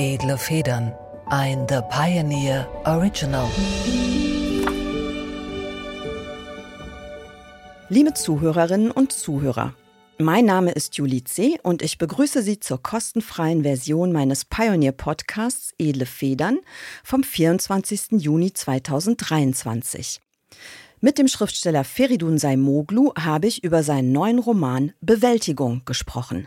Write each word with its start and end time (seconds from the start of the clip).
Edle 0.00 0.38
Federn. 0.38 0.94
Ein 1.26 1.66
The 1.68 1.80
Pioneer 1.90 2.68
Original. 2.84 3.50
Liebe 7.88 8.14
Zuhörerinnen 8.14 8.92
und 8.92 9.10
Zuhörer, 9.10 9.74
mein 10.16 10.44
Name 10.44 10.70
ist 10.70 10.96
Julie 10.96 11.24
C. 11.24 11.58
und 11.64 11.82
ich 11.82 11.98
begrüße 11.98 12.42
Sie 12.42 12.60
zur 12.60 12.80
kostenfreien 12.80 13.64
Version 13.64 14.12
meines 14.12 14.44
Pioneer-Podcasts 14.44 15.74
Edle 15.80 16.06
Federn 16.06 16.60
vom 17.02 17.24
24. 17.24 18.22
Juni 18.22 18.52
2023. 18.52 20.20
Mit 21.00 21.18
dem 21.18 21.26
Schriftsteller 21.26 21.82
Feridun 21.82 22.38
Saimoglu 22.38 23.14
habe 23.18 23.48
ich 23.48 23.64
über 23.64 23.82
seinen 23.82 24.12
neuen 24.12 24.38
Roman 24.38 24.92
Bewältigung 25.00 25.82
gesprochen. 25.84 26.46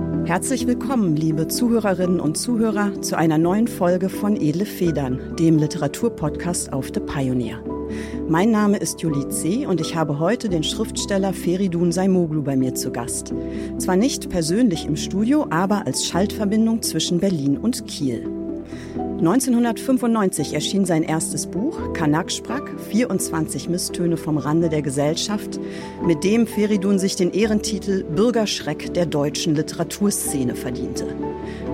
Herzlich 0.31 0.65
willkommen, 0.65 1.17
liebe 1.17 1.49
Zuhörerinnen 1.49 2.21
und 2.21 2.37
Zuhörer, 2.37 3.01
zu 3.01 3.17
einer 3.17 3.37
neuen 3.37 3.67
Folge 3.67 4.07
von 4.07 4.37
Edle 4.37 4.65
Federn, 4.65 5.35
dem 5.35 5.57
Literaturpodcast 5.57 6.71
auf 6.71 6.89
The 6.93 7.01
Pioneer. 7.01 7.61
Mein 8.29 8.49
Name 8.49 8.77
ist 8.77 9.01
Julie 9.01 9.27
C. 9.27 9.65
und 9.65 9.81
ich 9.81 9.93
habe 9.93 10.19
heute 10.19 10.47
den 10.47 10.63
Schriftsteller 10.63 11.33
Feridun 11.33 11.91
Saimoglu 11.91 12.43
bei 12.43 12.55
mir 12.55 12.73
zu 12.75 12.93
Gast. 12.93 13.33
Zwar 13.77 13.97
nicht 13.97 14.29
persönlich 14.29 14.85
im 14.85 14.95
Studio, 14.95 15.47
aber 15.49 15.85
als 15.85 16.05
Schaltverbindung 16.05 16.81
zwischen 16.81 17.19
Berlin 17.19 17.57
und 17.57 17.85
Kiel. 17.87 18.23
1995 19.21 20.55
erschien 20.55 20.83
sein 20.83 21.03
erstes 21.03 21.45
Buch, 21.45 21.93
Kanaksprack, 21.93 22.71
24 22.89 23.69
Misstöne 23.69 24.17
vom 24.17 24.39
Rande 24.39 24.67
der 24.67 24.81
Gesellschaft, 24.81 25.59
mit 26.03 26.23
dem 26.23 26.47
Feridun 26.47 26.97
sich 26.97 27.17
den 27.17 27.31
Ehrentitel 27.31 28.03
Bürgerschreck 28.03 28.95
der 28.95 29.05
deutschen 29.05 29.53
Literaturszene 29.53 30.55
verdiente. 30.55 31.05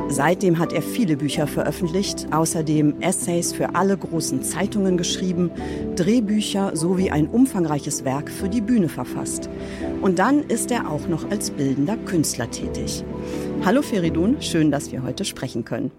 Seitdem 0.09 0.59
hat 0.59 0.73
er 0.73 0.81
viele 0.81 1.15
Bücher 1.15 1.47
veröffentlicht, 1.47 2.27
außerdem 2.31 2.99
Essays 2.99 3.53
für 3.53 3.75
alle 3.75 3.97
großen 3.97 4.43
Zeitungen 4.43 4.97
geschrieben, 4.97 5.49
Drehbücher 5.95 6.75
sowie 6.75 7.11
ein 7.11 7.29
umfangreiches 7.29 8.03
Werk 8.03 8.29
für 8.29 8.49
die 8.49 8.61
Bühne 8.61 8.89
verfasst. 8.89 9.49
Und 10.01 10.19
dann 10.19 10.43
ist 10.43 10.69
er 10.69 10.91
auch 10.91 11.07
noch 11.07 11.31
als 11.31 11.51
bildender 11.51 11.95
Künstler 11.95 12.51
tätig. 12.51 13.05
Hallo 13.63 13.81
Feridun, 13.81 14.41
schön, 14.41 14.69
dass 14.69 14.91
wir 14.91 15.01
heute 15.01 15.23
sprechen 15.23 15.63
können. 15.63 15.91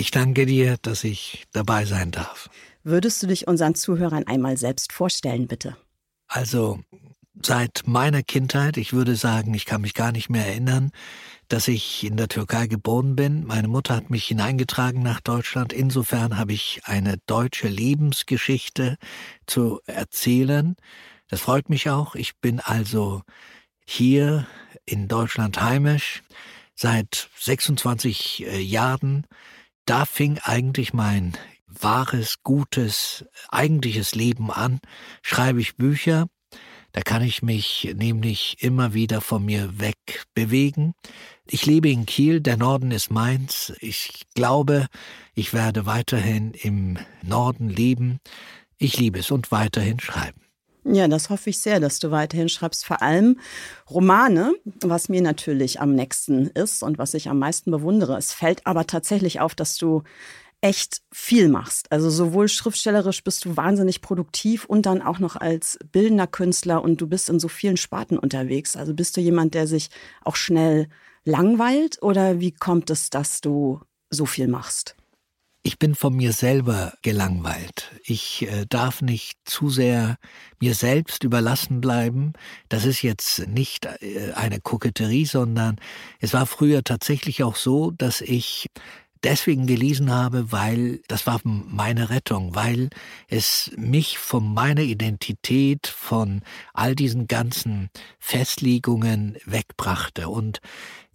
Ich 0.00 0.10
danke 0.10 0.46
dir, 0.46 0.78
dass 0.80 1.04
ich 1.04 1.44
dabei 1.52 1.84
sein 1.84 2.10
darf. 2.10 2.48
Würdest 2.82 3.22
du 3.22 3.26
dich 3.26 3.46
unseren 3.46 3.74
Zuhörern 3.74 4.26
einmal 4.26 4.56
selbst 4.56 4.94
vorstellen, 4.94 5.46
bitte? 5.46 5.76
Also, 6.26 6.80
seit 7.42 7.82
meiner 7.84 8.22
Kindheit, 8.22 8.78
ich 8.78 8.94
würde 8.94 9.14
sagen, 9.14 9.52
ich 9.52 9.66
kann 9.66 9.82
mich 9.82 9.92
gar 9.92 10.10
nicht 10.10 10.30
mehr 10.30 10.46
erinnern, 10.46 10.90
dass 11.48 11.68
ich 11.68 12.02
in 12.02 12.16
der 12.16 12.28
Türkei 12.28 12.66
geboren 12.66 13.14
bin. 13.14 13.44
Meine 13.44 13.68
Mutter 13.68 13.94
hat 13.94 14.08
mich 14.08 14.24
hineingetragen 14.24 15.02
nach 15.02 15.20
Deutschland. 15.20 15.74
Insofern 15.74 16.38
habe 16.38 16.54
ich 16.54 16.80
eine 16.84 17.18
deutsche 17.26 17.68
Lebensgeschichte 17.68 18.96
zu 19.44 19.80
erzählen. 19.84 20.76
Das 21.28 21.42
freut 21.42 21.68
mich 21.68 21.90
auch. 21.90 22.14
Ich 22.14 22.38
bin 22.38 22.60
also 22.60 23.20
hier 23.84 24.46
in 24.86 25.08
Deutschland 25.08 25.60
heimisch 25.60 26.22
seit 26.74 27.28
26 27.38 28.46
äh, 28.46 28.60
Jahren. 28.60 29.26
Da 29.86 30.04
fing 30.04 30.38
eigentlich 30.42 30.92
mein 30.92 31.36
wahres, 31.66 32.42
gutes, 32.42 33.24
eigentliches 33.48 34.14
Leben 34.14 34.50
an. 34.50 34.80
Schreibe 35.22 35.60
ich 35.60 35.76
Bücher, 35.76 36.26
da 36.92 37.02
kann 37.02 37.22
ich 37.22 37.42
mich 37.42 37.92
nämlich 37.96 38.56
immer 38.60 38.94
wieder 38.94 39.20
von 39.20 39.44
mir 39.44 39.78
weg 39.78 40.26
bewegen. 40.34 40.94
Ich 41.46 41.66
lebe 41.66 41.88
in 41.88 42.06
Kiel, 42.06 42.40
der 42.40 42.56
Norden 42.56 42.90
ist 42.90 43.10
meins. 43.10 43.72
Ich 43.80 44.26
glaube, 44.34 44.86
ich 45.34 45.52
werde 45.52 45.86
weiterhin 45.86 46.52
im 46.52 46.98
Norden 47.22 47.68
leben. 47.68 48.18
Ich 48.76 48.98
liebe 48.98 49.20
es 49.20 49.30
und 49.30 49.52
weiterhin 49.52 50.00
schreiben. 50.00 50.40
Ja, 50.84 51.08
das 51.08 51.28
hoffe 51.28 51.50
ich 51.50 51.58
sehr, 51.58 51.78
dass 51.78 51.98
du 51.98 52.10
weiterhin 52.10 52.48
schreibst. 52.48 52.86
Vor 52.86 53.02
allem 53.02 53.38
Romane, 53.90 54.54
was 54.80 55.08
mir 55.08 55.20
natürlich 55.20 55.80
am 55.80 55.94
nächsten 55.94 56.46
ist 56.48 56.82
und 56.82 56.96
was 56.98 57.14
ich 57.14 57.28
am 57.28 57.38
meisten 57.38 57.70
bewundere. 57.70 58.16
Es 58.16 58.32
fällt 58.32 58.66
aber 58.66 58.86
tatsächlich 58.86 59.40
auf, 59.40 59.54
dass 59.54 59.76
du 59.76 60.02
echt 60.62 61.02
viel 61.12 61.48
machst. 61.48 61.90
Also 61.92 62.10
sowohl 62.10 62.48
schriftstellerisch 62.48 63.24
bist 63.24 63.44
du 63.44 63.56
wahnsinnig 63.56 64.02
produktiv 64.02 64.64
und 64.64 64.86
dann 64.86 65.02
auch 65.02 65.18
noch 65.18 65.36
als 65.36 65.78
bildender 65.90 66.26
Künstler 66.26 66.82
und 66.82 67.00
du 67.00 67.06
bist 67.06 67.30
in 67.30 67.40
so 67.40 67.48
vielen 67.48 67.76
Sparten 67.76 68.18
unterwegs. 68.18 68.76
Also 68.76 68.94
bist 68.94 69.16
du 69.16 69.20
jemand, 69.20 69.54
der 69.54 69.66
sich 69.66 69.88
auch 70.22 70.36
schnell 70.36 70.88
langweilt 71.24 72.02
oder 72.02 72.40
wie 72.40 72.52
kommt 72.52 72.90
es, 72.90 73.10
dass 73.10 73.40
du 73.40 73.80
so 74.10 74.26
viel 74.26 74.48
machst? 74.48 74.96
Ich 75.62 75.78
bin 75.78 75.94
von 75.94 76.16
mir 76.16 76.32
selber 76.32 76.94
gelangweilt. 77.02 77.92
Ich 78.04 78.48
äh, 78.48 78.64
darf 78.66 79.02
nicht 79.02 79.38
zu 79.44 79.68
sehr 79.68 80.16
mir 80.58 80.74
selbst 80.74 81.22
überlassen 81.22 81.82
bleiben. 81.82 82.32
Das 82.70 82.86
ist 82.86 83.02
jetzt 83.02 83.46
nicht 83.46 83.84
äh, 83.84 84.32
eine 84.34 84.60
Koketterie, 84.60 85.26
sondern 85.26 85.76
es 86.18 86.32
war 86.32 86.46
früher 86.46 86.82
tatsächlich 86.82 87.42
auch 87.42 87.56
so, 87.56 87.90
dass 87.90 88.22
ich 88.22 88.70
deswegen 89.22 89.66
gelesen 89.66 90.10
habe, 90.10 90.50
weil 90.50 91.02
das 91.08 91.26
war 91.26 91.40
meine 91.44 92.08
Rettung, 92.08 92.54
weil 92.54 92.88
es 93.28 93.70
mich 93.76 94.16
von 94.16 94.54
meiner 94.54 94.80
Identität, 94.80 95.86
von 95.86 96.40
all 96.72 96.94
diesen 96.94 97.28
ganzen 97.28 97.90
Festlegungen 98.18 99.36
wegbrachte. 99.44 100.30
Und 100.30 100.60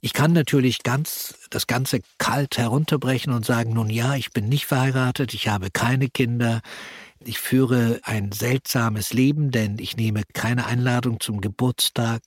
ich 0.06 0.14
kann 0.14 0.34
natürlich 0.34 0.84
ganz 0.84 1.34
das 1.50 1.66
Ganze 1.66 2.00
kalt 2.20 2.60
herunterbrechen 2.60 3.34
und 3.34 3.44
sagen, 3.44 3.74
nun 3.74 3.90
ja, 3.90 4.14
ich 4.14 4.30
bin 4.34 4.48
nicht 4.48 4.68
verheiratet, 4.68 5.34
ich 5.34 5.48
habe 5.48 5.72
keine 5.72 6.10
Kinder, 6.10 6.62
ich 7.24 7.40
führe 7.40 8.02
ein 8.04 8.32
seltsames 8.32 9.14
Leben, 9.14 9.50
denn 9.50 9.80
ich 9.80 9.98
nehme 9.98 10.22
keine 10.32 10.68
Einladung 10.68 11.20
zum 11.22 11.42
Geburtstag 11.42 12.22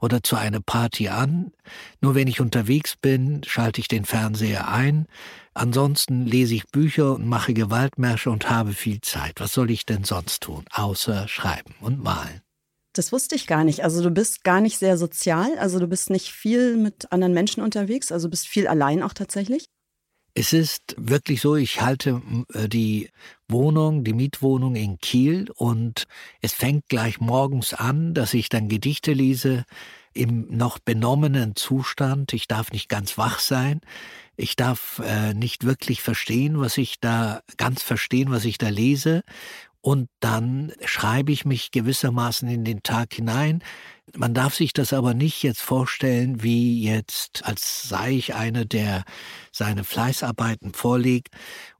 oder 0.00 0.24
zu 0.24 0.34
einer 0.34 0.58
Party 0.58 1.08
an. 1.08 1.52
Nur 2.00 2.16
wenn 2.16 2.26
ich 2.26 2.40
unterwegs 2.40 2.96
bin, 2.96 3.42
schalte 3.46 3.80
ich 3.80 3.86
den 3.86 4.06
Fernseher 4.06 4.66
ein. 4.66 5.06
Ansonsten 5.54 6.26
lese 6.26 6.56
ich 6.56 6.66
Bücher 6.66 7.14
und 7.14 7.28
mache 7.28 7.54
Gewaltmärsche 7.54 8.28
und 8.32 8.50
habe 8.50 8.72
viel 8.72 9.02
Zeit. 9.02 9.34
Was 9.36 9.52
soll 9.52 9.70
ich 9.70 9.86
denn 9.86 10.02
sonst 10.02 10.42
tun, 10.42 10.64
außer 10.72 11.28
schreiben 11.28 11.76
und 11.80 12.02
malen? 12.02 12.42
Das 12.92 13.12
wusste 13.12 13.36
ich 13.36 13.46
gar 13.46 13.64
nicht. 13.64 13.84
Also 13.84 14.02
du 14.02 14.10
bist 14.10 14.42
gar 14.42 14.60
nicht 14.60 14.78
sehr 14.78 14.98
sozial, 14.98 15.58
also 15.58 15.78
du 15.78 15.86
bist 15.86 16.10
nicht 16.10 16.32
viel 16.32 16.76
mit 16.76 17.12
anderen 17.12 17.34
Menschen 17.34 17.62
unterwegs, 17.62 18.10
also 18.10 18.28
bist 18.28 18.48
viel 18.48 18.66
allein 18.66 19.02
auch 19.02 19.12
tatsächlich. 19.12 19.66
Es 20.34 20.52
ist 20.52 20.94
wirklich 20.96 21.40
so, 21.40 21.56
ich 21.56 21.80
halte 21.80 22.22
äh, 22.54 22.68
die 22.68 23.10
Wohnung, 23.48 24.04
die 24.04 24.12
Mietwohnung 24.12 24.76
in 24.76 24.98
Kiel 24.98 25.50
und 25.54 26.04
es 26.40 26.52
fängt 26.52 26.88
gleich 26.88 27.20
morgens 27.20 27.74
an, 27.74 28.14
dass 28.14 28.34
ich 28.34 28.48
dann 28.48 28.68
Gedichte 28.68 29.12
lese 29.12 29.64
im 30.12 30.46
noch 30.56 30.78
benommenen 30.78 31.56
Zustand. 31.56 32.32
Ich 32.32 32.48
darf 32.48 32.72
nicht 32.72 32.88
ganz 32.88 33.18
wach 33.18 33.38
sein. 33.38 33.80
Ich 34.36 34.56
darf 34.56 35.00
äh, 35.04 35.34
nicht 35.34 35.64
wirklich 35.64 36.00
verstehen, 36.00 36.58
was 36.58 36.78
ich 36.78 37.00
da, 37.00 37.42
ganz 37.56 37.82
verstehen, 37.82 38.30
was 38.30 38.44
ich 38.44 38.58
da 38.58 38.68
lese. 38.68 39.22
Und 39.82 40.08
dann 40.20 40.72
schreibe 40.84 41.32
ich 41.32 41.44
mich 41.44 41.70
gewissermaßen 41.70 42.48
in 42.48 42.64
den 42.64 42.82
Tag 42.82 43.14
hinein. 43.14 43.62
Man 44.14 44.34
darf 44.34 44.54
sich 44.54 44.72
das 44.72 44.92
aber 44.92 45.14
nicht 45.14 45.42
jetzt 45.42 45.62
vorstellen, 45.62 46.42
wie 46.42 46.82
jetzt, 46.82 47.44
als 47.44 47.88
sei 47.88 48.12
ich 48.12 48.34
einer, 48.34 48.64
der 48.64 49.04
seine 49.52 49.84
Fleißarbeiten 49.84 50.74
vorlegt. 50.74 51.34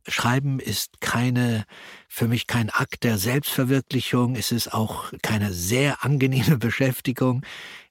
Schreiben 0.06 0.60
ist 0.60 1.00
keine, 1.00 1.64
für 2.08 2.28
mich 2.28 2.46
kein 2.46 2.70
Akt 2.70 3.04
der 3.04 3.18
Selbstverwirklichung. 3.18 4.36
Es 4.36 4.52
ist 4.52 4.72
auch 4.72 5.12
keine 5.22 5.52
sehr 5.52 6.04
angenehme 6.04 6.56
Beschäftigung. 6.58 7.42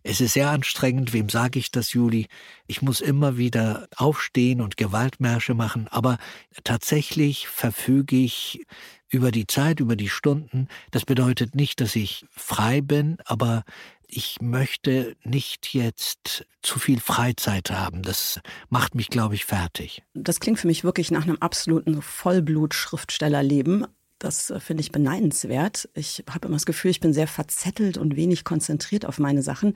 Es 0.01 0.21
ist 0.21 0.33
sehr 0.33 0.49
anstrengend. 0.49 1.13
Wem 1.13 1.29
sage 1.29 1.59
ich 1.59 1.69
das, 1.69 1.93
Juli? 1.93 2.27
Ich 2.65 2.81
muss 2.81 3.01
immer 3.01 3.37
wieder 3.37 3.87
aufstehen 3.95 4.61
und 4.61 4.77
Gewaltmärsche 4.77 5.53
machen. 5.53 5.87
Aber 5.89 6.17
tatsächlich 6.63 7.47
verfüge 7.47 8.15
ich 8.15 8.65
über 9.09 9.31
die 9.31 9.47
Zeit, 9.47 9.79
über 9.79 9.95
die 9.95 10.09
Stunden. 10.09 10.67
Das 10.91 11.05
bedeutet 11.05 11.55
nicht, 11.55 11.81
dass 11.81 11.95
ich 11.95 12.25
frei 12.31 12.81
bin, 12.81 13.17
aber 13.25 13.63
ich 14.07 14.41
möchte 14.41 15.15
nicht 15.23 15.73
jetzt 15.73 16.45
zu 16.61 16.79
viel 16.79 16.99
Freizeit 16.99 17.69
haben. 17.71 18.01
Das 18.01 18.39
macht 18.69 18.95
mich, 18.95 19.09
glaube 19.09 19.35
ich, 19.35 19.45
fertig. 19.45 20.03
Das 20.13 20.39
klingt 20.39 20.59
für 20.59 20.67
mich 20.67 20.83
wirklich 20.83 21.11
nach 21.11 21.23
einem 21.23 21.37
absoluten 21.37 22.01
Vollblut-Schriftstellerleben. 22.01 23.85
Das 24.17 24.49
äh, 24.49 24.59
finde 24.59 24.81
ich 24.81 24.91
beneidenswert. 24.91 25.89
Ich 25.93 26.23
habe 26.29 26.47
immer 26.47 26.57
das 26.57 26.65
Gefühl, 26.65 26.91
ich 26.91 26.99
bin 26.99 27.13
sehr 27.13 27.27
verzettelt 27.27 27.97
und 27.97 28.15
wenig 28.15 28.43
konzentriert 28.43 29.05
auf 29.05 29.19
meine 29.19 29.43
Sachen. 29.43 29.75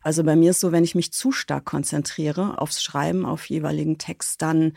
Also 0.00 0.24
bei 0.24 0.36
mir 0.36 0.50
ist 0.50 0.60
so, 0.60 0.72
wenn 0.72 0.84
ich 0.84 0.94
mich 0.94 1.12
zu 1.12 1.32
stark 1.32 1.64
konzentriere 1.64 2.60
aufs 2.60 2.82
Schreiben, 2.82 3.26
auf 3.26 3.46
jeweiligen 3.46 3.98
Text, 3.98 4.42
dann 4.42 4.74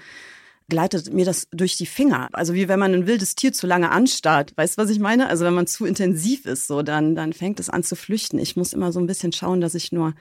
gleitet 0.70 1.14
mir 1.14 1.26
das 1.26 1.48
durch 1.52 1.78
die 1.78 1.86
Finger. 1.86 2.30
Also 2.34 2.54
wie 2.54 2.68
wenn 2.68 2.80
man 2.80 2.94
ein 2.94 3.08
wildes 3.08 3.36
Tier 3.36 3.54
zu 3.54 3.68
lange 3.68 3.92
anstarrt. 3.92 4.54
Weißt 4.56 4.78
du, 4.78 4.82
was 4.82 4.90
ich 4.90 5.00
meine? 5.00 5.28
Also 5.28 5.46
wenn 5.46 5.54
man 5.54 5.68
zu 5.68 5.86
intensiv 5.86 6.46
ist, 6.46 6.68
so 6.68 6.82
dann, 6.82 7.16
dann 7.16 7.34
fängt 7.34 7.60
es 7.60 7.70
an 7.70 7.84
zu 7.84 7.96
flüchten. 7.96 8.40
Ich 8.40 8.56
muss 8.56 8.74
immer 8.74 8.92
so 8.92 9.00
ein 9.00 9.08
bisschen 9.08 9.32
schauen, 9.32 9.62
dass 9.62 9.76
ich 9.76 9.92
nur 9.92 10.14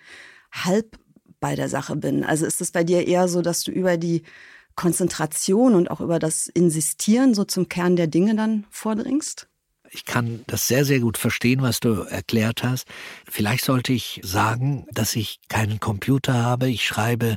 halb 0.52 0.99
bei 1.41 1.55
der 1.56 1.69
Sache 1.69 1.96
bin. 1.96 2.25
Also 2.25 2.46
ist 2.46 2.61
es 2.61 2.70
bei 2.70 2.85
dir 2.85 3.06
eher 3.06 3.29
so, 3.29 3.43
dass 3.43 3.64
du 3.64 3.70
über 3.70 3.96
die 3.96 4.23
Konzentration 4.76 5.75
und 5.75 5.91
auch 5.91 6.00
über 6.00 6.19
das 6.19 6.47
Insistieren 6.47 7.35
so 7.35 7.44
zum 7.44 7.69
Kern 7.69 7.97
der 7.97 8.06
Dinge 8.06 8.35
dann 8.35 8.67
vordringst? 8.70 9.49
Ich 9.94 10.05
kann 10.05 10.43
das 10.49 10.67
sehr, 10.67 10.85
sehr 10.85 10.99
gut 10.99 11.19
verstehen, 11.19 11.62
was 11.62 11.79
du 11.79 12.02
erklärt 12.02 12.64
hast. 12.64 12.88
Vielleicht 13.31 13.64
sollte 13.64 13.93
ich 13.93 14.20
sagen, 14.25 14.87
dass 14.91 15.14
ich 15.14 15.38
keinen 15.49 15.79
Computer 15.79 16.35
habe. 16.35 16.69
Ich 16.69 16.85
schreibe 16.85 17.37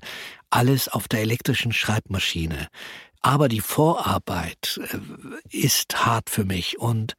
alles 0.50 0.88
auf 0.88 1.08
der 1.08 1.22
elektrischen 1.22 1.72
Schreibmaschine. 1.72 2.68
Aber 3.22 3.48
die 3.48 3.62
Vorarbeit 3.62 4.80
äh, 4.92 5.56
ist 5.56 6.06
hart 6.06 6.30
für 6.32 6.46
mich 6.46 6.80
und 6.80 7.16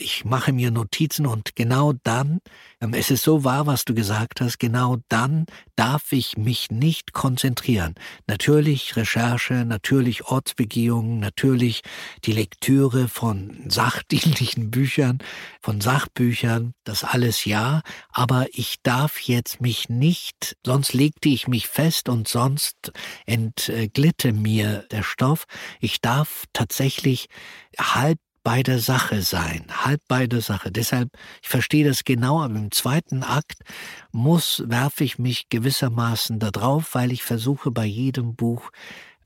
ich 0.00 0.24
mache 0.24 0.52
mir 0.52 0.70
Notizen 0.70 1.26
und 1.26 1.56
genau 1.56 1.92
dann, 2.02 2.40
ähm, 2.80 2.94
es 2.94 3.10
ist 3.10 3.22
so 3.22 3.44
wahr, 3.44 3.66
was 3.66 3.84
du 3.84 3.94
gesagt 3.94 4.40
hast, 4.40 4.58
genau 4.58 4.98
dann 5.08 5.46
darf 5.76 6.12
ich 6.12 6.36
mich 6.36 6.70
nicht 6.70 7.12
konzentrieren. 7.12 7.94
Natürlich 8.26 8.96
Recherche, 8.96 9.64
natürlich 9.64 10.26
Ortsbegehungen, 10.26 11.18
natürlich 11.18 11.82
die 12.24 12.32
Lektüre 12.32 13.08
von 13.08 13.64
sachdienlichen 13.68 14.70
Büchern, 14.70 15.18
von 15.60 15.80
Sachbüchern, 15.80 16.72
das 16.84 17.04
alles 17.04 17.44
ja, 17.44 17.82
aber 18.10 18.46
ich 18.52 18.76
darf 18.82 19.20
jetzt 19.20 19.60
mich 19.60 19.88
nicht, 19.88 20.56
sonst 20.64 20.92
legte 20.92 21.28
ich 21.28 21.48
mich 21.48 21.66
fest 21.66 22.08
und 22.08 22.28
sonst 22.28 22.92
entglitte 23.26 24.32
mir 24.32 24.86
der 24.90 25.02
Stoff. 25.02 25.44
Ich 25.80 26.00
darf 26.00 26.44
tatsächlich 26.52 27.28
halb 27.78 28.18
bei 28.42 28.62
der 28.62 28.78
Sache 28.78 29.22
sein, 29.22 29.64
halb 29.68 30.00
bei 30.08 30.26
der 30.26 30.40
Sache. 30.40 30.70
Deshalb, 30.72 31.10
ich 31.42 31.48
verstehe 31.48 31.86
das 31.86 32.04
genau, 32.04 32.40
aber 32.40 32.56
im 32.56 32.70
zweiten 32.70 33.22
Akt 33.22 33.62
muss, 34.12 34.62
werfe 34.66 35.04
ich 35.04 35.18
mich 35.18 35.48
gewissermaßen 35.48 36.38
da 36.38 36.50
drauf, 36.50 36.94
weil 36.94 37.12
ich 37.12 37.22
versuche 37.22 37.70
bei 37.70 37.84
jedem 37.84 38.34
Buch 38.36 38.70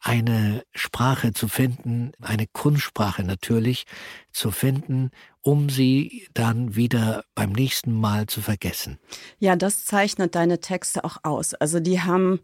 eine 0.02 0.64
Sprache 0.74 1.32
zu 1.32 1.46
finden, 1.46 2.10
eine 2.20 2.48
Kunstsprache 2.48 3.22
natürlich 3.22 3.84
zu 4.32 4.50
finden, 4.50 5.10
um 5.40 5.70
sie 5.70 6.26
dann 6.34 6.74
wieder 6.74 7.24
beim 7.36 7.52
nächsten 7.52 7.92
Mal 7.92 8.26
zu 8.26 8.40
vergessen. 8.40 8.98
Ja, 9.38 9.54
das 9.54 9.84
zeichnet 9.84 10.34
deine 10.34 10.60
Texte 10.60 11.04
auch 11.04 11.18
aus. 11.22 11.54
Also 11.54 11.78
die 11.78 12.00
haben 12.00 12.40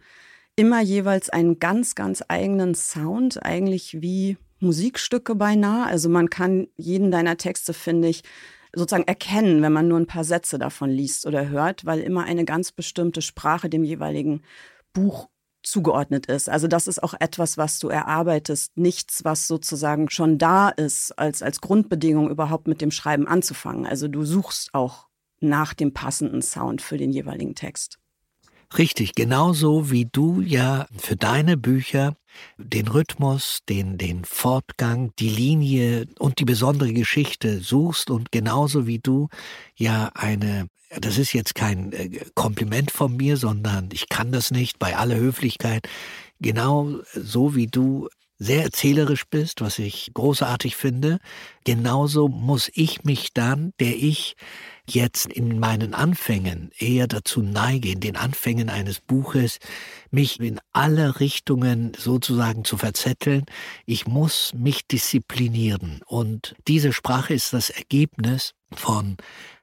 immer 0.54 0.80
jeweils 0.80 1.30
einen 1.30 1.58
ganz, 1.58 1.96
ganz 1.96 2.22
eigenen 2.28 2.76
Sound, 2.76 3.44
eigentlich 3.44 4.00
wie 4.02 4.38
Musikstücke 4.60 5.34
beinahe. 5.34 5.86
Also 5.86 6.08
man 6.08 6.30
kann 6.30 6.68
jeden 6.76 7.10
deiner 7.10 7.36
Texte, 7.36 7.74
finde 7.74 8.08
ich, 8.08 8.22
sozusagen 8.74 9.06
erkennen, 9.06 9.62
wenn 9.62 9.72
man 9.72 9.88
nur 9.88 9.98
ein 9.98 10.06
paar 10.06 10.24
Sätze 10.24 10.58
davon 10.58 10.90
liest 10.90 11.26
oder 11.26 11.48
hört, 11.48 11.84
weil 11.84 12.00
immer 12.00 12.24
eine 12.24 12.44
ganz 12.44 12.72
bestimmte 12.72 13.22
Sprache 13.22 13.68
dem 13.68 13.84
jeweiligen 13.84 14.42
Buch 14.92 15.28
zugeordnet 15.62 16.26
ist. 16.26 16.48
Also 16.48 16.68
das 16.68 16.86
ist 16.86 17.02
auch 17.02 17.14
etwas, 17.18 17.58
was 17.58 17.78
du 17.78 17.88
erarbeitest, 17.88 18.76
nichts, 18.76 19.24
was 19.24 19.46
sozusagen 19.46 20.10
schon 20.10 20.38
da 20.38 20.68
ist, 20.68 21.18
als, 21.18 21.42
als 21.42 21.60
Grundbedingung 21.60 22.30
überhaupt 22.30 22.68
mit 22.68 22.80
dem 22.80 22.90
Schreiben 22.90 23.26
anzufangen. 23.26 23.86
Also 23.86 24.08
du 24.08 24.24
suchst 24.24 24.72
auch 24.72 25.08
nach 25.40 25.74
dem 25.74 25.92
passenden 25.92 26.42
Sound 26.42 26.82
für 26.82 26.96
den 26.96 27.12
jeweiligen 27.12 27.54
Text. 27.54 27.98
Richtig, 28.76 29.14
genauso 29.14 29.90
wie 29.90 30.04
du 30.04 30.40
ja 30.40 30.86
für 30.98 31.16
deine 31.16 31.56
Bücher 31.56 32.16
den 32.56 32.88
Rhythmus, 32.88 33.60
den, 33.68 33.98
den 33.98 34.24
Fortgang, 34.24 35.12
die 35.18 35.28
Linie 35.28 36.06
und 36.18 36.38
die 36.38 36.44
besondere 36.44 36.92
Geschichte 36.92 37.60
suchst 37.60 38.10
und 38.10 38.32
genauso 38.32 38.86
wie 38.86 38.98
du 38.98 39.28
ja 39.76 40.10
eine, 40.14 40.68
das 41.00 41.18
ist 41.18 41.32
jetzt 41.32 41.54
kein 41.54 41.92
äh, 41.92 42.20
Kompliment 42.34 42.90
von 42.90 43.16
mir, 43.16 43.36
sondern 43.36 43.90
ich 43.92 44.08
kann 44.08 44.32
das 44.32 44.50
nicht 44.50 44.78
bei 44.78 44.96
aller 44.96 45.16
Höflichkeit, 45.16 45.88
genau 46.40 47.00
so 47.14 47.54
wie 47.54 47.66
du 47.66 48.08
sehr 48.38 48.62
erzählerisch 48.62 49.24
bist, 49.28 49.60
was 49.60 49.78
ich 49.78 50.12
großartig 50.14 50.76
finde, 50.76 51.18
genauso 51.64 52.28
muss 52.28 52.70
ich 52.72 53.04
mich 53.04 53.32
dann, 53.34 53.72
der 53.80 53.96
ich 53.96 54.36
jetzt 54.94 55.26
in 55.26 55.58
meinen 55.58 55.94
Anfängen 55.94 56.70
eher 56.78 57.06
dazu 57.06 57.42
neige, 57.42 57.90
in 57.90 58.00
den 58.00 58.16
Anfängen 58.16 58.70
eines 58.70 59.00
Buches, 59.00 59.58
mich 60.10 60.40
in 60.40 60.60
alle 60.72 61.20
Richtungen 61.20 61.92
sozusagen 61.96 62.64
zu 62.64 62.76
verzetteln. 62.76 63.44
Ich 63.86 64.06
muss 64.06 64.52
mich 64.54 64.86
disziplinieren. 64.86 66.00
Und 66.06 66.54
diese 66.66 66.92
Sprache 66.92 67.34
ist 67.34 67.52
das 67.52 67.70
Ergebnis 67.70 68.52
von 68.72 69.16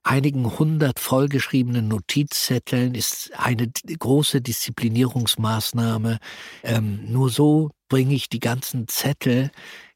einigen 0.03 0.57
hundert 0.57 0.99
vollgeschriebenen 0.99 1.87
Notizzetteln, 1.87 2.95
ist 2.95 3.31
eine 3.37 3.71
große 3.99 4.41
Disziplinierungsmaßnahme. 4.41 6.19
Ähm, 6.63 7.11
nur 7.11 7.29
so 7.29 7.71
bringe 7.89 8.13
ich 8.15 8.29
die 8.29 8.39
ganzen 8.39 8.87
Zettel 8.87 9.51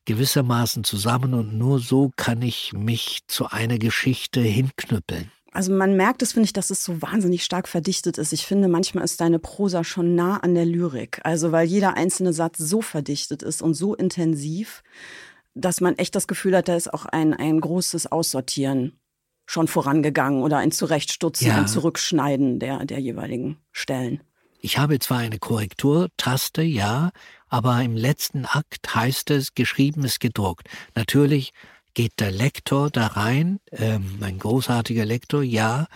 gewissermaßen 0.09 0.83
zusammen 0.83 1.35
und 1.35 1.55
nur 1.55 1.77
so 1.79 2.09
kann 2.15 2.41
ich 2.41 2.73
mich 2.73 3.19
zu 3.27 3.45
einer 3.45 3.77
Geschichte 3.77 4.41
hinknüppeln. 4.41 5.31
Also 5.51 5.71
man 5.71 5.95
merkt 5.95 6.23
es, 6.23 6.33
finde 6.33 6.45
ich, 6.45 6.53
dass 6.53 6.71
es 6.71 6.83
so 6.83 6.99
wahnsinnig 7.03 7.43
stark 7.43 7.67
verdichtet 7.67 8.17
ist. 8.17 8.33
Ich 8.33 8.47
finde, 8.47 8.67
manchmal 8.69 9.03
ist 9.03 9.21
deine 9.21 9.37
Prosa 9.37 9.83
schon 9.83 10.15
nah 10.15 10.37
an 10.37 10.55
der 10.55 10.65
Lyrik. 10.65 11.21
Also 11.23 11.51
weil 11.51 11.67
jeder 11.67 11.95
einzelne 11.95 12.33
Satz 12.33 12.57
so 12.57 12.81
verdichtet 12.81 13.43
ist 13.43 13.61
und 13.61 13.75
so 13.75 13.93
intensiv, 13.93 14.81
dass 15.53 15.79
man 15.79 15.95
echt 15.99 16.15
das 16.15 16.27
Gefühl 16.27 16.57
hat, 16.57 16.67
da 16.67 16.75
ist 16.75 16.91
auch 16.91 17.05
ein, 17.05 17.35
ein 17.35 17.61
großes 17.61 18.11
Aussortieren 18.11 18.99
schon 19.45 19.67
vorangegangen 19.67 20.41
oder 20.41 20.57
ein 20.57 20.71
Zurechtstutzen, 20.71 21.47
ja. 21.47 21.57
ein 21.57 21.67
Zurückschneiden 21.67 22.57
der, 22.57 22.85
der 22.85 22.99
jeweiligen 22.99 23.57
Stellen. 23.71 24.21
Ich 24.59 24.79
habe 24.79 24.97
zwar 24.99 25.19
eine 25.19 25.37
Korrekturtaste, 25.37 26.63
ja, 26.63 27.11
aber 27.49 27.81
im 27.81 27.95
letzten 27.95 28.45
Akt 28.45 28.95
heißt 28.95 29.31
es, 29.31 29.55
geschrieben 29.55 30.05
ist 30.05 30.19
gedruckt. 30.19 30.67
Natürlich 30.95 31.53
geht 31.93 32.19
der 32.19 32.31
Lektor 32.31 32.89
da 32.89 33.07
rein, 33.07 33.59
ähm, 33.71 34.19
ein 34.21 34.39
großartiger 34.39 35.05
Lektor, 35.05 35.43
ja, 35.43 35.87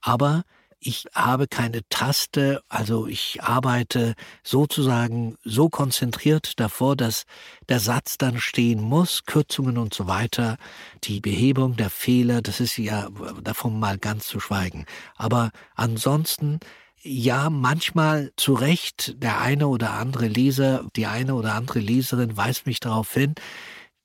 aber 0.00 0.44
ich 0.82 1.04
habe 1.14 1.46
keine 1.46 1.86
Taste, 1.90 2.62
also 2.68 3.06
ich 3.06 3.42
arbeite 3.42 4.14
sozusagen 4.42 5.36
so 5.44 5.68
konzentriert 5.68 6.58
davor, 6.58 6.96
dass 6.96 7.24
der 7.68 7.80
Satz 7.80 8.16
dann 8.16 8.40
stehen 8.40 8.80
muss, 8.80 9.26
Kürzungen 9.26 9.76
und 9.76 9.92
so 9.92 10.06
weiter, 10.06 10.56
die 11.04 11.20
Behebung 11.20 11.76
der 11.76 11.90
Fehler, 11.90 12.40
das 12.40 12.60
ist 12.60 12.78
ja 12.78 13.08
davon 13.42 13.78
mal 13.78 13.98
ganz 13.98 14.26
zu 14.26 14.40
schweigen. 14.40 14.86
Aber 15.16 15.50
ansonsten 15.74 16.60
ja, 17.02 17.50
manchmal 17.50 18.32
zu 18.36 18.54
Recht, 18.54 19.22
der 19.22 19.40
eine 19.40 19.68
oder 19.68 19.92
andere 19.94 20.28
Leser, 20.28 20.86
die 20.96 21.06
eine 21.06 21.34
oder 21.34 21.54
andere 21.54 21.78
Leserin 21.78 22.36
weist 22.36 22.66
mich 22.66 22.80
darauf 22.80 23.12
hin, 23.14 23.34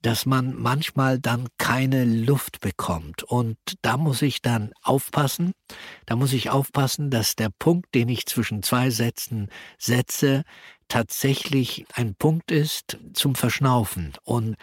dass 0.01 0.25
man 0.27 0.55
manchmal 0.55 1.19
dann 1.19 1.47
keine 1.57 2.05
Luft 2.05 2.59
bekommt. 2.59 3.23
Und 3.23 3.57
da 3.81 3.97
muss 3.97 4.21
ich 4.21 4.41
dann 4.41 4.71
aufpassen. 4.83 5.51
Da 6.05 6.15
muss 6.15 6.31
ich 6.31 6.51
aufpassen, 6.51 7.09
dass 7.09 7.35
der 7.35 7.49
Punkt, 7.49 7.95
den 7.95 8.09
ich 8.09 8.27
zwischen 8.27 8.61
zwei 8.61 8.91
Sätzen 8.91 9.49
setze, 9.79 10.43
tatsächlich 10.87 11.85
ein 11.93 12.13
Punkt 12.13 12.51
ist 12.51 12.99
zum 13.13 13.33
Verschnaufen. 13.33 14.13
Und 14.23 14.57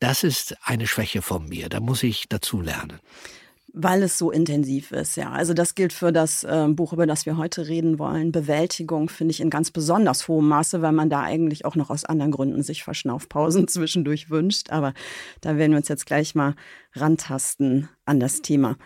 das 0.00 0.24
ist 0.24 0.56
eine 0.62 0.88
Schwäche 0.88 1.22
von 1.22 1.48
mir. 1.48 1.68
Da 1.68 1.78
muss 1.78 2.02
ich 2.02 2.28
dazu 2.28 2.60
lernen. 2.60 2.98
Weil 3.74 4.02
es 4.02 4.16
so 4.16 4.30
intensiv 4.30 4.92
ist, 4.92 5.16
ja. 5.16 5.30
Also 5.30 5.52
das 5.52 5.74
gilt 5.74 5.92
für 5.92 6.10
das 6.10 6.42
äh, 6.42 6.66
Buch, 6.68 6.94
über 6.94 7.06
das 7.06 7.26
wir 7.26 7.36
heute 7.36 7.68
reden 7.68 7.98
wollen. 7.98 8.32
Bewältigung 8.32 9.08
finde 9.10 9.32
ich 9.32 9.40
in 9.40 9.50
ganz 9.50 9.70
besonders 9.70 10.26
hohem 10.26 10.48
Maße, 10.48 10.80
weil 10.80 10.92
man 10.92 11.10
da 11.10 11.22
eigentlich 11.22 11.64
auch 11.66 11.76
noch 11.76 11.90
aus 11.90 12.04
anderen 12.04 12.32
Gründen 12.32 12.62
sich 12.62 12.82
Verschnaufpausen 12.82 13.68
zwischendurch 13.68 14.30
wünscht. 14.30 14.70
Aber 14.70 14.94
da 15.42 15.56
werden 15.56 15.72
wir 15.72 15.78
uns 15.78 15.88
jetzt 15.88 16.06
gleich 16.06 16.34
mal 16.34 16.54
rantasten 16.94 17.88
an 18.06 18.20
das 18.20 18.40
Thema. 18.40 18.76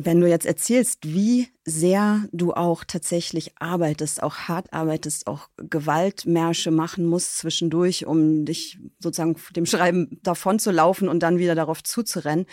Wenn 0.00 0.20
du 0.20 0.28
jetzt 0.28 0.46
erzählst, 0.46 1.12
wie 1.12 1.48
sehr 1.64 2.28
du 2.30 2.52
auch 2.52 2.84
tatsächlich 2.84 3.54
arbeitest, 3.58 4.22
auch 4.22 4.36
hart 4.36 4.72
arbeitest, 4.72 5.26
auch 5.26 5.48
Gewaltmärsche 5.56 6.70
machen 6.70 7.04
musst 7.04 7.38
zwischendurch, 7.38 8.06
um 8.06 8.44
dich 8.44 8.78
sozusagen 9.00 9.34
dem 9.56 9.66
Schreiben 9.66 10.20
davon 10.22 10.60
zu 10.60 10.70
laufen 10.70 11.08
und 11.08 11.24
dann 11.24 11.38
wieder 11.38 11.56
darauf 11.56 11.82
zuzurennen, 11.82 12.46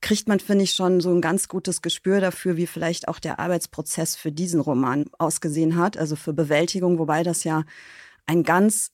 kriegt 0.00 0.26
man, 0.26 0.40
finde 0.40 0.64
ich, 0.64 0.72
schon 0.72 1.00
so 1.02 1.10
ein 1.14 1.20
ganz 1.20 1.48
gutes 1.48 1.82
Gespür 1.82 2.22
dafür, 2.22 2.56
wie 2.56 2.66
vielleicht 2.66 3.08
auch 3.08 3.18
der 3.18 3.40
Arbeitsprozess 3.40 4.16
für 4.16 4.32
diesen 4.32 4.60
Roman 4.60 5.04
ausgesehen 5.18 5.76
hat, 5.76 5.98
also 5.98 6.16
für 6.16 6.32
Bewältigung, 6.32 6.98
wobei 6.98 7.22
das 7.22 7.44
ja 7.44 7.64
ein 8.24 8.42
ganz 8.42 8.90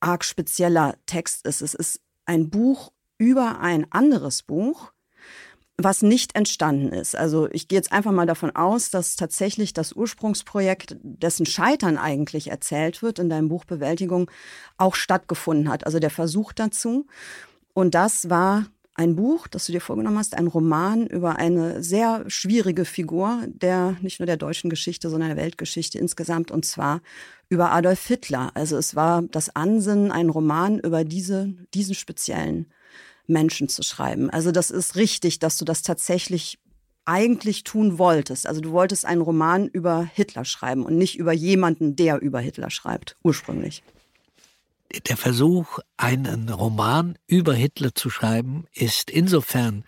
arg 0.00 0.24
spezieller 0.24 0.96
Text 1.04 1.46
ist. 1.46 1.60
Es 1.60 1.74
ist 1.74 2.00
ein 2.24 2.48
Buch 2.48 2.92
über 3.18 3.60
ein 3.60 3.86
anderes 3.92 4.42
Buch 4.42 4.90
was 5.84 6.02
nicht 6.02 6.34
entstanden 6.36 6.92
ist. 6.92 7.16
Also 7.16 7.48
ich 7.50 7.68
gehe 7.68 7.78
jetzt 7.78 7.92
einfach 7.92 8.12
mal 8.12 8.26
davon 8.26 8.54
aus, 8.54 8.90
dass 8.90 9.16
tatsächlich 9.16 9.72
das 9.72 9.92
Ursprungsprojekt, 9.92 10.96
dessen 11.02 11.46
Scheitern 11.46 11.98
eigentlich 11.98 12.50
erzählt 12.50 13.02
wird 13.02 13.18
in 13.18 13.28
deinem 13.28 13.48
Buch 13.48 13.64
Bewältigung, 13.64 14.30
auch 14.76 14.94
stattgefunden 14.94 15.68
hat. 15.68 15.86
Also 15.86 15.98
der 15.98 16.10
Versuch 16.10 16.52
dazu. 16.52 17.06
Und 17.74 17.94
das 17.94 18.28
war 18.28 18.66
ein 18.94 19.16
Buch, 19.16 19.46
das 19.48 19.66
du 19.66 19.72
dir 19.72 19.80
vorgenommen 19.80 20.18
hast, 20.18 20.36
ein 20.36 20.46
Roman 20.46 21.06
über 21.06 21.36
eine 21.36 21.82
sehr 21.82 22.24
schwierige 22.28 22.84
Figur 22.84 23.42
der 23.46 23.96
nicht 24.02 24.20
nur 24.20 24.26
der 24.26 24.36
deutschen 24.36 24.68
Geschichte, 24.68 25.08
sondern 25.08 25.30
der 25.30 25.38
Weltgeschichte 25.38 25.98
insgesamt, 25.98 26.50
und 26.50 26.66
zwar 26.66 27.00
über 27.48 27.72
Adolf 27.72 28.06
Hitler. 28.06 28.50
Also 28.54 28.76
es 28.76 28.94
war 28.94 29.22
das 29.22 29.56
Ansinnen, 29.56 30.12
einen 30.12 30.30
Roman 30.30 30.78
über 30.78 31.04
diese, 31.04 31.54
diesen 31.72 31.94
speziellen 31.94 32.66
Menschen 33.26 33.68
zu 33.68 33.82
schreiben. 33.82 34.30
Also 34.30 34.52
das 34.52 34.70
ist 34.70 34.96
richtig, 34.96 35.38
dass 35.38 35.58
du 35.58 35.64
das 35.64 35.82
tatsächlich 35.82 36.58
eigentlich 37.04 37.64
tun 37.64 37.98
wolltest. 37.98 38.46
Also 38.46 38.60
du 38.60 38.72
wolltest 38.72 39.04
einen 39.04 39.22
Roman 39.22 39.66
über 39.68 40.08
Hitler 40.14 40.44
schreiben 40.44 40.84
und 40.84 40.96
nicht 40.96 41.18
über 41.18 41.32
jemanden, 41.32 41.96
der 41.96 42.20
über 42.20 42.40
Hitler 42.40 42.70
schreibt, 42.70 43.16
ursprünglich. 43.22 43.82
Der 45.08 45.16
Versuch, 45.16 45.78
einen 45.96 46.48
Roman 46.50 47.16
über 47.26 47.54
Hitler 47.54 47.94
zu 47.94 48.10
schreiben, 48.10 48.66
ist 48.74 49.10
insofern 49.10 49.84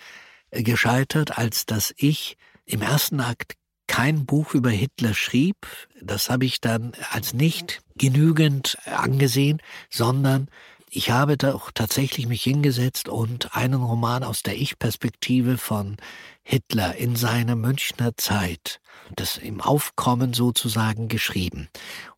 gescheitert, 0.50 1.36
als 1.36 1.66
dass 1.66 1.92
ich 1.96 2.36
im 2.64 2.80
ersten 2.80 3.20
Akt 3.20 3.54
kein 3.86 4.24
Buch 4.24 4.54
über 4.54 4.70
Hitler 4.70 5.12
schrieb. 5.12 5.66
Das 6.00 6.30
habe 6.30 6.46
ich 6.46 6.60
dann 6.60 6.92
als 7.10 7.34
nicht 7.34 7.82
genügend 7.96 8.78
angesehen, 8.86 9.60
sondern 9.90 10.48
ich 10.94 11.10
habe 11.10 11.36
doch 11.36 11.72
tatsächlich 11.72 12.28
mich 12.28 12.42
hingesetzt 12.42 13.08
und 13.08 13.56
einen 13.56 13.82
Roman 13.82 14.22
aus 14.22 14.42
der 14.42 14.56
Ich-Perspektive 14.56 15.58
von 15.58 15.96
Hitler 16.44 16.94
in 16.94 17.16
seiner 17.16 17.56
Münchner 17.56 18.16
Zeit, 18.16 18.80
das 19.16 19.36
im 19.36 19.60
Aufkommen 19.60 20.34
sozusagen 20.34 21.08
geschrieben. 21.08 21.68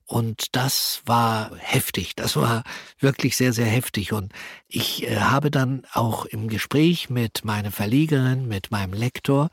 Und 0.09 0.55
das 0.55 1.03
war 1.05 1.51
heftig, 1.57 2.15
das 2.15 2.37
war 2.37 2.63
wirklich 3.01 3.37
sehr, 3.37 3.53
sehr 3.53 3.67
heftig. 3.67 4.13
Und 4.13 4.33
ich 4.69 5.03
äh, 5.03 5.17
habe 5.17 5.51
dann 5.51 5.83
auch 5.93 6.27
im 6.27 6.49
Gespräch 6.49 7.11
mit 7.11 7.45
meiner 7.45 7.73
Verlegerin, 7.73 8.47
mit 8.47 8.71
meinem 8.71 8.93
Lektor, 8.93 9.49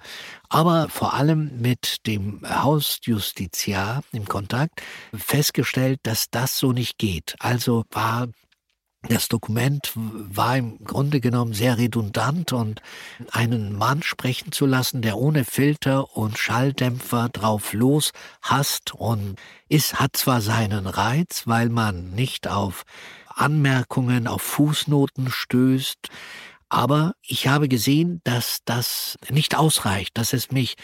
aber 0.49 0.89
vor 0.89 1.15
allem 1.15 1.59
mit 1.59 2.05
dem 2.05 2.41
Hausjustiziar 2.47 4.03
im 4.11 4.25
Kontakt 4.25 4.83
festgestellt, 5.15 6.01
dass 6.03 6.29
das 6.29 6.59
so 6.59 6.71
nicht 6.71 6.99
geht. 6.99 7.35
Also 7.39 7.85
war 7.89 8.27
das 9.09 9.27
Dokument 9.27 9.91
war 9.95 10.57
im 10.57 10.83
Grunde 10.83 11.19
genommen 11.19 11.53
sehr 11.53 11.77
redundant 11.77 12.53
und 12.53 12.81
einen 13.31 13.77
Mann 13.77 14.01
sprechen 14.01 14.51
zu 14.51 14.65
lassen, 14.65 15.01
der 15.01 15.17
ohne 15.17 15.43
Filter 15.43 16.15
und 16.15 16.37
Schalldämpfer 16.37 17.29
drauf 17.29 17.73
los 17.73 18.11
hasst 18.41 18.93
und 18.93 19.35
ist, 19.67 19.99
hat 19.99 20.15
zwar 20.15 20.39
seinen 20.41 20.87
Reiz, 20.87 21.43
weil 21.45 21.69
man 21.69 22.11
nicht 22.11 22.47
auf 22.47 22.83
Anmerkungen, 23.27 24.27
auf 24.27 24.41
Fußnoten 24.41 25.29
stößt, 25.29 26.09
aber 26.69 27.13
ich 27.21 27.47
habe 27.47 27.67
gesehen, 27.67 28.21
dass 28.23 28.59
das 28.65 29.17
nicht 29.29 29.55
ausreicht, 29.55 30.17
dass 30.17 30.33
es 30.33 30.49
mich 30.51 30.75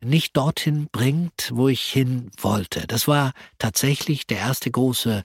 nicht 0.00 0.36
dorthin 0.36 0.88
bringt, 0.90 1.50
wo 1.52 1.68
ich 1.68 1.82
hin 1.82 2.30
wollte. 2.40 2.86
Das 2.86 3.06
war 3.06 3.32
tatsächlich 3.58 4.26
der 4.26 4.38
erste 4.38 4.70
große 4.70 5.22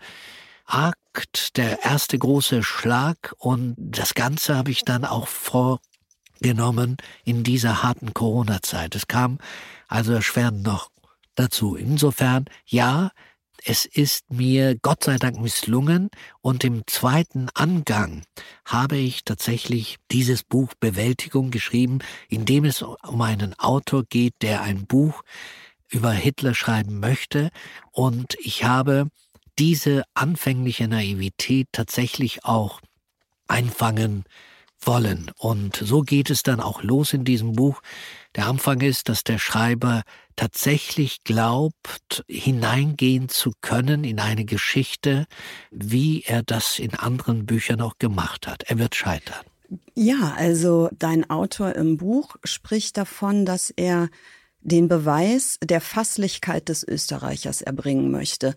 Akt, 0.65 1.57
der 1.57 1.83
erste 1.83 2.17
große 2.17 2.63
Schlag 2.63 3.33
und 3.37 3.75
das 3.77 4.13
Ganze 4.13 4.55
habe 4.55 4.71
ich 4.71 4.83
dann 4.83 5.05
auch 5.05 5.27
vorgenommen 5.27 6.97
in 7.23 7.43
dieser 7.43 7.83
harten 7.83 8.13
Corona-Zeit. 8.13 8.95
Es 8.95 9.07
kam 9.07 9.39
also 9.87 10.13
erschwerend 10.13 10.63
noch 10.63 10.89
dazu. 11.35 11.75
Insofern, 11.75 12.45
ja, 12.65 13.11
es 13.65 13.85
ist 13.85 14.31
mir 14.31 14.75
Gott 14.81 15.03
sei 15.03 15.17
Dank 15.17 15.39
misslungen 15.39 16.09
und 16.41 16.63
im 16.63 16.83
zweiten 16.85 17.47
Angang 17.53 18.23
habe 18.65 18.97
ich 18.97 19.23
tatsächlich 19.23 19.97
dieses 20.11 20.43
Buch 20.43 20.73
Bewältigung 20.79 21.49
geschrieben, 21.49 21.99
in 22.27 22.45
dem 22.45 22.65
es 22.65 22.81
um 22.81 23.21
einen 23.21 23.57
Autor 23.59 24.03
geht, 24.03 24.33
der 24.41 24.61
ein 24.61 24.85
Buch 24.85 25.23
über 25.89 26.11
Hitler 26.11 26.55
schreiben 26.55 26.99
möchte 26.99 27.51
und 27.91 28.35
ich 28.39 28.65
habe 28.65 29.09
diese 29.59 30.03
anfängliche 30.13 30.87
Naivität 30.87 31.67
tatsächlich 31.71 32.45
auch 32.45 32.81
einfangen 33.47 34.23
wollen. 34.85 35.31
Und 35.37 35.77
so 35.77 36.01
geht 36.01 36.29
es 36.29 36.43
dann 36.43 36.59
auch 36.59 36.83
los 36.83 37.13
in 37.13 37.23
diesem 37.23 37.53
Buch. 37.53 37.81
Der 38.35 38.47
Anfang 38.47 38.81
ist, 38.81 39.09
dass 39.09 39.23
der 39.23 39.39
Schreiber 39.39 40.03
tatsächlich 40.35 41.23
glaubt, 41.23 42.23
hineingehen 42.27 43.29
zu 43.29 43.51
können 43.61 44.03
in 44.03 44.19
eine 44.19 44.45
Geschichte, 44.45 45.25
wie 45.71 46.23
er 46.23 46.43
das 46.43 46.79
in 46.79 46.95
anderen 46.95 47.45
Büchern 47.45 47.81
auch 47.81 47.97
gemacht 47.99 48.47
hat. 48.47 48.63
Er 48.63 48.79
wird 48.79 48.95
scheitern. 48.95 49.45
Ja, 49.95 50.33
also 50.35 50.89
dein 50.97 51.29
Autor 51.29 51.75
im 51.75 51.97
Buch 51.97 52.35
spricht 52.43 52.97
davon, 52.97 53.45
dass 53.45 53.69
er 53.69 54.09
den 54.61 54.87
Beweis 54.87 55.57
der 55.63 55.81
Fasslichkeit 55.81 56.69
des 56.69 56.87
Österreichers 56.87 57.61
erbringen 57.61 58.11
möchte. 58.11 58.55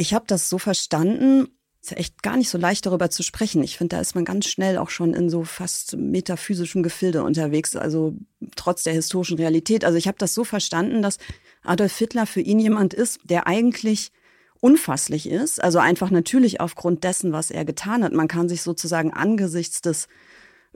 Ich 0.00 0.14
habe 0.14 0.24
das 0.28 0.48
so 0.48 0.58
verstanden, 0.58 1.48
ist 1.82 1.96
echt 1.96 2.22
gar 2.22 2.36
nicht 2.36 2.50
so 2.50 2.56
leicht 2.56 2.86
darüber 2.86 3.10
zu 3.10 3.24
sprechen. 3.24 3.62
Ich 3.64 3.76
finde, 3.76 3.96
da 3.96 4.00
ist 4.00 4.14
man 4.14 4.24
ganz 4.24 4.46
schnell 4.46 4.78
auch 4.78 4.90
schon 4.90 5.12
in 5.12 5.28
so 5.28 5.42
fast 5.42 5.96
metaphysischem 5.96 6.84
Gefilde 6.84 7.24
unterwegs, 7.24 7.74
also 7.74 8.14
trotz 8.54 8.84
der 8.84 8.92
historischen 8.92 9.38
Realität. 9.38 9.84
Also 9.84 9.98
ich 9.98 10.06
habe 10.06 10.16
das 10.16 10.34
so 10.34 10.44
verstanden, 10.44 11.02
dass 11.02 11.18
Adolf 11.64 11.98
Hitler 11.98 12.26
für 12.26 12.40
ihn 12.40 12.60
jemand 12.60 12.94
ist, 12.94 13.18
der 13.24 13.48
eigentlich 13.48 14.12
unfasslich 14.60 15.28
ist, 15.28 15.62
also 15.62 15.78
einfach 15.78 16.10
natürlich 16.10 16.60
aufgrund 16.60 17.02
dessen, 17.02 17.32
was 17.32 17.50
er 17.50 17.64
getan 17.64 18.04
hat. 18.04 18.12
Man 18.12 18.28
kann 18.28 18.48
sich 18.48 18.62
sozusagen 18.62 19.12
angesichts 19.12 19.80
des 19.80 20.06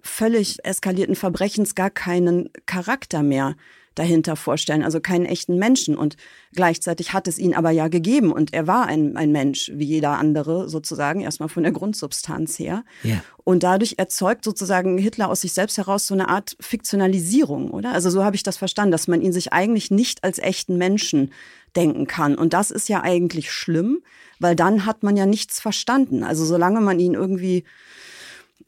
völlig 0.00 0.64
eskalierten 0.64 1.14
Verbrechens 1.14 1.76
gar 1.76 1.90
keinen 1.90 2.50
Charakter 2.66 3.22
mehr 3.22 3.56
dahinter 3.94 4.36
vorstellen, 4.36 4.82
also 4.82 5.00
keinen 5.00 5.26
echten 5.26 5.58
Menschen. 5.58 5.96
Und 5.96 6.16
gleichzeitig 6.54 7.12
hat 7.12 7.28
es 7.28 7.38
ihn 7.38 7.54
aber 7.54 7.70
ja 7.70 7.88
gegeben 7.88 8.32
und 8.32 8.52
er 8.52 8.66
war 8.66 8.86
ein, 8.86 9.16
ein 9.16 9.32
Mensch 9.32 9.70
wie 9.74 9.84
jeder 9.84 10.18
andere 10.18 10.68
sozusagen, 10.68 11.20
erstmal 11.20 11.48
von 11.48 11.62
der 11.62 11.72
Grundsubstanz 11.72 12.58
her. 12.58 12.84
Ja. 13.02 13.22
Und 13.44 13.62
dadurch 13.62 13.94
erzeugt 13.98 14.44
sozusagen 14.44 14.98
Hitler 14.98 15.28
aus 15.28 15.42
sich 15.42 15.52
selbst 15.52 15.78
heraus 15.78 16.06
so 16.06 16.14
eine 16.14 16.28
Art 16.28 16.56
Fiktionalisierung, 16.60 17.70
oder? 17.70 17.92
Also 17.92 18.10
so 18.10 18.24
habe 18.24 18.36
ich 18.36 18.42
das 18.42 18.56
verstanden, 18.56 18.92
dass 18.92 19.08
man 19.08 19.20
ihn 19.20 19.32
sich 19.32 19.52
eigentlich 19.52 19.90
nicht 19.90 20.24
als 20.24 20.38
echten 20.38 20.78
Menschen 20.78 21.32
denken 21.76 22.06
kann. 22.06 22.34
Und 22.36 22.52
das 22.52 22.70
ist 22.70 22.88
ja 22.88 23.02
eigentlich 23.02 23.50
schlimm, 23.50 24.02
weil 24.38 24.56
dann 24.56 24.86
hat 24.86 25.02
man 25.02 25.16
ja 25.16 25.26
nichts 25.26 25.60
verstanden. 25.60 26.22
Also 26.22 26.44
solange 26.44 26.80
man 26.80 26.98
ihn 26.98 27.14
irgendwie 27.14 27.64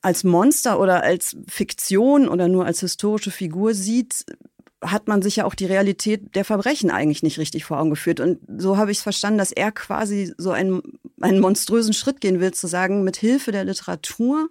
als 0.04 0.22
Monster 0.22 0.78
oder 0.80 1.02
als 1.02 1.36
Fiktion 1.48 2.28
oder 2.28 2.48
nur 2.48 2.66
als 2.66 2.80
historische 2.80 3.30
Figur 3.30 3.74
sieht, 3.74 4.26
hat 4.84 5.08
man 5.08 5.22
sich 5.22 5.36
ja 5.36 5.44
auch 5.44 5.54
die 5.54 5.66
Realität 5.66 6.34
der 6.34 6.44
Verbrechen 6.44 6.90
eigentlich 6.90 7.22
nicht 7.22 7.38
richtig 7.38 7.64
vor 7.64 7.78
Augen 7.78 7.90
geführt. 7.90 8.20
Und 8.20 8.38
so 8.58 8.76
habe 8.76 8.90
ich 8.90 8.98
es 8.98 9.02
verstanden, 9.02 9.38
dass 9.38 9.52
er 9.52 9.72
quasi 9.72 10.32
so 10.36 10.50
einen, 10.50 10.82
einen 11.20 11.40
monströsen 11.40 11.92
Schritt 11.92 12.20
gehen 12.20 12.40
will, 12.40 12.52
zu 12.52 12.66
sagen, 12.66 13.04
mit 13.04 13.16
Hilfe 13.16 13.52
der 13.52 13.64
Literatur 13.64 14.50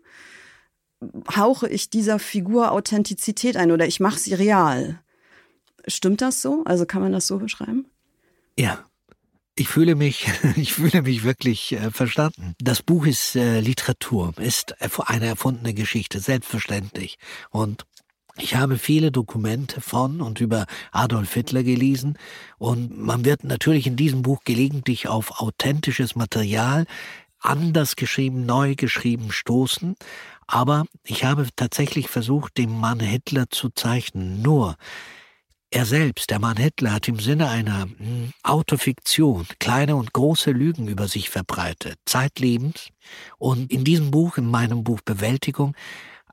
hauche 1.36 1.68
ich 1.68 1.90
dieser 1.90 2.20
Figur 2.20 2.72
Authentizität 2.72 3.58
ein 3.58 3.72
oder 3.72 3.88
ich 3.88 4.00
mache 4.00 4.20
sie 4.20 4.34
real. 4.34 5.00
Stimmt 5.88 6.22
das 6.22 6.42
so? 6.42 6.64
Also 6.66 6.86
kann 6.86 7.02
man 7.02 7.12
das 7.12 7.28
so 7.28 7.40
beschreiben? 7.40 7.86
Ja. 8.58 8.86
Ich 9.56 9.68
fühle 9.68 9.94
mich, 9.94 10.28
ich 10.56 10.74
fühle 10.74 11.04
mich 11.04 11.24
wirklich 11.24 11.74
äh, 11.74 11.92
verstanden. 11.92 12.56
Das 12.60 12.82
Buch 12.82 13.06
ist 13.06 13.36
äh, 13.36 13.60
Literatur, 13.60 14.34
ist 14.40 14.76
eine 15.06 15.28
erfundene 15.28 15.76
Geschichte, 15.76 16.20
selbstverständlich. 16.20 17.20
Und 17.52 17.86
ich 18.38 18.56
habe 18.56 18.78
viele 18.78 19.12
Dokumente 19.12 19.80
von 19.80 20.22
und 20.22 20.42
über 20.42 20.66
Adolf 20.92 21.34
Hitler 21.34 21.64
gelesen 21.64 22.18
und 22.58 22.98
man 22.98 23.26
wird 23.26 23.44
natürlich 23.44 23.86
in 23.86 23.96
diesem 23.96 24.24
Buch 24.24 24.42
gelegentlich 24.44 25.08
auf 25.08 25.40
authentisches 25.40 26.16
Material, 26.16 26.86
anders 27.40 27.96
geschrieben, 27.96 28.46
neu 28.46 28.76
geschrieben 28.76 29.32
stoßen. 29.32 29.96
Aber 30.48 30.86
ich 31.04 31.24
habe 31.26 31.48
tatsächlich 31.56 32.08
versucht, 32.08 32.58
den 32.58 32.78
Mann 32.80 33.00
Hitler 33.00 33.50
zu 33.50 33.70
zeichnen. 33.70 34.42
Nur 34.42 34.78
er 35.70 35.86
selbst, 35.86 36.30
der 36.30 36.40
Mann 36.40 36.58
Hitler, 36.58 36.94
hat 36.94 37.08
im 37.08 37.20
Sinne 37.20 37.50
einer 37.50 37.84
hm, 37.84 38.32
Autofiktion 38.44 39.48
kleine 39.60 39.96
und 39.96 40.14
große 40.14 40.52
Lügen 40.52 40.88
über 40.88 41.08
sich 41.08 41.30
verbreitet, 41.30 41.98
zeitlebens. 42.06 42.90
Und 43.38 43.72
in 43.72 43.84
diesem 43.84 44.12
Buch, 44.12 44.38
in 44.38 44.50
meinem 44.50 44.84
Buch 44.84 45.02
Bewältigung, 45.04 45.76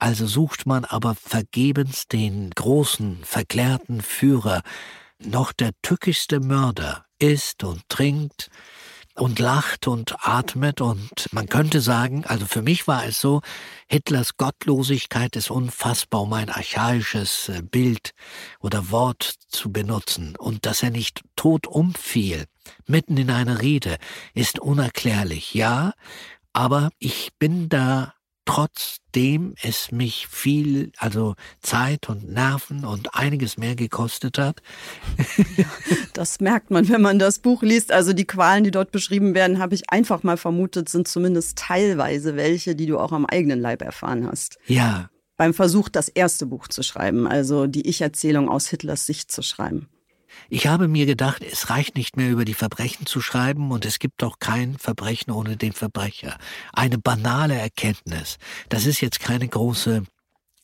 also 0.00 0.26
sucht 0.26 0.66
man 0.66 0.84
aber 0.84 1.14
vergebens 1.14 2.08
den 2.08 2.50
großen, 2.50 3.20
verklärten 3.22 4.00
Führer, 4.00 4.62
noch 5.18 5.52
der 5.52 5.70
tückischste 5.82 6.40
Mörder 6.40 7.04
isst 7.18 7.62
und 7.62 7.88
trinkt, 7.88 8.50
und 9.20 9.38
lacht 9.38 9.86
und 9.86 10.14
atmet 10.26 10.80
und 10.80 11.32
man 11.32 11.48
könnte 11.48 11.80
sagen, 11.80 12.24
also 12.24 12.46
für 12.46 12.62
mich 12.62 12.86
war 12.86 13.04
es 13.04 13.20
so, 13.20 13.42
Hitlers 13.88 14.36
Gottlosigkeit 14.36 15.36
ist 15.36 15.50
unfassbar, 15.50 16.22
um 16.22 16.32
ein 16.32 16.48
archaisches 16.48 17.48
äh, 17.48 17.62
Bild 17.62 18.12
oder 18.60 18.90
Wort 18.90 19.34
zu 19.48 19.70
benutzen. 19.72 20.36
Und 20.36 20.64
dass 20.64 20.82
er 20.82 20.90
nicht 20.90 21.22
tot 21.36 21.66
umfiel, 21.66 22.46
mitten 22.86 23.16
in 23.16 23.30
einer 23.30 23.60
Rede, 23.60 23.96
ist 24.32 24.58
unerklärlich, 24.58 25.54
ja, 25.54 25.92
aber 26.52 26.90
ich 26.98 27.30
bin 27.38 27.68
da 27.68 28.14
trotzdem 28.50 29.54
es 29.62 29.92
mich 29.92 30.26
viel, 30.26 30.90
also 30.98 31.36
Zeit 31.62 32.08
und 32.08 32.32
Nerven 32.32 32.84
und 32.84 33.14
einiges 33.14 33.56
mehr 33.56 33.76
gekostet 33.76 34.38
hat. 34.38 34.60
Ja, 35.56 35.66
das 36.14 36.40
merkt 36.40 36.72
man, 36.72 36.88
wenn 36.88 37.00
man 37.00 37.20
das 37.20 37.38
Buch 37.38 37.62
liest. 37.62 37.92
Also 37.92 38.12
die 38.12 38.26
Qualen, 38.26 38.64
die 38.64 38.72
dort 38.72 38.90
beschrieben 38.90 39.34
werden, 39.34 39.60
habe 39.60 39.76
ich 39.76 39.90
einfach 39.90 40.24
mal 40.24 40.36
vermutet, 40.36 40.88
sind 40.88 41.06
zumindest 41.06 41.58
teilweise 41.58 42.34
welche, 42.34 42.74
die 42.74 42.86
du 42.86 42.98
auch 42.98 43.12
am 43.12 43.24
eigenen 43.24 43.60
Leib 43.60 43.82
erfahren 43.82 44.26
hast. 44.26 44.58
Ja. 44.66 45.10
Beim 45.36 45.54
Versuch, 45.54 45.88
das 45.88 46.08
erste 46.08 46.44
Buch 46.46 46.66
zu 46.66 46.82
schreiben, 46.82 47.28
also 47.28 47.68
die 47.68 47.88
Ich-Erzählung 47.88 48.48
aus 48.48 48.66
Hitlers 48.68 49.06
Sicht 49.06 49.30
zu 49.30 49.42
schreiben. 49.42 49.88
Ich 50.48 50.66
habe 50.66 50.88
mir 50.88 51.06
gedacht, 51.06 51.42
es 51.42 51.70
reicht 51.70 51.96
nicht 51.96 52.16
mehr 52.16 52.30
über 52.30 52.44
die 52.44 52.54
Verbrechen 52.54 53.06
zu 53.06 53.20
schreiben 53.20 53.70
und 53.70 53.84
es 53.84 53.98
gibt 53.98 54.22
auch 54.22 54.38
kein 54.38 54.78
Verbrechen 54.78 55.32
ohne 55.32 55.56
den 55.56 55.72
Verbrecher. 55.72 56.36
Eine 56.72 56.98
banale 56.98 57.54
Erkenntnis. 57.54 58.38
Das 58.68 58.86
ist 58.86 59.00
jetzt 59.00 59.20
keine 59.20 59.48
große 59.48 60.02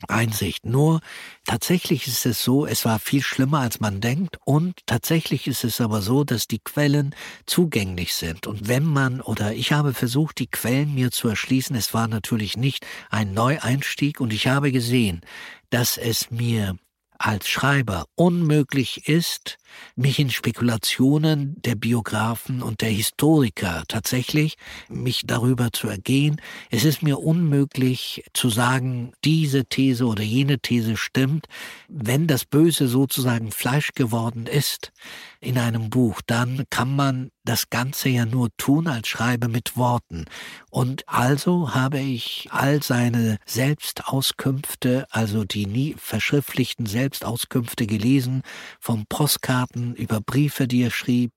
Einsicht. 0.09 0.67
Nur 0.67 1.01
tatsächlich 1.45 2.07
ist 2.07 2.27
es 2.27 2.43
so, 2.43 2.67
es 2.67 2.85
war 2.85 2.99
viel 2.99 3.23
schlimmer, 3.23 3.61
als 3.61 3.81
man 3.81 4.01
denkt 4.01 4.39
und 4.45 4.81
tatsächlich 4.87 5.47
ist 5.47 5.65
es 5.65 5.81
aber 5.81 6.03
so, 6.03 6.23
dass 6.23 6.47
die 6.47 6.59
Quellen 6.59 7.15
zugänglich 7.47 8.15
sind. 8.15 8.47
Und 8.47 8.69
wenn 8.69 8.85
man, 8.85 9.21
oder 9.21 9.55
ich 9.55 9.73
habe 9.73 9.95
versucht, 9.95 10.39
die 10.39 10.49
Quellen 10.49 10.95
mir 10.95 11.11
zu 11.11 11.29
erschließen, 11.29 11.75
es 11.77 11.95
war 11.95 12.09
natürlich 12.09 12.57
nicht 12.57 12.87
ein 13.11 13.33
Neueinstieg 13.33 14.21
und 14.21 14.33
ich 14.33 14.49
habe 14.49 14.71
gesehen, 14.71 15.23
dass 15.71 15.97
es 15.97 16.31
mir 16.31 16.77
als 17.19 17.49
Schreiber 17.49 18.07
unmöglich 18.15 19.09
ist, 19.09 19.59
mich 19.95 20.19
in 20.19 20.31
Spekulationen 20.31 21.61
der 21.63 21.75
Biografen 21.75 22.63
und 22.63 22.81
der 22.81 22.91
Historiker 22.91 23.85
tatsächlich 23.89 24.57
mich 24.89 25.23
darüber 25.27 25.73
zu 25.73 25.89
ergehen. 25.89 26.41
Es 26.71 26.85
ist 26.85 27.03
mir 27.03 27.19
unmöglich 27.19 28.25
zu 28.33 28.49
sagen, 28.49 29.13
diese 29.25 29.67
These 29.67 30.07
oder 30.07 30.23
jene 30.23 30.59
These 30.59 30.97
stimmt. 30.97 31.47
Wenn 31.89 32.27
das 32.27 32.45
Böse 32.45 32.89
sozusagen 32.89 33.51
Fleisch 33.51 33.93
geworden 33.95 34.47
ist 34.47 34.93
in 35.41 35.59
einem 35.59 35.91
Buch, 35.91 36.21
dann 36.27 36.65
kann 36.71 36.95
man 36.95 37.31
das 37.45 37.71
Ganze 37.71 38.09
ja 38.09 38.27
nur 38.27 38.49
tun 38.57 38.89
als 38.89 39.09
Schreiber 39.09 39.49
mit 39.49 39.77
Worten. 39.77 40.25
Und 40.71 41.09
also 41.09 41.75
habe 41.75 42.01
ich 42.01 42.49
all 42.51 42.83
seine 42.83 43.39
Selbstauskünfte, 43.47 45.07
also 45.11 45.45
die 45.45 45.67
nie 45.67 45.95
verschriftlichten 45.99 46.87
Selbstauskünfte 46.87 47.87
gelesen, 47.87 48.43
vom 48.81 49.07
Postkarten 49.07 49.95
über 49.95 50.21
Briefe, 50.21 50.67
die 50.67 50.83
er 50.83 50.91
schrieb, 50.91 51.33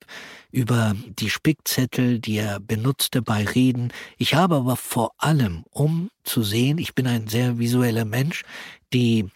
über 0.51 0.95
die 1.19 1.29
Spickzettel, 1.29 2.19
die 2.19 2.37
er 2.37 2.59
benutzte 2.59 3.21
bei 3.21 3.45
Reden. 3.45 3.93
Ich 4.17 4.33
habe 4.33 4.55
aber 4.55 4.75
vor 4.75 5.11
allem, 5.17 5.63
um 5.69 6.09
zu 6.23 6.43
sehen, 6.43 6.79
ich 6.79 6.95
bin 6.95 7.07
ein 7.07 7.27
sehr 7.27 7.59
visueller 7.59 8.05
Mensch, 8.05 8.43
die 8.93 9.29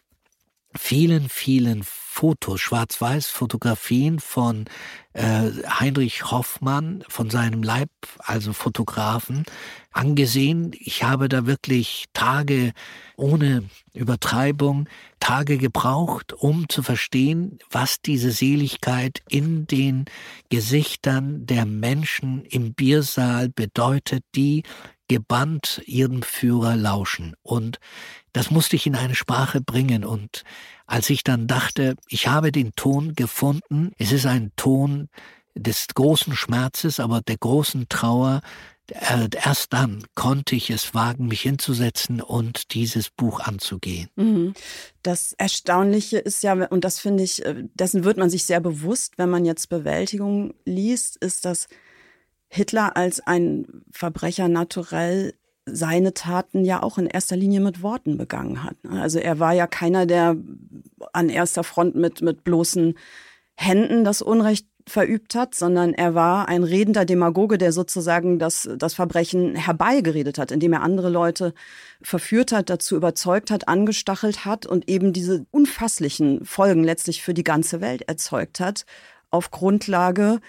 vielen, 0.77 1.29
vielen 1.29 1.83
Fotos, 1.83 2.61
Schwarz-Weiß-Fotografien 2.61 4.19
von 4.19 4.65
äh, 5.13 5.49
Heinrich 5.67 6.29
Hoffmann, 6.29 7.03
von 7.07 7.29
seinem 7.29 7.63
Leib, 7.63 7.89
also 8.19 8.53
Fotografen, 8.53 9.45
angesehen. 9.91 10.71
Ich 10.79 11.03
habe 11.03 11.27
da 11.27 11.47
wirklich 11.47 12.05
Tage 12.13 12.73
ohne 13.15 13.63
Übertreibung, 13.93 14.87
Tage 15.19 15.57
gebraucht, 15.57 16.33
um 16.33 16.69
zu 16.69 16.83
verstehen, 16.83 17.57
was 17.71 18.01
diese 18.01 18.31
Seligkeit 18.31 19.23
in 19.27 19.65
den 19.65 20.05
Gesichtern 20.49 21.47
der 21.47 21.65
Menschen 21.65 22.45
im 22.45 22.73
Biersaal 22.73 23.49
bedeutet, 23.49 24.23
die 24.35 24.63
gebannt 25.07 25.81
ihrem 25.85 26.21
Führer 26.23 26.75
lauschen. 26.75 27.35
Und 27.43 27.79
das 28.33 28.51
musste 28.51 28.75
ich 28.75 28.85
in 28.85 28.95
eine 28.95 29.15
Sprache 29.15 29.61
bringen. 29.61 30.03
Und 30.03 30.43
als 30.85 31.09
ich 31.09 31.23
dann 31.23 31.47
dachte, 31.47 31.95
ich 32.09 32.27
habe 32.27 32.51
den 32.51 32.73
Ton 32.75 33.15
gefunden, 33.15 33.93
es 33.97 34.11
ist 34.11 34.25
ein 34.25 34.51
Ton 34.55 35.09
des 35.55 35.87
großen 35.93 36.35
Schmerzes, 36.35 36.99
aber 36.99 37.21
der 37.21 37.37
großen 37.37 37.87
Trauer, 37.87 38.41
äh, 38.87 39.29
erst 39.31 39.71
dann 39.71 40.03
konnte 40.15 40.55
ich 40.55 40.69
es 40.69 40.93
wagen, 40.93 41.27
mich 41.27 41.41
hinzusetzen 41.41 42.21
und 42.21 42.73
dieses 42.73 43.09
Buch 43.09 43.39
anzugehen. 43.39 44.09
Mhm. 44.15 44.53
Das 45.03 45.33
Erstaunliche 45.33 46.17
ist 46.17 46.43
ja, 46.43 46.53
und 46.53 46.83
das 46.83 46.99
finde 46.99 47.23
ich, 47.23 47.45
äh, 47.45 47.63
dessen 47.75 48.03
wird 48.03 48.17
man 48.17 48.29
sich 48.29 48.43
sehr 48.45 48.59
bewusst, 48.59 49.17
wenn 49.17 49.29
man 49.29 49.45
jetzt 49.45 49.69
Bewältigung 49.69 50.53
liest, 50.65 51.17
ist, 51.17 51.45
dass 51.45 51.67
Hitler 52.49 52.97
als 52.97 53.19
ein 53.19 53.83
Verbrecher 53.91 54.47
naturell 54.47 55.33
seine 55.65 56.13
Taten 56.13 56.65
ja 56.65 56.83
auch 56.83 56.97
in 56.97 57.07
erster 57.07 57.35
Linie 57.35 57.61
mit 57.61 57.81
Worten 57.81 58.17
begangen 58.17 58.63
hat. 58.63 58.75
Also 58.89 59.19
er 59.19 59.39
war 59.39 59.53
ja 59.53 59.67
keiner, 59.67 60.05
der 60.05 60.35
an 61.13 61.29
erster 61.29 61.63
Front 61.63 61.95
mit, 61.95 62.21
mit 62.21 62.43
bloßen 62.43 62.95
Händen 63.55 64.03
das 64.03 64.21
Unrecht 64.21 64.67
verübt 64.85 65.35
hat, 65.35 65.55
sondern 65.55 65.93
er 65.93 66.13
war 66.13 66.49
ein 66.49 66.63
redender 66.63 67.05
Demagoge, 67.05 67.57
der 67.57 67.71
sozusagen 67.71 68.37
das, 68.37 68.69
das 68.77 68.93
Verbrechen 68.93 69.55
herbeigeredet 69.55 70.37
hat, 70.37 70.51
indem 70.51 70.73
er 70.73 70.81
andere 70.81 71.09
Leute 71.09 71.53
verführt 72.01 72.51
hat, 72.51 72.69
dazu 72.69 72.95
überzeugt 72.95 73.49
hat, 73.49 73.67
angestachelt 73.67 74.43
hat 74.43 74.65
und 74.65 74.89
eben 74.89 75.13
diese 75.13 75.45
unfasslichen 75.51 76.43
Folgen 76.45 76.83
letztlich 76.83 77.21
für 77.21 77.33
die 77.33 77.45
ganze 77.45 77.79
Welt 77.79 78.01
erzeugt 78.03 78.59
hat, 78.59 78.85
auf 79.29 79.51
Grundlage 79.51 80.41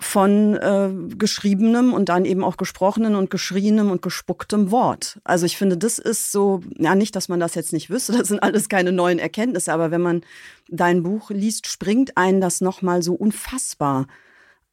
von 0.00 0.54
äh, 0.56 0.90
geschriebenem 1.16 1.92
und 1.92 2.08
dann 2.08 2.24
eben 2.24 2.44
auch 2.44 2.56
gesprochenem 2.56 3.16
und 3.16 3.30
geschrienem 3.30 3.90
und 3.90 4.00
gespucktem 4.00 4.70
Wort. 4.70 5.18
Also 5.24 5.44
ich 5.44 5.56
finde, 5.56 5.76
das 5.76 5.98
ist 5.98 6.30
so, 6.30 6.60
ja 6.78 6.94
nicht, 6.94 7.16
dass 7.16 7.28
man 7.28 7.40
das 7.40 7.56
jetzt 7.56 7.72
nicht 7.72 7.90
wüsste, 7.90 8.12
das 8.18 8.28
sind 8.28 8.42
alles 8.42 8.68
keine 8.68 8.92
neuen 8.92 9.18
Erkenntnisse, 9.18 9.72
aber 9.72 9.90
wenn 9.90 10.02
man 10.02 10.22
dein 10.68 11.02
Buch 11.02 11.30
liest, 11.30 11.66
springt 11.66 12.16
einen 12.16 12.40
das 12.40 12.60
nochmal 12.60 13.02
so 13.02 13.14
unfassbar 13.14 14.06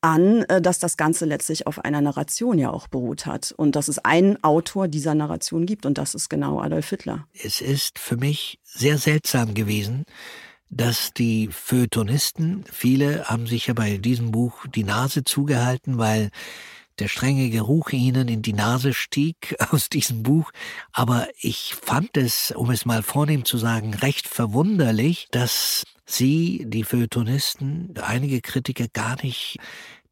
an, 0.02 0.44
äh, 0.44 0.62
dass 0.62 0.78
das 0.78 0.96
Ganze 0.96 1.26
letztlich 1.26 1.66
auf 1.66 1.84
einer 1.84 2.02
Narration 2.02 2.60
ja 2.60 2.70
auch 2.70 2.88
beruht 2.88 3.26
hat 3.26 3.52
und 3.58 3.76
dass 3.76 3.88
es 3.88 3.98
einen 4.00 4.42
Autor 4.44 4.88
dieser 4.88 5.16
Narration 5.16 5.66
gibt 5.66 5.88
und 5.88 5.98
das 5.98 6.14
ist 6.14 6.30
genau 6.30 6.60
Adolf 6.60 6.90
Hitler. 6.90 7.28
Es 7.34 7.62
ist 7.62 7.98
für 7.98 8.16
mich 8.16 8.60
sehr 8.64 9.00
seltsam 9.00 9.56
gewesen, 9.56 10.06
dass 10.70 11.14
die 11.14 11.50
Feuilletonisten, 11.52 12.66
viele 12.72 13.26
haben 13.26 13.48
sich 13.48 13.68
ja 13.68 13.74
bei 13.74 13.98
diesem 13.98 14.32
Buch 14.32 14.66
die 14.68 14.84
Nase 14.84 15.24
zugehalten, 15.24 15.98
weil 15.98 16.32
der 17.00 17.08
strenge 17.08 17.50
Geruch 17.50 17.90
ihnen 17.90 18.28
in 18.28 18.42
die 18.42 18.54
Nase 18.54 18.94
stieg 18.94 19.56
aus 19.72 19.90
diesem 19.90 20.24
Buch. 20.24 20.52
Aber 20.92 21.28
ich 21.40 21.76
fand 21.76 22.18
es, 22.18 22.52
um 22.52 22.72
es 22.72 22.86
mal 22.86 23.04
vornehm 23.04 23.46
zu 23.46 23.58
sagen, 23.58 23.94
recht 23.94 24.28
verwunderlich, 24.28 25.28
dass 25.32 25.84
sie, 26.06 26.66
die 26.68 26.84
Feuilletonisten, 26.84 27.94
einige 28.02 28.42
Kritiker 28.42 28.88
gar 28.88 29.22
nicht 29.24 29.58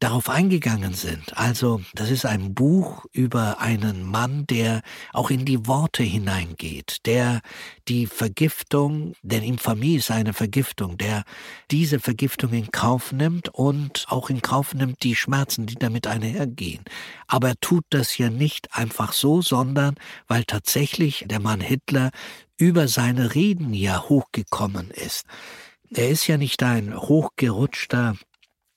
darauf 0.00 0.28
eingegangen 0.28 0.94
sind. 0.94 1.36
Also 1.36 1.80
das 1.94 2.10
ist 2.10 2.26
ein 2.26 2.54
Buch 2.54 3.04
über 3.12 3.60
einen 3.60 4.02
Mann, 4.02 4.46
der 4.46 4.82
auch 5.12 5.30
in 5.30 5.44
die 5.44 5.66
Worte 5.66 6.02
hineingeht, 6.02 6.98
der 7.06 7.40
die 7.88 8.06
Vergiftung, 8.06 9.14
denn 9.22 9.42
Infamie 9.42 9.96
ist 9.96 10.10
eine 10.10 10.32
Vergiftung, 10.32 10.98
der 10.98 11.24
diese 11.70 12.00
Vergiftung 12.00 12.52
in 12.52 12.70
Kauf 12.70 13.12
nimmt 13.12 13.48
und 13.48 14.06
auch 14.08 14.30
in 14.30 14.42
Kauf 14.42 14.74
nimmt 14.74 15.02
die 15.02 15.16
Schmerzen, 15.16 15.66
die 15.66 15.76
damit 15.76 16.06
einhergehen. 16.06 16.84
Aber 17.26 17.48
er 17.48 17.60
tut 17.60 17.84
das 17.90 18.18
ja 18.18 18.30
nicht 18.30 18.74
einfach 18.74 19.12
so, 19.12 19.42
sondern 19.42 19.94
weil 20.26 20.44
tatsächlich 20.44 21.24
der 21.28 21.40
Mann 21.40 21.60
Hitler 21.60 22.10
über 22.56 22.88
seine 22.88 23.34
Reden 23.34 23.74
ja 23.74 24.02
hochgekommen 24.08 24.90
ist. 24.90 25.24
Er 25.90 26.08
ist 26.08 26.26
ja 26.26 26.36
nicht 26.36 26.62
ein 26.62 26.96
hochgerutschter 26.96 28.16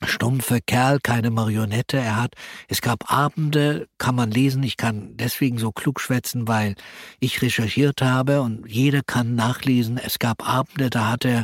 stumpfe 0.03 0.59
Kerl, 0.65 0.99
keine 1.01 1.31
Marionette. 1.31 1.97
Er 1.97 2.21
hat, 2.21 2.33
es 2.67 2.81
gab 2.81 3.11
Abende, 3.11 3.87
kann 3.97 4.15
man 4.15 4.31
lesen, 4.31 4.63
ich 4.63 4.77
kann 4.77 5.17
deswegen 5.17 5.57
so 5.57 5.71
klug 5.71 5.99
schwätzen, 5.99 6.47
weil 6.47 6.75
ich 7.19 7.41
recherchiert 7.41 8.01
habe 8.01 8.41
und 8.41 8.67
jeder 8.67 9.01
kann 9.01 9.35
nachlesen. 9.35 9.97
Es 9.97 10.19
gab 10.19 10.47
Abende, 10.47 10.89
da 10.89 11.09
hat 11.09 11.25
er 11.25 11.43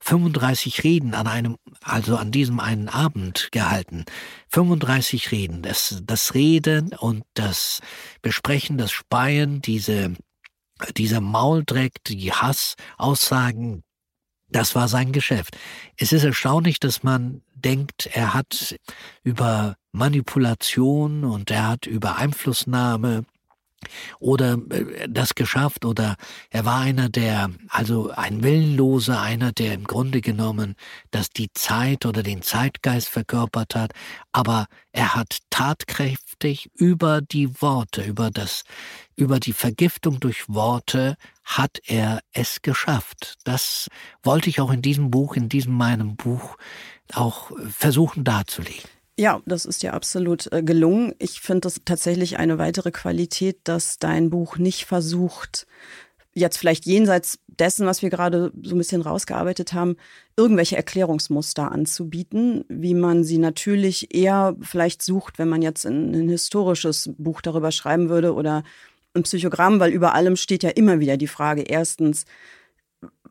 35 0.00 0.84
Reden 0.84 1.14
an 1.14 1.26
einem, 1.26 1.56
also 1.82 2.16
an 2.16 2.30
diesem 2.30 2.60
einen 2.60 2.88
Abend 2.88 3.48
gehalten. 3.50 4.04
35 4.50 5.32
Reden. 5.32 5.62
Das, 5.62 6.00
das 6.04 6.34
Reden 6.34 6.94
und 6.94 7.24
das 7.34 7.80
Besprechen, 8.22 8.78
das 8.78 8.92
Speien, 8.92 9.60
diese, 9.60 10.14
dieser 10.96 11.20
Mauldreck, 11.20 12.02
die 12.04 12.32
Hassaussagen, 12.32 13.82
Das 14.50 14.74
war 14.74 14.88
sein 14.88 15.12
Geschäft. 15.12 15.56
Es 15.96 16.12
ist 16.12 16.24
erstaunlich, 16.24 16.80
dass 16.80 17.02
man 17.02 17.42
denkt, 17.54 18.08
er 18.12 18.34
hat 18.34 18.76
über 19.22 19.76
Manipulation 19.92 21.24
und 21.24 21.50
er 21.50 21.68
hat 21.68 21.86
über 21.86 22.16
Einflussnahme 22.16 23.24
oder 24.18 24.58
äh, 24.70 25.08
das 25.08 25.34
geschafft 25.34 25.84
oder 25.84 26.16
er 26.50 26.64
war 26.64 26.80
einer 26.80 27.08
der, 27.08 27.50
also 27.68 28.10
ein 28.10 28.42
Willenloser, 28.42 29.20
einer, 29.20 29.52
der 29.52 29.74
im 29.74 29.84
Grunde 29.84 30.20
genommen 30.20 30.74
das 31.10 31.30
die 31.30 31.52
Zeit 31.52 32.04
oder 32.04 32.22
den 32.22 32.42
Zeitgeist 32.42 33.08
verkörpert 33.08 33.74
hat, 33.74 33.92
aber 34.32 34.66
er 34.92 35.14
hat 35.14 35.38
tatkräftig 35.50 36.70
über 36.74 37.20
die 37.20 37.60
Worte, 37.60 38.02
über 38.02 38.30
das, 38.30 38.64
über 39.16 39.38
die 39.38 39.52
Vergiftung 39.52 40.20
durch 40.20 40.48
Worte 40.48 41.16
hat 41.48 41.80
er 41.86 42.20
es 42.32 42.60
geschafft. 42.60 43.36
Das 43.44 43.88
wollte 44.22 44.50
ich 44.50 44.60
auch 44.60 44.70
in 44.70 44.82
diesem 44.82 45.10
Buch, 45.10 45.34
in 45.34 45.48
diesem 45.48 45.72
meinem 45.72 46.14
Buch 46.14 46.58
auch 47.14 47.52
versuchen 47.70 48.22
darzulegen. 48.22 48.84
Ja, 49.18 49.40
das 49.46 49.64
ist 49.64 49.82
ja 49.82 49.94
absolut 49.94 50.52
äh, 50.52 50.62
gelungen. 50.62 51.14
Ich 51.18 51.40
finde 51.40 51.62
das 51.62 51.80
tatsächlich 51.84 52.38
eine 52.38 52.58
weitere 52.58 52.92
Qualität, 52.92 53.60
dass 53.64 53.98
dein 53.98 54.30
Buch 54.30 54.58
nicht 54.58 54.84
versucht, 54.84 55.66
jetzt 56.34 56.58
vielleicht 56.58 56.86
jenseits 56.86 57.40
dessen, 57.48 57.86
was 57.86 58.02
wir 58.02 58.10
gerade 58.10 58.52
so 58.62 58.74
ein 58.74 58.78
bisschen 58.78 59.02
rausgearbeitet 59.02 59.72
haben, 59.72 59.96
irgendwelche 60.36 60.76
Erklärungsmuster 60.76 61.72
anzubieten, 61.72 62.64
wie 62.68 62.94
man 62.94 63.24
sie 63.24 63.38
natürlich 63.38 64.14
eher 64.14 64.54
vielleicht 64.60 65.02
sucht, 65.02 65.38
wenn 65.38 65.48
man 65.48 65.62
jetzt 65.62 65.84
ein, 65.84 66.14
ein 66.14 66.28
historisches 66.28 67.10
Buch 67.18 67.40
darüber 67.40 67.72
schreiben 67.72 68.10
würde 68.10 68.34
oder 68.34 68.62
ein 69.18 69.24
Psychogramm, 69.24 69.80
weil 69.80 69.92
über 69.92 70.14
allem 70.14 70.36
steht 70.36 70.62
ja 70.62 70.70
immer 70.70 71.00
wieder 71.00 71.16
die 71.16 71.26
Frage, 71.26 71.62
erstens, 71.62 72.24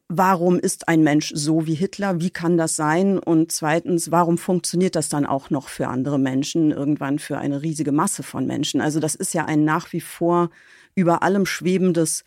warum 0.10 0.60
ist 0.60 0.88
ein 0.88 1.04
Mensch 1.04 1.32
so 1.36 1.68
wie 1.68 1.74
Hitler? 1.74 2.22
Wie 2.22 2.30
kann 2.30 2.58
das 2.58 2.76
sein? 2.76 3.20
Und 3.20 3.52
zweitens, 3.52 4.12
warum 4.12 4.38
funktioniert 4.38 4.96
das 4.96 5.10
dann 5.10 5.26
auch 5.26 5.50
noch 5.50 5.68
für 5.68 5.88
andere 5.88 6.20
Menschen, 6.20 6.72
irgendwann 6.72 7.20
für 7.20 7.38
eine 7.38 7.62
riesige 7.62 7.92
Masse 7.92 8.24
von 8.24 8.46
Menschen? 8.46 8.80
Also 8.82 9.00
das 9.00 9.16
ist 9.16 9.34
ja 9.34 9.46
ein 9.46 9.66
nach 9.66 9.92
wie 9.94 10.02
vor 10.02 10.50
über 10.96 11.24
allem 11.24 11.46
schwebendes 11.46 12.24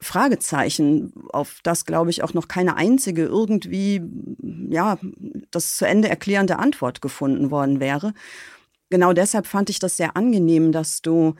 Fragezeichen, 0.00 1.12
auf 1.32 1.58
das, 1.64 1.84
glaube 1.84 2.10
ich, 2.10 2.22
auch 2.22 2.32
noch 2.32 2.46
keine 2.46 2.76
einzige 2.76 3.24
irgendwie, 3.24 4.00
ja, 4.70 4.96
das 5.50 5.76
zu 5.76 5.86
Ende 5.86 6.08
erklärende 6.08 6.58
Antwort 6.58 7.02
gefunden 7.02 7.50
worden 7.50 7.80
wäre. 7.80 8.14
Genau 8.90 9.12
deshalb 9.12 9.46
fand 9.46 9.70
ich 9.70 9.80
das 9.80 9.96
sehr 9.96 10.16
angenehm, 10.16 10.72
dass 10.72 11.02
du 11.02 11.34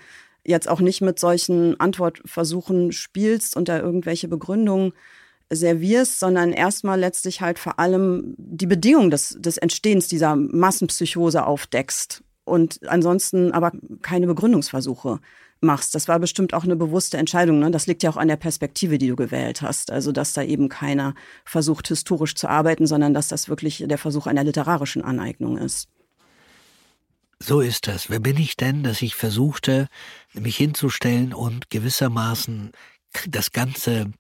jetzt 0.49 0.69
auch 0.69 0.81
nicht 0.81 1.01
mit 1.01 1.19
solchen 1.19 1.79
Antwortversuchen 1.79 2.93
spielst 2.93 3.57
und 3.57 3.69
da 3.69 3.79
irgendwelche 3.79 4.29
Begründungen 4.29 4.93
servierst, 5.51 6.19
sondern 6.21 6.53
erstmal 6.53 6.99
letztlich 6.99 7.41
halt 7.41 7.59
vor 7.59 7.79
allem 7.79 8.35
die 8.37 8.67
Bedingungen 8.67 9.11
des, 9.11 9.37
des 9.39 9.59
Entstehens 9.59 10.09
dieser 10.09 10.37
Massenpsychose 10.37 11.47
aufdeckst 11.47 12.23
und 12.45 12.81
ansonsten 12.89 13.53
aber 13.53 13.73
keine 14.03 14.27
Begründungsversuche 14.27 15.21
machst. 15.61 15.95
Das 15.95 16.09
war 16.09 16.19
bestimmt 16.19 16.55
auch 16.55 16.65
eine 16.65 16.77
bewusste 16.77 17.19
Entscheidung. 17.19 17.59
Ne? 17.59 17.71
Das 17.71 17.87
liegt 17.87 18.03
ja 18.03 18.11
auch 18.11 18.17
an 18.17 18.29
der 18.29 18.37
Perspektive, 18.37 18.99
die 18.99 19.09
du 19.09 19.17
gewählt 19.17 19.63
hast. 19.63 19.91
Also, 19.91 20.13
dass 20.13 20.33
da 20.33 20.43
eben 20.43 20.69
keiner 20.69 21.15
versucht, 21.45 21.89
historisch 21.89 22.35
zu 22.35 22.49
arbeiten, 22.49 22.87
sondern 22.87 23.13
dass 23.13 23.29
das 23.29 23.49
wirklich 23.49 23.85
der 23.87 23.99
Versuch 23.99 24.27
einer 24.27 24.45
literarischen 24.45 25.03
Aneignung 25.03 25.59
ist. 25.59 25.89
So 27.41 27.61
ist 27.61 27.87
das. 27.87 28.11
Wer 28.11 28.21
bin 28.21 28.37
ich 28.37 28.57
denn, 28.57 28.83
dass 28.83 29.01
ich 29.01 29.15
versuchte, 29.15 29.89
mich 30.33 30.57
hinzustellen 30.57 31.33
und 31.33 31.71
gewissermaßen 31.71 32.73
das 33.27 33.53
Ganze 33.53 34.13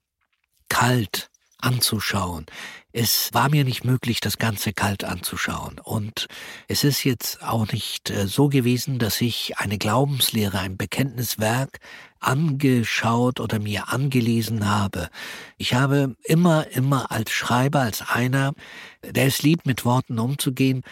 kalt 0.68 1.31
anzuschauen. 1.61 2.46
Es 2.92 3.31
war 3.33 3.50
mir 3.50 3.64
nicht 3.64 3.85
möglich, 3.85 4.20
das 4.20 4.38
Ganze 4.38 4.72
kalt 4.72 5.02
anzuschauen. 5.02 5.81
Und 5.81 6.28
es 6.68 6.85
ist 6.85 7.04
jetzt 7.04 7.42
auch 7.42 7.70
nicht 7.72 8.11
äh, 8.11 8.26
so 8.28 8.48
gewesen, 8.48 8.98
dass 8.98 9.20
ich 9.20 9.59
eine 9.59 9.76
Glaubenslehre, 9.76 10.61
ein 10.61 10.76
Bekenntniswerk 10.76 11.81
angeschaut 12.20 13.40
oder 13.40 13.59
mir 13.59 13.92
angelesen 13.92 14.68
habe. 14.68 15.09
Ich 15.57 15.74
habe 15.74 16.16
immer, 16.24 16.68
immer 16.68 17.11
als 17.11 17.33
Schreiber, 17.33 17.81
als 17.81 18.02
einer, 18.02 18.54
der 19.02 19.26
es 19.26 19.42
liebt, 19.42 19.66
mit 19.66 19.85
Worten 19.85 20.18
umzugehen, 20.18 20.83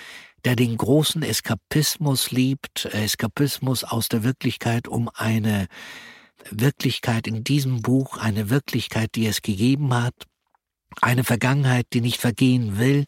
der 0.47 0.55
den 0.55 0.77
großen 0.77 1.25
Eskapismus 1.25 2.31
liebt, 2.31 2.85
äh, 2.87 3.03
Eskapismus 3.03 3.83
aus 3.83 4.09
der 4.09 4.23
Wirklichkeit, 4.23 4.87
um 4.87 5.11
eine 5.13 5.67
Wirklichkeit 6.51 7.27
in 7.27 7.43
diesem 7.43 7.83
Buch, 7.83 8.17
eine 8.17 8.49
Wirklichkeit, 8.49 9.11
die 9.17 9.27
es 9.27 9.43
gegeben 9.43 9.93
hat, 9.93 10.15
eine 11.03 11.25
Vergangenheit, 11.25 11.87
die 11.93 12.01
nicht 12.01 12.21
vergehen 12.21 12.79
will, 12.79 13.07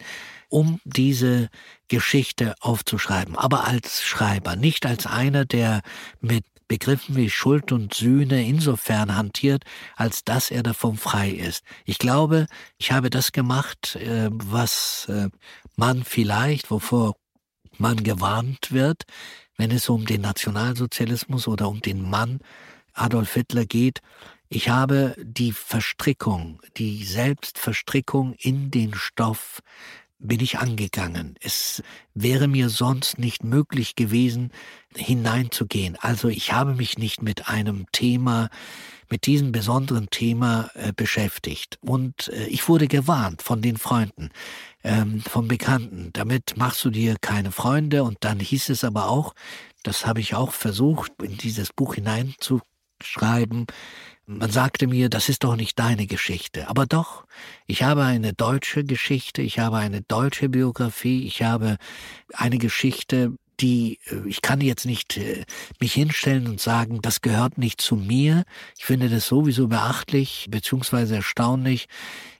um 0.49 0.81
diese 0.83 1.47
Geschichte 1.87 2.55
aufzuschreiben, 2.59 3.37
aber 3.37 3.65
als 3.65 4.03
Schreiber, 4.03 4.57
nicht 4.57 4.85
als 4.85 5.07
einer, 5.07 5.45
der 5.45 5.81
mit 6.19 6.43
Begriffen 6.67 7.15
wie 7.15 7.29
Schuld 7.29 7.71
und 7.71 7.93
Sühne 7.93 8.45
insofern 8.45 9.15
hantiert, 9.15 9.63
als 9.95 10.23
dass 10.23 10.51
er 10.51 10.61
davon 10.61 10.97
frei 10.97 11.31
ist. 11.31 11.63
Ich 11.85 11.97
glaube, 11.97 12.47
ich 12.77 12.91
habe 12.91 13.09
das 13.09 13.31
gemacht, 13.31 13.95
äh, 13.95 14.29
was 14.31 15.07
äh, 15.09 15.29
man 15.77 16.03
vielleicht, 16.03 16.69
wovor 16.69 17.15
man 17.79 18.03
gewarnt 18.03 18.71
wird, 18.71 19.03
wenn 19.57 19.71
es 19.71 19.89
um 19.89 20.05
den 20.05 20.21
Nationalsozialismus 20.21 21.47
oder 21.47 21.67
um 21.69 21.81
den 21.81 22.09
Mann 22.09 22.39
Adolf 22.93 23.33
Hitler 23.33 23.65
geht, 23.65 24.01
ich 24.49 24.69
habe 24.69 25.15
die 25.21 25.51
Verstrickung, 25.51 26.59
die 26.77 27.03
Selbstverstrickung 27.03 28.33
in 28.33 28.71
den 28.71 28.95
Stoff 28.95 29.61
bin 30.19 30.41
ich 30.41 30.59
angegangen. 30.59 31.35
Es 31.41 31.81
wäre 32.13 32.47
mir 32.47 32.69
sonst 32.69 33.17
nicht 33.17 33.43
möglich 33.43 33.95
gewesen, 33.95 34.51
hineinzugehen. 34.95 35.97
Also 35.99 36.27
ich 36.27 36.51
habe 36.51 36.75
mich 36.75 36.97
nicht 36.97 37.21
mit 37.21 37.47
einem 37.47 37.85
Thema, 37.91 38.49
mit 39.09 39.25
diesem 39.25 39.51
besonderen 39.51 40.09
Thema 40.09 40.69
äh, 40.75 40.91
beschäftigt. 40.93 41.79
Und 41.81 42.27
äh, 42.27 42.45
ich 42.47 42.67
wurde 42.67 42.87
gewarnt 42.87 43.41
von 43.41 43.61
den 43.61 43.77
Freunden, 43.77 44.29
ähm, 44.83 45.21
von 45.21 45.47
Bekannten. 45.47 46.11
Damit 46.13 46.57
machst 46.57 46.83
du 46.83 46.89
dir 46.89 47.15
keine 47.19 47.51
Freunde. 47.51 48.03
Und 48.03 48.17
dann 48.19 48.39
hieß 48.39 48.69
es 48.69 48.83
aber 48.83 49.09
auch, 49.09 49.33
das 49.83 50.05
habe 50.05 50.19
ich 50.19 50.35
auch 50.35 50.51
versucht, 50.51 51.13
in 51.23 51.37
dieses 51.37 51.71
Buch 51.71 51.95
hineinzu 51.95 52.61
schreiben. 53.01 53.65
Man 54.31 54.51
sagte 54.51 54.85
mir, 54.85 55.09
das 55.09 55.27
ist 55.27 55.43
doch 55.43 55.55
nicht 55.55 55.79
deine 55.79 56.05
Geschichte. 56.05 56.69
Aber 56.69 56.85
doch, 56.85 57.25
ich 57.65 57.81
habe 57.81 58.03
eine 58.03 58.33
deutsche 58.33 58.83
Geschichte, 58.83 59.41
ich 59.41 59.57
habe 59.57 59.77
eine 59.77 60.03
deutsche 60.03 60.49
Biografie, 60.49 61.25
ich 61.25 61.41
habe 61.41 61.77
eine 62.35 62.59
Geschichte, 62.59 63.33
die, 63.59 63.97
äh, 64.05 64.27
ich 64.27 64.43
kann 64.43 64.61
jetzt 64.61 64.85
nicht 64.85 65.17
äh, 65.17 65.45
mich 65.79 65.93
hinstellen 65.93 66.47
und 66.47 66.61
sagen, 66.61 67.01
das 67.01 67.21
gehört 67.21 67.57
nicht 67.57 67.81
zu 67.81 67.95
mir. 67.95 68.43
Ich 68.77 68.85
finde 68.85 69.09
das 69.09 69.25
sowieso 69.25 69.67
beachtlich 69.67 70.45
beziehungsweise 70.51 71.15
erstaunlich 71.15 71.87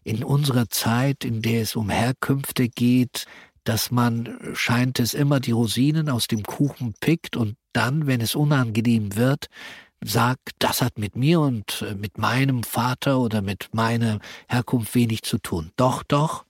in 0.04 0.24
unserer 0.24 0.70
Zeit, 0.70 1.26
in 1.26 1.42
der 1.42 1.64
es 1.64 1.76
um 1.76 1.90
Herkünfte 1.90 2.70
geht, 2.70 3.26
dass 3.64 3.90
man 3.90 4.38
scheint 4.54 5.00
es 5.00 5.16
immer 5.16 5.40
die 5.40 5.52
Rosinen 5.54 6.08
aus 6.08 6.28
dem 6.28 6.44
Kuchen 6.44 6.94
pickt 7.00 7.36
und 7.36 7.56
dann, 7.74 8.06
wenn 8.06 8.22
es 8.22 8.36
unangenehm 8.36 9.16
wird, 9.16 9.48
sagt, 10.02 10.52
das 10.60 10.82
hat 10.82 10.98
mit 10.98 11.16
mir 11.16 11.40
und 11.40 11.82
äh, 11.82 11.96
mit 11.96 12.18
meinem 12.18 12.64
Vater 12.64 13.20
oder 13.20 13.42
mit 13.42 13.70
meiner 13.74 14.20
Herkunft 14.48 14.96
wenig 14.96 15.24
zu 15.24 15.38
tun. 15.38 15.72
Doch, 15.76 16.04
doch, 16.04 16.46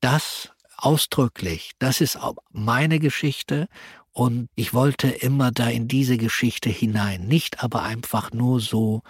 das 0.00 0.50
ausdrücklich, 0.76 1.72
das 1.78 2.00
ist 2.00 2.18
meine 2.52 2.98
Geschichte 2.98 3.68
und 4.12 4.48
ich 4.54 4.74
wollte 4.74 5.08
immer 5.08 5.52
da 5.52 5.68
in 5.68 5.88
diese 5.88 6.16
Geschichte 6.16 6.70
hinein, 6.70 7.26
nicht 7.26 7.62
aber 7.62 7.82
einfach 7.82 8.32
nur 8.32 8.60
so 8.60 9.02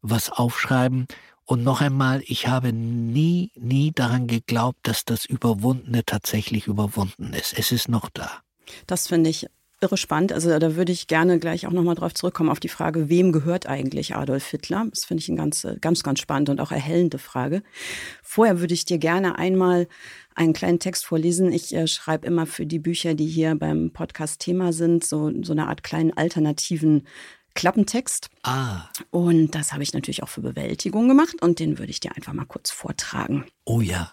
was 0.00 0.30
aufschreiben. 0.30 1.06
Und 1.46 1.62
noch 1.62 1.80
einmal, 1.82 2.22
ich 2.24 2.46
habe 2.46 2.72
nie, 2.72 3.52
nie 3.54 3.92
daran 3.92 4.26
geglaubt, 4.26 4.78
dass 4.82 5.04
das 5.04 5.26
Überwundene 5.26 6.04
tatsächlich 6.04 6.66
überwunden 6.66 7.34
ist. 7.34 7.58
Es 7.58 7.72
ist 7.72 7.88
noch 7.88 8.08
da. 8.08 8.30
Das 8.86 9.08
finde 9.08 9.28
ich 9.28 9.46
irre 9.84 9.96
spannend. 9.96 10.32
Also 10.32 10.58
da 10.58 10.76
würde 10.76 10.92
ich 10.92 11.06
gerne 11.06 11.38
gleich 11.38 11.66
auch 11.66 11.72
nochmal 11.72 11.94
drauf 11.94 12.14
zurückkommen, 12.14 12.50
auf 12.50 12.60
die 12.60 12.68
Frage, 12.68 13.08
wem 13.08 13.32
gehört 13.32 13.66
eigentlich 13.66 14.16
Adolf 14.16 14.46
Hitler? 14.46 14.86
Das 14.90 15.04
finde 15.04 15.22
ich 15.22 15.28
eine 15.28 15.36
ganz, 15.36 15.66
ganz, 15.80 16.02
ganz 16.02 16.20
spannende 16.20 16.52
und 16.52 16.60
auch 16.60 16.72
erhellende 16.72 17.18
Frage. 17.18 17.62
Vorher 18.22 18.60
würde 18.60 18.74
ich 18.74 18.84
dir 18.84 18.98
gerne 18.98 19.38
einmal 19.38 19.86
einen 20.34 20.52
kleinen 20.52 20.80
Text 20.80 21.04
vorlesen. 21.04 21.52
Ich 21.52 21.74
äh, 21.74 21.86
schreibe 21.86 22.26
immer 22.26 22.46
für 22.46 22.66
die 22.66 22.78
Bücher, 22.78 23.14
die 23.14 23.26
hier 23.26 23.54
beim 23.54 23.92
Podcast 23.92 24.40
Thema 24.40 24.72
sind, 24.72 25.04
so, 25.04 25.30
so 25.42 25.52
eine 25.52 25.68
Art 25.68 25.84
kleinen 25.84 26.16
alternativen 26.16 27.06
Klappentext. 27.54 28.30
Ah. 28.42 28.88
Und 29.10 29.54
das 29.54 29.72
habe 29.72 29.84
ich 29.84 29.94
natürlich 29.94 30.22
auch 30.24 30.28
für 30.28 30.40
Bewältigung 30.40 31.06
gemacht 31.06 31.40
und 31.40 31.60
den 31.60 31.78
würde 31.78 31.90
ich 31.90 32.00
dir 32.00 32.16
einfach 32.16 32.32
mal 32.32 32.46
kurz 32.46 32.70
vortragen. 32.70 33.44
Oh 33.64 33.80
ja. 33.80 34.12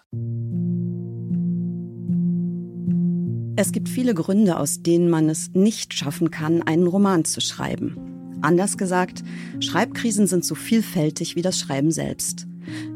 Es 3.58 3.74
gibt 3.74 3.90
viele 3.90 4.14
Gründe, 4.14 4.58
aus 4.58 4.82
denen 4.82 5.10
man 5.10 5.30
es 5.30 5.52
nicht 5.54 5.94
schaffen 5.94 6.32
kann, 6.32 6.62
einen 6.62 6.88
Roman 6.88 7.26
zu 7.26 7.42
schreiben. 7.42 7.98
Anders 8.42 8.78
gesagt, 8.78 9.24
Schreibkrisen 9.60 10.26
sind 10.26 10.46
so 10.46 10.56
vielfältig 10.56 11.36
wie 11.36 11.42
das 11.42 11.60
Schreiben 11.60 11.92
selbst. 11.92 12.48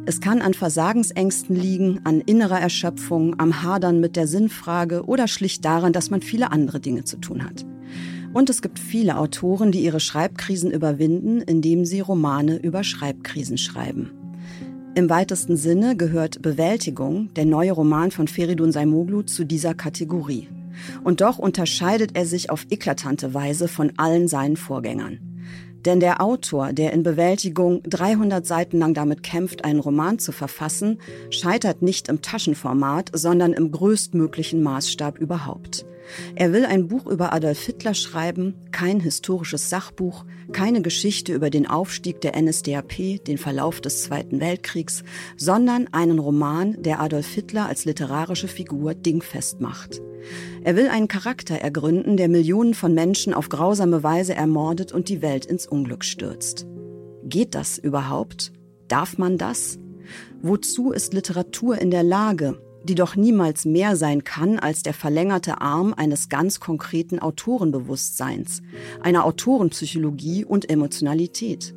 Es 0.06 0.22
kann 0.22 0.42
an 0.42 0.54
Versagensängsten 0.54 1.56
liegen, 1.56 2.00
an 2.06 2.22
innerer 2.22 2.60
Erschöpfung, 2.60 3.38
am 3.40 3.64
Hadern 3.64 4.00
mit 4.00 4.16
der 4.16 4.28
Sinnfrage 4.28 5.06
oder 5.06 5.28
schlicht 5.28 5.66
daran, 5.66 5.92
dass 5.92 6.10
man 6.10 6.22
viele 6.22 6.52
andere 6.52 6.80
Dinge 6.80 7.04
zu 7.04 7.18
tun 7.18 7.44
hat. 7.44 7.66
Und 8.34 8.50
es 8.50 8.62
gibt 8.62 8.80
viele 8.80 9.18
Autoren, 9.18 9.72
die 9.72 9.84
ihre 9.84 10.00
Schreibkrisen 10.00 10.72
überwinden, 10.72 11.42
indem 11.42 11.86
sie 11.86 12.00
Romane 12.00 12.58
über 12.58 12.84
Schreibkrisen 12.84 13.58
schreiben. 13.58 14.12
Im 14.98 15.10
weitesten 15.10 15.58
Sinne 15.58 15.98
gehört 15.98 16.42
Bewältigung, 16.42 17.34
der 17.34 17.44
neue 17.44 17.74
Roman 17.74 18.12
von 18.12 18.30
Feridun 18.30 18.72
Saimoglu, 18.72 19.24
zu 19.24 19.44
dieser 19.44 19.74
Kategorie. 19.74 20.48
Und 21.04 21.20
doch 21.20 21.38
unterscheidet 21.38 22.12
er 22.14 22.26
sich 22.26 22.50
auf 22.50 22.66
eklatante 22.70 23.34
Weise 23.34 23.68
von 23.68 23.92
allen 23.98 24.30
seinen 24.30 24.56
Vorgängern. 24.56 25.20
Denn 25.84 26.00
der 26.00 26.22
Autor, 26.22 26.72
der 26.72 26.94
in 26.94 27.04
Bewältigung 27.04 27.84
300 27.84 28.46
Seiten 28.46 28.80
lang 28.80 28.94
damit 28.94 29.22
kämpft, 29.22 29.66
einen 29.66 29.82
Roman 29.82 30.18
zu 30.18 30.32
verfassen, 30.32 31.00
scheitert 31.30 31.82
nicht 31.82 32.08
im 32.08 32.22
Taschenformat, 32.22 33.12
sondern 33.14 33.52
im 33.52 33.72
größtmöglichen 33.72 34.64
Maßstab 34.64 35.20
überhaupt. 35.20 35.86
Er 36.36 36.54
will 36.54 36.66
ein 36.66 36.88
Buch 36.88 37.08
über 37.08 37.34
Adolf 37.34 37.62
Hitler 37.62 37.94
schreiben, 37.94 38.56
kein 38.72 39.00
historisches 39.00 39.70
Sachbuch, 39.70 40.26
keine 40.52 40.82
Geschichte 40.82 41.34
über 41.34 41.50
den 41.50 41.68
Aufstieg 41.68 42.22
der 42.22 42.40
NSDAP, 42.40 43.24
den 43.26 43.38
Verlauf 43.38 43.82
des 43.82 44.04
Zweiten 44.04 44.40
Weltkriegs, 44.40 45.04
sondern 45.38 45.88
einen 45.92 46.20
Roman, 46.20 46.82
der 46.82 47.02
Adolf 47.02 47.28
Hitler 47.28 47.68
als 47.68 47.86
literarische 47.86 48.48
Figur 48.48 48.94
dingfest 48.94 49.62
macht. 49.62 50.02
Er 50.64 50.76
will 50.76 50.88
einen 50.88 51.08
Charakter 51.08 51.56
ergründen, 51.56 52.18
der 52.18 52.30
Millionen 52.30 52.74
von 52.74 52.94
Menschen 52.94 53.34
auf 53.34 53.50
grausame 53.50 54.04
Weise 54.04 54.34
ermordet 54.34 54.92
und 54.92 55.10
die 55.10 55.22
Welt 55.22 55.46
ins 55.46 55.68
Unglück 55.68 56.04
stürzt. 56.04 56.66
Geht 57.24 57.56
das 57.56 57.78
überhaupt? 57.78 58.52
Darf 58.88 59.18
man 59.18 59.38
das? 59.38 59.80
Wozu 60.42 60.92
ist 60.92 61.14
Literatur 61.14 61.80
in 61.80 61.92
der 61.92 62.04
Lage? 62.04 62.60
Die 62.88 62.96
doch 62.96 63.16
niemals 63.16 63.66
mehr 63.66 63.96
sein 63.96 64.24
kann 64.24 64.60
als 64.60 64.84
der 64.84 64.94
verlängerte 64.94 65.62
Arm 65.62 65.94
eines 65.96 66.30
ganz 66.30 66.60
konkreten 66.60 67.20
Autorenbewusstseins, 67.20 68.62
einer 69.02 69.26
Autorenpsychologie 69.26 70.46
und 70.46 70.70
Emotionalität. 70.70 71.76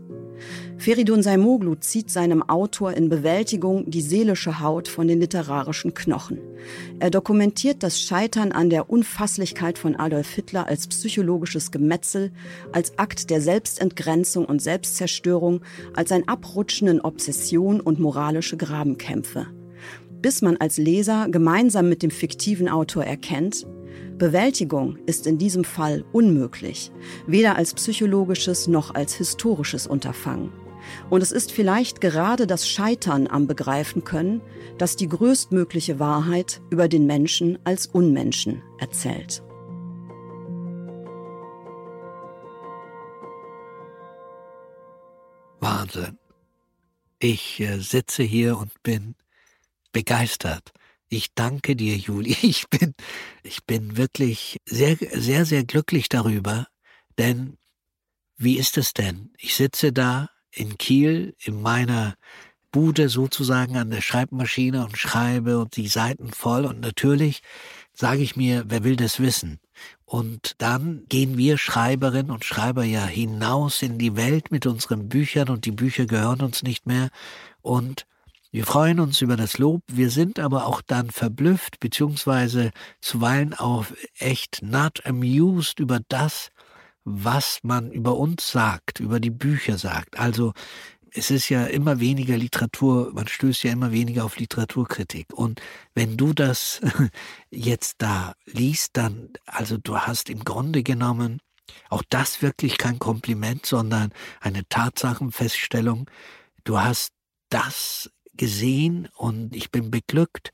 Feridun 0.77 1.23
Saimoglu 1.23 1.75
zieht 1.75 2.11
seinem 2.11 2.49
Autor 2.49 2.93
in 2.93 3.09
Bewältigung 3.09 3.91
die 3.91 4.01
seelische 4.01 4.61
Haut 4.61 4.87
von 4.87 5.09
den 5.09 5.19
literarischen 5.19 5.95
Knochen. 5.95 6.39
Er 7.01 7.11
dokumentiert 7.11 7.83
das 7.83 8.01
Scheitern 8.01 8.53
an 8.53 8.71
der 8.71 8.89
Unfasslichkeit 8.89 9.79
von 9.79 9.97
Adolf 9.97 10.31
Hitler 10.31 10.69
als 10.69 10.87
psychologisches 10.87 11.73
Gemetzel, 11.73 12.31
als 12.73 12.97
Akt 12.99 13.31
der 13.31 13.41
Selbstentgrenzung 13.41 14.45
und 14.45 14.63
Selbstzerstörung, 14.63 15.63
als 15.95 16.13
ein 16.13 16.29
Abrutschen 16.29 16.87
in 16.87 17.01
Obsession 17.01 17.81
und 17.81 17.99
moralische 17.99 18.57
Grabenkämpfe 18.57 19.49
bis 20.21 20.43
man 20.43 20.57
als 20.57 20.77
Leser 20.79 21.29
gemeinsam 21.31 21.89
mit 21.89 22.03
dem 22.03 22.11
fiktiven 22.11 22.69
Autor 22.69 23.05
erkennt, 23.05 23.67
Bewältigung 24.19 24.99
ist 25.07 25.27
in 25.27 25.39
diesem 25.39 25.65
Fall 25.65 26.05
unmöglich, 26.13 26.91
weder 27.27 27.57
als 27.57 27.75
psychologisches 27.75 28.67
noch 28.67 28.95
als 28.95 29.15
historisches 29.15 29.87
Unterfangen. 29.87 30.53
Und 31.11 31.23
es 31.23 31.33
ist 31.33 31.53
vielleicht 31.53 32.01
gerade 32.01 32.47
das 32.47 32.69
Scheitern 32.69 33.27
am 33.27 33.47
Begreifen 33.47 34.05
können, 34.05 34.41
das 34.79 34.97
die 34.97 35.09
größtmögliche 35.09 35.99
Wahrheit 35.99 36.61
über 36.71 36.89
den 36.89 37.07
Menschen 37.07 37.59
als 37.65 37.87
Unmenschen 37.87 38.63
erzählt. 38.79 39.43
Wahnsinn. 45.61 46.19
Ich 47.19 47.61
äh, 47.61 47.79
sitze 47.79 48.23
hier 48.23 48.59
und 48.59 48.83
bin 48.83 49.17
begeistert. 49.93 50.73
Ich 51.09 51.35
danke 51.35 51.77
dir, 51.77 51.97
Juli. 51.97 52.37
Ich 52.43 52.69
bin, 52.69 52.95
ich 53.43 53.65
bin 53.65 53.97
wirklich 53.97 54.59
sehr, 54.67 54.97
sehr, 54.97 55.45
sehr 55.45 55.65
glücklich 55.65 56.09
darüber, 56.09 56.67
denn 57.19 57.57
wie 58.37 58.59
ist 58.59 58.79
es 58.79 58.93
denn? 58.93 59.33
Ich 59.39 59.57
sitze 59.57 59.93
da 59.93 60.31
in 60.51 60.79
Kiel 60.79 61.35
in 61.41 61.61
meiner 61.61 62.15
Bude 62.71 63.09
sozusagen 63.09 63.77
an 63.77 63.91
der 63.91 64.03
Schreibmaschine 64.03 64.85
und 64.85 64.99
schreibe 64.99 65.59
und 65.59 65.77
die 65.77 65.89
Seiten 65.89 66.33
voll 66.33 66.67
und 66.67 66.81
natürlich 66.81 67.41
sage 67.95 68.23
ich 68.23 68.37
mir, 68.37 68.65
wer 68.69 68.85
will 68.85 68.97
das 68.97 69.19
wissen? 69.19 69.59
Und 70.05 70.55
dann 70.59 71.05
gehen 71.09 71.37
wir 71.37 71.59
Schreiberinnen 71.59 72.31
und 72.31 72.45
Schreiber 72.45 72.85
ja 72.85 73.05
hinaus 73.07 73.83
in 73.83 73.99
die 73.99 74.17
Welt 74.17 74.51
mit 74.51 74.67
unseren 74.67 75.09
Büchern 75.09 75.49
und 75.49 75.65
die 75.65 75.73
Bücher 75.73 76.07
gehören 76.07 76.43
uns 76.43 76.63
nicht 76.63 76.87
mehr 76.87 77.09
und 77.61 78.07
wir 78.51 78.65
freuen 78.65 79.01
uns 79.01 79.21
über 79.21 79.37
das 79.37 79.59
Lob, 79.59 79.83
wir 79.89 80.11
sind 80.11 80.39
aber 80.39 80.67
auch 80.67 80.81
dann 80.87 81.11
verblüfft, 81.11 81.81
beziehungsweise 81.81 82.71
zuweilen 83.01 83.53
auch 83.55 83.85
echt 84.19 84.63
not 84.63 85.05
amused 85.05 85.81
über 85.81 86.01
das, 86.09 86.49
was 87.05 87.59
man 87.63 87.91
über 87.93 88.17
uns 88.17 88.51
sagt, 88.51 89.01
über 89.01 89.21
die 89.21 89.31
Bücher 89.31 89.77
sagt. 89.77 90.19
Also 90.19 90.53
es 91.13 91.31
ist 91.31 91.49
ja 91.49 91.65
immer 91.67 92.01
weniger 92.01 92.37
Literatur, 92.37 93.13
man 93.13 93.29
stößt 93.29 93.65
ja 93.65 93.73
immer 93.73 93.93
weniger 93.93 94.25
auf 94.25 94.39
Literaturkritik. 94.39 95.33
Und 95.33 95.61
wenn 95.95 96.17
du 96.17 96.33
das 96.33 96.81
jetzt 97.51 97.97
da 97.99 98.35
liest, 98.47 98.97
dann, 98.97 99.31
also 99.47 99.77
du 99.77 99.99
hast 99.99 100.31
im 100.31 100.45
Grunde 100.45 100.83
genommen 100.83 101.41
auch 101.91 102.03
das 102.09 102.41
wirklich 102.41 102.79
kein 102.79 102.99
Kompliment, 102.99 103.67
sondern 103.67 104.13
eine 104.41 104.67
Tatsachenfeststellung. 104.69 106.11
Du 106.65 106.79
hast 106.81 107.13
das 107.51 108.11
gesehen 108.39 109.09
und 109.17 109.55
ich 109.55 109.71
bin 109.71 109.91
beglückt, 109.91 110.53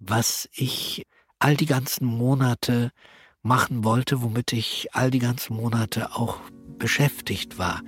was 0.00 0.48
ich 0.52 1.06
all 1.38 1.56
die 1.56 1.66
ganzen 1.66 2.06
Monate 2.06 2.90
machen 3.42 3.84
wollte, 3.84 4.22
womit 4.22 4.52
ich 4.52 4.88
all 4.92 5.10
die 5.10 5.20
ganzen 5.20 5.56
Monate 5.56 6.16
auch 6.16 6.40
beschäftigt 6.78 7.58
war. 7.58 7.82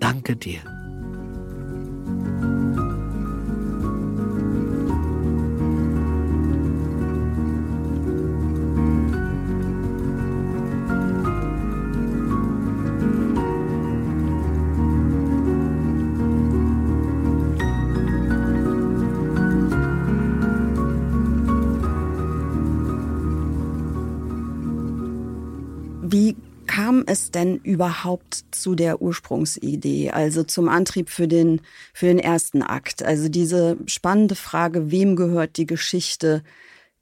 Danke 0.00 0.36
dir. 0.36 0.87
Kam 26.88 27.04
es 27.06 27.30
denn 27.30 27.56
überhaupt 27.56 28.46
zu 28.50 28.74
der 28.74 29.02
Ursprungsidee, 29.02 30.10
also 30.10 30.42
zum 30.42 30.70
Antrieb 30.70 31.10
für 31.10 31.28
den, 31.28 31.60
für 31.92 32.06
den 32.06 32.18
ersten 32.18 32.62
Akt? 32.62 33.02
Also 33.02 33.28
diese 33.28 33.76
spannende 33.84 34.34
Frage, 34.34 34.90
wem 34.90 35.14
gehört 35.14 35.58
die 35.58 35.66
Geschichte 35.66 36.42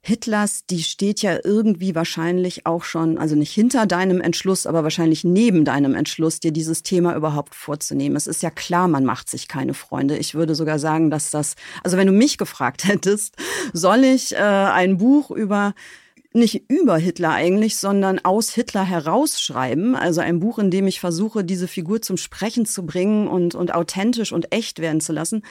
Hitlers, 0.01 0.65
die 0.65 0.83
steht 0.83 1.21
ja 1.21 1.39
irgendwie 1.41 1.95
wahrscheinlich 1.95 2.65
auch 2.65 2.83
schon, 2.83 3.17
also 3.17 3.37
nicht 3.37 3.53
hinter 3.53 3.85
deinem 3.85 4.19
Entschluss, 4.19 4.67
aber 4.67 4.83
wahrscheinlich 4.83 5.23
neben 5.23 5.63
deinem 5.63 5.95
Entschluss, 5.95 6.41
dir 6.41 6.51
dieses 6.51 6.83
Thema 6.83 7.15
überhaupt 7.15 7.55
vorzunehmen. 7.55 8.17
Es 8.17 8.27
ist 8.27 8.43
ja 8.43 8.49
klar, 8.49 8.89
man 8.89 9.05
macht 9.05 9.29
sich 9.29 9.47
keine 9.47 9.73
Freunde. 9.73 10.17
Ich 10.17 10.35
würde 10.35 10.53
sogar 10.53 10.79
sagen, 10.79 11.09
dass 11.09 11.31
das, 11.31 11.55
also 11.81 11.95
wenn 11.95 12.07
du 12.07 12.13
mich 12.13 12.37
gefragt 12.37 12.83
hättest, 12.87 13.37
soll 13.71 14.03
ich 14.03 14.33
äh, 14.33 14.37
ein 14.37 14.97
Buch 14.97 15.31
über 15.31 15.73
nicht 16.37 16.69
über 16.69 16.97
Hitler 16.97 17.31
eigentlich, 17.31 17.77
sondern 17.77 18.19
aus 18.19 18.49
Hitler 18.49 18.83
herausschreiben. 18.83 19.95
Also 19.95 20.21
ein 20.21 20.39
Buch, 20.39 20.59
in 20.59 20.71
dem 20.71 20.87
ich 20.87 20.99
versuche, 20.99 21.43
diese 21.43 21.67
Figur 21.67 22.01
zum 22.01 22.17
Sprechen 22.17 22.65
zu 22.65 22.85
bringen 22.85 23.27
und, 23.27 23.55
und 23.55 23.73
authentisch 23.73 24.31
und 24.31 24.53
echt 24.53 24.79
werden 24.79 25.01
zu 25.01 25.13
lassen. 25.13 25.43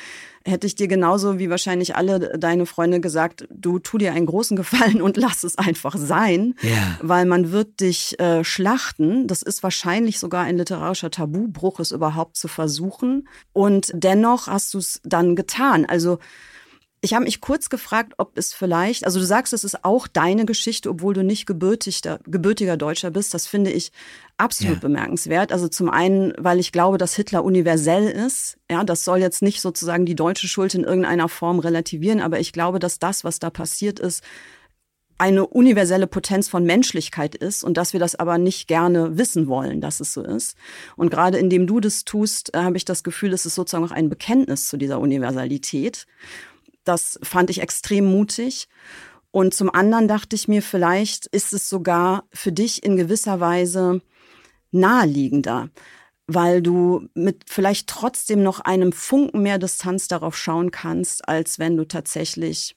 Hätte 0.45 0.67
ich 0.67 0.77
dir 0.77 0.89
genauso 0.89 1.39
wie 1.39 1.51
wahrscheinlich 1.51 1.97
alle 1.97 2.39
deine 2.39 2.67
Freunde 2.67 3.01
gesagt, 3.01 3.49
du 3.51 3.79
tu 3.79 3.99
dir 3.99 4.13
einen 4.13 4.27
großen 4.27 4.57
Gefallen 4.67 5.03
und 5.03 5.17
lass 5.17 5.45
es 5.45 5.59
einfach 5.59 5.97
sein, 5.97 6.55
ja. 6.63 6.99
weil 7.03 7.27
man 7.27 7.53
wird 7.53 7.81
dich 7.81 8.19
äh, 8.19 8.45
schlachten. 8.45 9.27
Das 9.27 9.43
ist 9.43 9.63
wahrscheinlich 9.63 10.19
sogar 10.19 10.45
ein 10.45 10.57
literarischer 10.57 11.11
Tabubruch, 11.11 11.81
es 11.81 11.93
überhaupt 11.93 12.37
zu 12.37 12.49
versuchen. 12.49 13.29
Und 13.53 13.91
dennoch 13.95 14.47
hast 14.47 14.73
du 14.75 14.79
es 14.79 15.01
dann 15.05 15.37
getan. 15.37 15.85
Also 15.85 16.19
ich 17.07 17.15
habe 17.15 17.25
mich 17.25 17.41
kurz 17.41 17.71
gefragt, 17.71 18.15
ob 18.19 18.37
es 18.37 18.53
vielleicht, 18.53 19.07
also 19.07 19.21
du 19.21 19.25
sagst, 19.25 19.53
es 19.53 19.63
ist 19.63 19.85
auch 19.85 20.09
deine 20.09 20.45
Geschichte, 20.45 20.91
obwohl 20.91 21.15
du 21.15 21.23
nicht 21.23 21.47
gebürtiger, 21.47 22.19
gebürtiger 22.27 22.77
Deutscher 22.77 23.13
bist. 23.13 23.33
Das 23.33 23.47
finde 23.47 23.71
ich 23.71 23.93
absolut 24.39 24.75
ja. 24.75 24.81
bemerkenswert. 24.81 25.53
Also 25.53 25.69
zum 25.69 25.89
einen, 25.89 26.33
weil 26.37 26.59
ich 26.59 26.73
glaube, 26.73 26.99
dass 26.99 27.15
Hitler 27.15 27.45
universell 27.45 28.09
ist. 28.09 28.59
Ja, 28.69 28.83
das 28.83 29.05
soll 29.05 29.21
jetzt 29.21 29.41
nicht 29.41 29.61
sozusagen 29.61 30.05
die 30.05 30.17
deutsche 30.17 30.49
Schuld 30.49 30.75
in 30.75 30.83
irgendeiner 30.83 31.29
Form 31.29 31.61
relativieren, 31.61 32.21
aber 32.21 32.41
ich 32.41 32.53
glaube, 32.53 32.81
dass 32.81 32.99
das, 32.99 33.23
was 33.23 33.39
da 33.39 33.51
passiert 33.51 34.01
ist, 34.01 34.25
eine 35.17 35.47
universelle 35.47 36.09
Potenz 36.09 36.49
von 36.49 36.65
Menschlichkeit 36.65 37.37
ist 37.37 37.63
und 37.63 37.77
dass 37.77 37.93
wir 37.93 38.01
das 38.01 38.17
aber 38.17 38.37
nicht 38.37 38.67
gerne 38.67 39.17
wissen 39.17 39.47
wollen, 39.47 39.81
dass 39.81 40.01
es 40.01 40.13
so 40.13 40.23
ist. 40.25 40.57
Und 40.97 41.11
gerade 41.11 41.39
indem 41.39 41.69
du 41.69 41.79
das 41.79 42.05
tust, 42.05 42.53
äh, 42.53 42.59
habe 42.59 42.77
ich 42.77 42.85
das 42.85 43.05
Gefühl, 43.05 43.33
es 43.33 43.47
ist 43.47 43.55
sozusagen 43.55 43.85
auch 43.85 43.93
ein 43.93 44.11
Bekenntnis 44.11 44.67
zu 44.67 44.77
dieser 44.77 44.99
Universalität. 44.99 46.07
Das 46.87 47.19
fand 47.23 47.51
ich 47.51 47.61
extrem 47.61 48.07
mutig. 48.07 48.69
Und 49.31 49.53
zum 49.53 49.69
anderen 49.69 50.09
dachte 50.09 50.35
ich 50.35 50.49
mir, 50.49 50.63
vielleicht 50.63 51.27
ist 51.27 51.53
es 51.53 51.69
sogar 51.69 52.25
für 52.33 52.53
dich 52.53 52.83
in 52.83 52.97
gewisser 52.97 53.39
Weise 53.41 54.01
naheliegender, 54.71 55.69
weil 56.27 56.63
du 56.63 57.09
mit 57.15 57.45
vielleicht 57.47 57.89
trotzdem 57.89 58.43
noch 58.43 58.61
einem 58.61 58.93
Funken 58.93 59.43
mehr 59.43 59.59
Distanz 59.59 60.09
darauf 60.09 60.37
schauen 60.37 60.71
kannst, 60.71 61.29
als 61.29 61.59
wenn 61.59 61.77
du 61.77 61.85
tatsächlich 61.85 62.77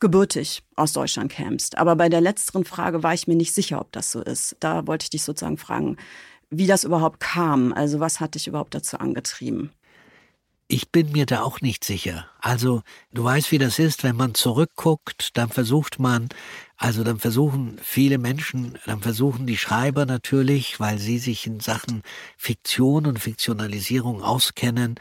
gebürtig 0.00 0.62
aus 0.76 0.92
Deutschland 0.92 1.30
kämst. 1.30 1.78
Aber 1.78 1.94
bei 1.96 2.08
der 2.08 2.20
letzteren 2.20 2.64
Frage 2.64 3.02
war 3.02 3.14
ich 3.14 3.26
mir 3.26 3.36
nicht 3.36 3.54
sicher, 3.54 3.80
ob 3.80 3.92
das 3.92 4.10
so 4.10 4.22
ist. 4.22 4.56
Da 4.60 4.86
wollte 4.86 5.04
ich 5.04 5.10
dich 5.10 5.22
sozusagen 5.24 5.58
fragen, 5.58 5.96
wie 6.50 6.66
das 6.66 6.84
überhaupt 6.84 7.20
kam. 7.20 7.72
Also 7.72 8.00
was 8.00 8.18
hat 8.18 8.34
dich 8.34 8.46
überhaupt 8.46 8.74
dazu 8.74 8.98
angetrieben? 8.98 9.72
Ich 10.68 10.90
bin 10.90 11.12
mir 11.12 11.26
da 11.26 11.42
auch 11.42 11.60
nicht 11.60 11.84
sicher. 11.84 12.26
Also, 12.40 12.82
du 13.12 13.24
weißt, 13.24 13.52
wie 13.52 13.58
das 13.58 13.78
ist, 13.78 14.04
wenn 14.04 14.16
man 14.16 14.34
zurückguckt, 14.34 15.36
dann 15.36 15.50
versucht 15.50 15.98
man, 15.98 16.30
also 16.78 17.04
dann 17.04 17.18
versuchen 17.18 17.78
viele 17.82 18.16
Menschen, 18.16 18.78
dann 18.86 19.02
versuchen 19.02 19.46
die 19.46 19.58
Schreiber 19.58 20.06
natürlich, 20.06 20.80
weil 20.80 20.98
sie 20.98 21.18
sich 21.18 21.46
in 21.46 21.60
Sachen 21.60 22.02
Fiktion 22.38 23.06
und 23.06 23.18
Fiktionalisierung 23.18 24.22
auskennen, 24.22 24.94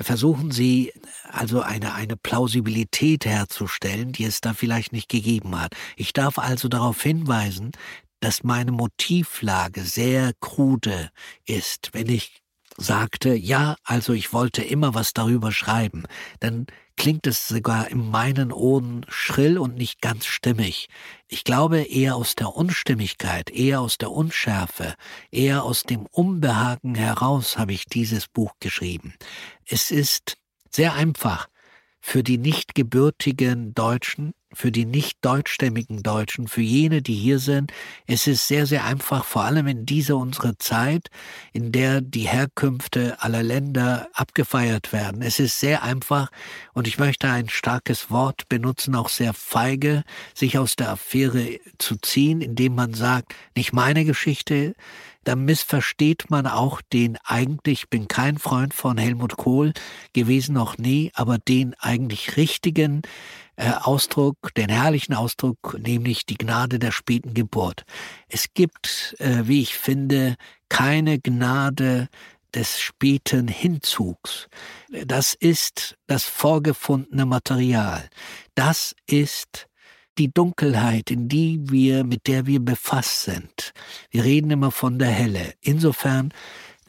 versuchen 0.00 0.52
sie 0.52 0.92
also 1.24 1.60
eine, 1.60 1.94
eine 1.94 2.16
Plausibilität 2.16 3.26
herzustellen, 3.26 4.12
die 4.12 4.24
es 4.24 4.40
da 4.40 4.54
vielleicht 4.54 4.92
nicht 4.92 5.08
gegeben 5.08 5.60
hat. 5.60 5.74
Ich 5.96 6.12
darf 6.12 6.38
also 6.38 6.68
darauf 6.68 7.02
hinweisen, 7.02 7.72
dass 8.20 8.44
meine 8.44 8.72
Motivlage 8.72 9.82
sehr 9.82 10.32
krude 10.40 11.10
ist. 11.44 11.90
Wenn 11.92 12.08
ich 12.08 12.42
sagte, 12.76 13.34
ja, 13.34 13.76
also 13.84 14.12
ich 14.12 14.32
wollte 14.32 14.62
immer 14.62 14.94
was 14.94 15.12
darüber 15.12 15.52
schreiben, 15.52 16.04
dann 16.40 16.66
klingt 16.96 17.26
es 17.26 17.46
sogar 17.46 17.88
in 17.88 18.10
meinen 18.10 18.52
Ohren 18.52 19.04
schrill 19.08 19.58
und 19.58 19.76
nicht 19.76 20.00
ganz 20.00 20.26
stimmig. 20.26 20.88
Ich 21.28 21.44
glaube 21.44 21.82
eher 21.82 22.16
aus 22.16 22.34
der 22.34 22.54
Unstimmigkeit, 22.54 23.50
eher 23.50 23.80
aus 23.80 23.98
der 23.98 24.10
Unschärfe, 24.10 24.94
eher 25.30 25.64
aus 25.64 25.82
dem 25.82 26.06
Unbehagen 26.06 26.94
heraus 26.94 27.58
habe 27.58 27.72
ich 27.72 27.86
dieses 27.86 28.28
Buch 28.28 28.52
geschrieben. 28.60 29.14
Es 29.66 29.90
ist 29.90 30.38
sehr 30.70 30.94
einfach 30.94 31.48
für 32.00 32.22
die 32.22 32.38
nicht 32.38 32.74
gebürtigen 32.74 33.74
Deutschen 33.74 34.32
für 34.56 34.72
die 34.72 34.86
nicht 34.86 35.18
deutschstämmigen 35.20 36.02
Deutschen, 36.02 36.48
für 36.48 36.62
jene, 36.62 37.02
die 37.02 37.14
hier 37.14 37.38
sind. 37.38 37.72
Es 38.06 38.26
ist 38.26 38.48
sehr, 38.48 38.66
sehr 38.66 38.84
einfach, 38.84 39.24
vor 39.24 39.44
allem 39.44 39.66
in 39.66 39.84
dieser 39.84 40.16
unserer 40.16 40.58
Zeit, 40.58 41.08
in 41.52 41.72
der 41.72 42.00
die 42.00 42.26
Herkünfte 42.26 43.22
aller 43.22 43.42
Länder 43.42 44.08
abgefeiert 44.14 44.92
werden. 44.92 45.20
Es 45.22 45.38
ist 45.38 45.60
sehr 45.60 45.82
einfach, 45.82 46.30
und 46.72 46.88
ich 46.88 46.98
möchte 46.98 47.28
ein 47.28 47.48
starkes 47.48 48.10
Wort 48.10 48.48
benutzen, 48.48 48.94
auch 48.94 49.10
sehr 49.10 49.34
feige, 49.34 50.04
sich 50.34 50.58
aus 50.58 50.74
der 50.74 50.90
Affäre 50.90 51.60
zu 51.78 51.96
ziehen, 51.96 52.40
indem 52.40 52.74
man 52.74 52.94
sagt, 52.94 53.34
nicht 53.54 53.72
meine 53.74 54.04
Geschichte, 54.04 54.74
da 55.26 55.34
missversteht 55.34 56.30
man 56.30 56.46
auch 56.46 56.80
den 56.80 57.18
eigentlich, 57.24 57.90
bin 57.90 58.06
kein 58.06 58.38
Freund 58.38 58.72
von 58.72 58.96
Helmut 58.96 59.36
Kohl 59.36 59.72
gewesen 60.12 60.54
noch 60.54 60.78
nie, 60.78 61.10
aber 61.14 61.36
den 61.38 61.74
eigentlich 61.80 62.36
richtigen 62.36 63.02
Ausdruck, 63.56 64.54
den 64.54 64.68
herrlichen 64.68 65.14
Ausdruck, 65.14 65.78
nämlich 65.78 66.26
die 66.26 66.36
Gnade 66.36 66.78
der 66.78 66.92
späten 66.92 67.34
Geburt. 67.34 67.84
Es 68.28 68.52
gibt, 68.52 69.16
äh, 69.18 69.42
wie 69.44 69.62
ich 69.62 69.74
finde, 69.74 70.36
keine 70.68 71.18
Gnade 71.18 72.08
des 72.54 72.80
späten 72.80 73.48
Hinzugs. 73.48 74.48
Das 75.06 75.34
ist 75.34 75.96
das 76.06 76.24
vorgefundene 76.24 77.26
Material. 77.26 78.08
Das 78.54 78.94
ist 79.06 79.68
die 80.18 80.32
Dunkelheit, 80.32 81.10
in 81.10 81.28
die 81.28 81.60
wir, 81.62 82.04
mit 82.04 82.26
der 82.26 82.46
wir 82.46 82.60
befasst 82.60 83.22
sind. 83.22 83.72
Wir 84.10 84.24
reden 84.24 84.50
immer 84.50 84.70
von 84.70 84.98
der 84.98 85.10
Helle. 85.10 85.52
Insofern 85.60 86.32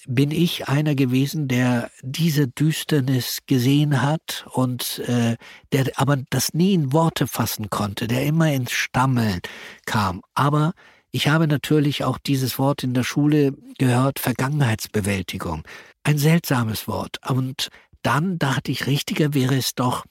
bin 0.07 0.31
ich 0.31 0.69
einer 0.69 0.95
gewesen, 0.95 1.47
der 1.47 1.91
diese 2.01 2.47
Düsternis 2.47 3.39
gesehen 3.45 4.01
hat 4.01 4.45
und 4.51 4.99
äh, 4.99 5.35
der 5.73 5.91
aber 5.95 6.17
das 6.29 6.53
nie 6.53 6.73
in 6.73 6.93
Worte 6.93 7.27
fassen 7.27 7.69
konnte, 7.69 8.07
der 8.07 8.23
immer 8.23 8.51
ins 8.51 8.71
Stammeln 8.71 9.41
kam. 9.85 10.21
Aber 10.33 10.73
ich 11.11 11.27
habe 11.27 11.47
natürlich 11.47 12.03
auch 12.03 12.17
dieses 12.17 12.57
Wort 12.57 12.83
in 12.83 12.93
der 12.93 13.03
Schule 13.03 13.53
gehört, 13.77 14.19
Vergangenheitsbewältigung. 14.19 15.63
Ein 16.03 16.17
seltsames 16.17 16.87
Wort. 16.87 17.19
Und 17.27 17.69
dann 18.01 18.39
dachte 18.39 18.71
ich, 18.71 18.87
richtiger 18.87 19.33
wäre 19.33 19.55
es 19.55 19.75
doch, 19.75 20.05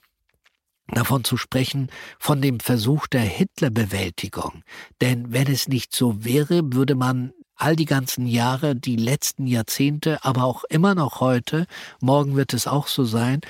davon 0.88 1.24
zu 1.24 1.37
sprechen, 1.37 1.90
von 2.18 2.42
dem 2.42 2.61
Versuch 2.61 3.06
der 3.06 3.22
Hitlerbewältigung. 3.22 4.62
Denn 5.00 5.32
wenn 5.32 5.48
es 5.48 5.68
nicht 5.68 5.94
so 5.94 6.24
wäre, 6.24 6.61
würde 6.72 6.94
man 6.94 7.32
all 7.56 7.76
die 7.76 7.84
ganzen 7.84 8.26
Jahre, 8.26 8.76
die 8.76 8.96
letzten 8.96 9.46
Jahrzehnte, 9.46 10.24
aber 10.24 10.44
auch 10.44 10.64
immer 10.64 10.94
noch 10.94 11.20
heute, 11.20 11.66
morgen 12.00 12.36
wird 12.36 12.54
es 12.54 12.66
auch 12.66 12.86
so 12.86 13.04
sein, 13.04 13.40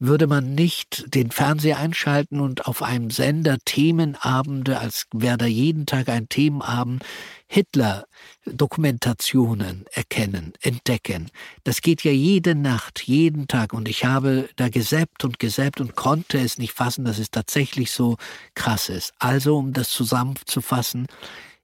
würde 0.00 0.26
man 0.26 0.54
nicht 0.54 1.14
den 1.14 1.30
Fernseher 1.30 1.78
einschalten 1.78 2.40
und 2.40 2.66
auf 2.66 2.82
einem 2.82 3.10
Sender 3.10 3.58
Themenabende, 3.64 4.78
als 4.78 5.06
wäre 5.12 5.38
da 5.38 5.46
jeden 5.46 5.86
Tag 5.86 6.08
ein 6.08 6.28
Themenabend, 6.28 7.04
Hitler-Dokumentationen 7.48 9.86
erkennen, 9.90 10.52
entdecken. 10.60 11.30
Das 11.64 11.80
geht 11.80 12.04
ja 12.04 12.12
jede 12.12 12.54
Nacht, 12.54 13.00
jeden 13.02 13.48
Tag. 13.48 13.72
Und 13.72 13.88
ich 13.88 14.04
habe 14.04 14.50
da 14.56 14.68
gesäppt 14.68 15.24
und 15.24 15.38
gesäppt 15.38 15.80
und 15.80 15.96
konnte 15.96 16.38
es 16.38 16.58
nicht 16.58 16.74
fassen, 16.74 17.06
dass 17.06 17.18
es 17.18 17.30
tatsächlich 17.30 17.90
so 17.90 18.18
krass 18.54 18.90
ist. 18.90 19.14
Also, 19.18 19.56
um 19.56 19.72
das 19.72 19.88
zusammenzufassen, 19.90 21.06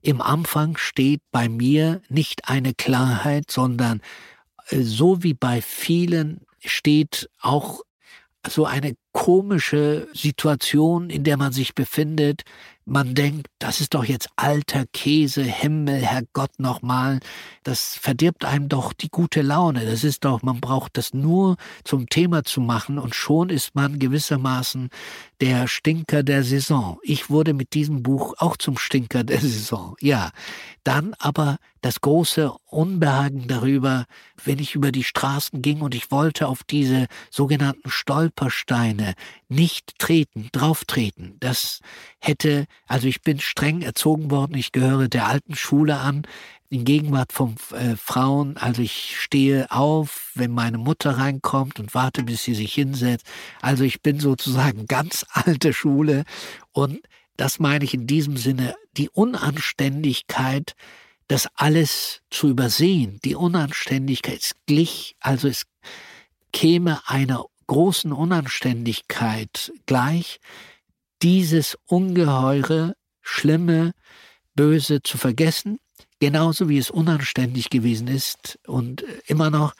im 0.04 0.20
Anfang 0.20 0.76
steht 0.76 1.22
bei 1.32 1.48
mir 1.48 2.02
nicht 2.08 2.48
eine 2.48 2.74
Klarheit, 2.74 3.50
sondern 3.50 4.02
äh, 4.68 4.82
so 4.82 5.22
wie 5.22 5.34
bei 5.34 5.62
vielen 5.62 6.42
steht 6.60 7.30
auch 7.40 7.80
so 8.46 8.66
eine 8.66 8.94
komische 9.12 10.06
Situation, 10.12 11.08
in 11.08 11.24
der 11.24 11.38
man 11.38 11.52
sich 11.52 11.74
befindet. 11.74 12.42
Man 12.86 13.14
denkt, 13.14 13.46
das 13.58 13.80
ist 13.80 13.94
doch 13.94 14.04
jetzt 14.04 14.28
alter 14.36 14.84
Käse, 14.92 15.42
Himmel, 15.42 16.02
Herrgott 16.02 16.58
nochmal. 16.58 17.20
Das 17.62 17.96
verdirbt 17.96 18.44
einem 18.44 18.68
doch 18.68 18.92
die 18.92 19.08
gute 19.08 19.40
Laune. 19.40 19.86
Das 19.86 20.04
ist 20.04 20.24
doch, 20.24 20.42
man 20.42 20.60
braucht 20.60 20.98
das 20.98 21.14
nur 21.14 21.56
zum 21.84 22.08
Thema 22.10 22.44
zu 22.44 22.60
machen 22.60 22.98
und 22.98 23.14
schon 23.14 23.48
ist 23.48 23.74
man 23.74 23.98
gewissermaßen 23.98 24.90
der 25.40 25.66
Stinker 25.66 26.22
der 26.22 26.44
Saison. 26.44 26.98
Ich 27.02 27.30
wurde 27.30 27.54
mit 27.54 27.72
diesem 27.72 28.02
Buch 28.02 28.34
auch 28.38 28.56
zum 28.58 28.76
Stinker 28.76 29.24
der 29.24 29.40
Saison. 29.40 29.96
Ja. 30.00 30.30
Dann 30.84 31.14
aber 31.18 31.56
das 31.80 32.00
große 32.00 32.52
Unbehagen 32.66 33.46
darüber, 33.48 34.04
wenn 34.42 34.58
ich 34.58 34.74
über 34.74 34.92
die 34.92 35.04
Straßen 35.04 35.62
ging 35.62 35.80
und 35.80 35.94
ich 35.94 36.10
wollte 36.10 36.48
auf 36.48 36.62
diese 36.62 37.06
sogenannten 37.30 37.90
Stolpersteine 37.90 39.14
nicht 39.48 39.98
treten, 39.98 40.48
drauf 40.52 40.84
treten. 40.84 41.36
Das 41.40 41.80
hätte, 42.18 42.66
also 42.86 43.08
ich 43.08 43.22
bin 43.22 43.40
streng 43.40 43.82
erzogen 43.82 44.30
worden, 44.30 44.56
ich 44.56 44.72
gehöre 44.72 45.08
der 45.08 45.26
alten 45.26 45.54
Schule 45.54 45.98
an, 45.98 46.26
in 46.70 46.84
Gegenwart 46.84 47.32
von 47.32 47.54
äh, 47.72 47.94
Frauen, 47.96 48.56
also 48.56 48.82
ich 48.82 49.16
stehe 49.20 49.70
auf, 49.70 50.32
wenn 50.34 50.50
meine 50.50 50.78
Mutter 50.78 51.18
reinkommt 51.18 51.78
und 51.78 51.94
warte, 51.94 52.24
bis 52.24 52.42
sie 52.42 52.54
sich 52.54 52.74
hinsetzt. 52.74 53.26
Also 53.60 53.84
ich 53.84 54.02
bin 54.02 54.18
sozusagen 54.18 54.86
ganz 54.88 55.24
alte 55.30 55.72
Schule. 55.72 56.24
Und 56.72 57.00
das 57.36 57.58
meine 57.60 57.84
ich 57.84 57.94
in 57.94 58.06
diesem 58.06 58.36
Sinne, 58.36 58.74
die 58.96 59.08
Unanständigkeit, 59.08 60.74
das 61.28 61.48
alles 61.54 62.22
zu 62.30 62.48
übersehen, 62.48 63.20
die 63.24 63.34
Unanständigkeit, 63.34 64.40
es 64.40 64.54
glich, 64.66 65.16
also 65.20 65.48
es 65.48 65.66
käme 66.52 67.00
einer 67.06 67.44
großen 67.66 68.12
Unanständigkeit 68.12 69.72
gleich, 69.86 70.40
dieses 71.24 71.78
ungeheure, 71.86 72.94
schlimme, 73.22 73.92
böse 74.54 75.02
zu 75.02 75.16
vergessen, 75.16 75.78
genauso 76.20 76.68
wie 76.68 76.76
es 76.76 76.90
unanständig 76.90 77.70
gewesen 77.70 78.08
ist 78.08 78.58
und 78.66 79.02
immer 79.26 79.48
noch 79.48 79.72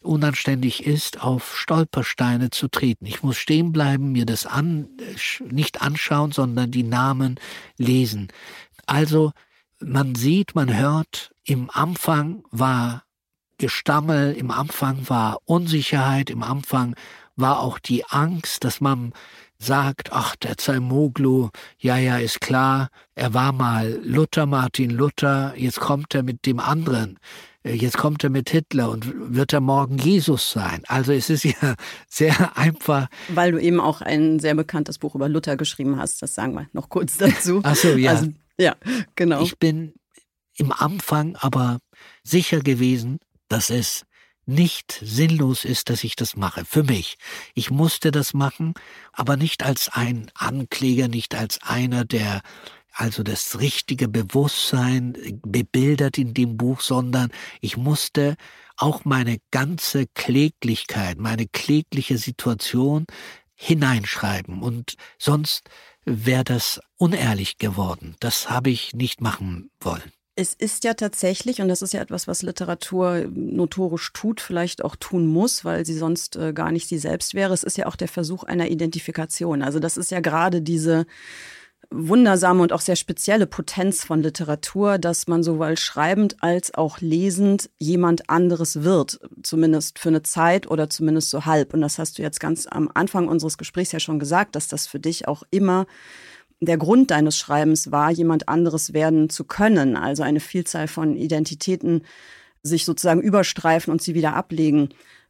unanständig 0.00 0.84
ist, 0.84 1.22
auf 1.22 1.56
Stolpersteine 1.56 2.50
zu 2.50 2.66
treten. 2.66 3.06
Ich 3.06 3.22
muss 3.22 3.36
stehen 3.36 3.70
bleiben, 3.70 4.10
mir 4.10 4.26
das 4.26 4.44
an, 4.44 4.88
nicht 5.40 5.82
anschauen, 5.82 6.32
sondern 6.32 6.72
die 6.72 6.82
Namen 6.82 7.38
lesen. 7.76 8.28
Also 8.86 9.30
man 9.80 10.16
sieht, 10.16 10.56
man 10.56 10.76
hört, 10.76 11.32
im 11.44 11.70
Anfang 11.72 12.42
war 12.50 13.04
Gestammel, 13.56 14.34
im 14.34 14.50
Anfang 14.50 15.08
war 15.08 15.38
Unsicherheit, 15.44 16.28
im 16.28 16.42
Anfang 16.42 16.96
war 17.36 17.60
auch 17.60 17.78
die 17.78 18.04
Angst, 18.04 18.64
dass 18.64 18.80
man 18.80 19.12
sagt, 19.58 20.12
ach, 20.12 20.36
der 20.36 20.56
Zaimoglu, 20.56 21.50
ja, 21.78 21.96
ja, 21.98 22.18
ist 22.18 22.40
klar, 22.40 22.88
er 23.14 23.34
war 23.34 23.52
mal 23.52 24.00
Luther, 24.04 24.46
Martin 24.46 24.90
Luther, 24.90 25.52
jetzt 25.56 25.80
kommt 25.80 26.14
er 26.14 26.22
mit 26.22 26.46
dem 26.46 26.60
anderen, 26.60 27.18
äh, 27.64 27.74
jetzt 27.74 27.98
kommt 27.98 28.22
er 28.22 28.30
mit 28.30 28.50
Hitler 28.50 28.90
und 28.90 29.34
wird 29.34 29.52
er 29.52 29.60
morgen 29.60 29.98
Jesus 29.98 30.52
sein. 30.52 30.82
Also 30.86 31.12
es 31.12 31.28
ist 31.28 31.44
ja 31.62 31.74
sehr 32.08 32.56
einfach. 32.56 33.08
Weil 33.28 33.52
du 33.52 33.58
eben 33.58 33.80
auch 33.80 34.00
ein 34.00 34.38
sehr 34.38 34.54
bekanntes 34.54 34.98
Buch 34.98 35.14
über 35.14 35.28
Luther 35.28 35.56
geschrieben 35.56 35.98
hast, 35.98 36.22
das 36.22 36.34
sagen 36.34 36.54
wir 36.54 36.68
noch 36.72 36.88
kurz 36.88 37.16
dazu. 37.18 37.60
Ach 37.64 37.74
so, 37.74 37.88
ja. 37.88 38.12
Also, 38.12 38.32
ja, 38.58 38.76
genau. 39.16 39.42
Ich 39.42 39.58
bin 39.58 39.94
im 40.56 40.72
Anfang 40.72 41.36
aber 41.36 41.78
sicher 42.22 42.60
gewesen, 42.60 43.18
dass 43.48 43.70
es 43.70 44.04
nicht 44.48 44.98
sinnlos 45.02 45.64
ist, 45.64 45.90
dass 45.90 46.02
ich 46.02 46.16
das 46.16 46.34
mache. 46.34 46.64
Für 46.64 46.82
mich. 46.82 47.18
Ich 47.54 47.70
musste 47.70 48.10
das 48.10 48.34
machen, 48.34 48.74
aber 49.12 49.36
nicht 49.36 49.62
als 49.62 49.90
ein 49.90 50.30
Ankläger, 50.34 51.06
nicht 51.06 51.34
als 51.34 51.62
einer, 51.62 52.04
der 52.04 52.40
also 52.92 53.22
das 53.22 53.60
richtige 53.60 54.08
Bewusstsein 54.08 55.16
bebildert 55.46 56.18
in 56.18 56.34
dem 56.34 56.56
Buch, 56.56 56.80
sondern 56.80 57.30
ich 57.60 57.76
musste 57.76 58.36
auch 58.76 59.04
meine 59.04 59.38
ganze 59.50 60.06
Kläglichkeit, 60.06 61.18
meine 61.18 61.46
klägliche 61.46 62.18
Situation 62.18 63.06
hineinschreiben 63.54 64.62
und 64.62 64.94
sonst 65.18 65.68
wäre 66.04 66.44
das 66.44 66.80
unehrlich 66.96 67.58
geworden. 67.58 68.16
Das 68.18 68.50
habe 68.50 68.70
ich 68.70 68.94
nicht 68.94 69.20
machen 69.20 69.70
wollen 69.80 70.10
es 70.38 70.54
ist 70.54 70.84
ja 70.84 70.94
tatsächlich, 70.94 71.60
und 71.60 71.66
das 71.66 71.82
ist 71.82 71.92
ja 71.92 72.00
etwas, 72.00 72.28
was 72.28 72.42
Literatur 72.42 73.24
notorisch 73.34 74.12
tut, 74.12 74.40
vielleicht 74.40 74.84
auch 74.84 74.94
tun 74.94 75.26
muss, 75.26 75.64
weil 75.64 75.84
sie 75.84 75.98
sonst 75.98 76.36
äh, 76.36 76.52
gar 76.52 76.70
nicht 76.70 76.86
sie 76.86 76.98
selbst 76.98 77.34
wäre, 77.34 77.52
es 77.52 77.64
ist 77.64 77.76
ja 77.76 77.86
auch 77.86 77.96
der 77.96 78.06
Versuch 78.06 78.44
einer 78.44 78.68
Identifikation. 78.68 79.62
Also 79.62 79.80
das 79.80 79.96
ist 79.96 80.12
ja 80.12 80.20
gerade 80.20 80.62
diese 80.62 81.06
wundersame 81.90 82.62
und 82.62 82.72
auch 82.72 82.80
sehr 82.80 82.94
spezielle 82.94 83.48
Potenz 83.48 84.04
von 84.04 84.22
Literatur, 84.22 84.98
dass 84.98 85.26
man 85.26 85.42
sowohl 85.42 85.76
schreibend 85.76 86.36
als 86.40 86.72
auch 86.72 87.00
lesend 87.00 87.68
jemand 87.78 88.30
anderes 88.30 88.84
wird, 88.84 89.18
zumindest 89.42 89.98
für 89.98 90.10
eine 90.10 90.22
Zeit 90.22 90.70
oder 90.70 90.88
zumindest 90.88 91.30
so 91.30 91.46
halb. 91.46 91.74
Und 91.74 91.80
das 91.80 91.98
hast 91.98 92.16
du 92.16 92.22
jetzt 92.22 92.38
ganz 92.38 92.68
am 92.70 92.88
Anfang 92.94 93.26
unseres 93.26 93.58
Gesprächs 93.58 93.90
ja 93.90 93.98
schon 93.98 94.20
gesagt, 94.20 94.54
dass 94.54 94.68
das 94.68 94.86
für 94.86 95.00
dich 95.00 95.26
auch 95.26 95.42
immer 95.50 95.86
der 96.60 96.76
Grund 96.76 97.10
deines 97.10 97.36
Schreibens 97.36 97.92
war, 97.92 98.10
jemand 98.10 98.48
anderes 98.48 98.92
werden 98.92 99.30
zu 99.30 99.44
können, 99.44 99.96
also 99.96 100.22
eine 100.22 100.40
Vielzahl 100.40 100.88
von 100.88 101.16
Identitäten 101.16 102.02
sich 102.62 102.84
sozusagen 102.84 103.20
überstreifen 103.20 103.92
und 103.92 104.02
sie 104.02 104.14
wieder 104.14 104.34
ablegen 104.34 104.88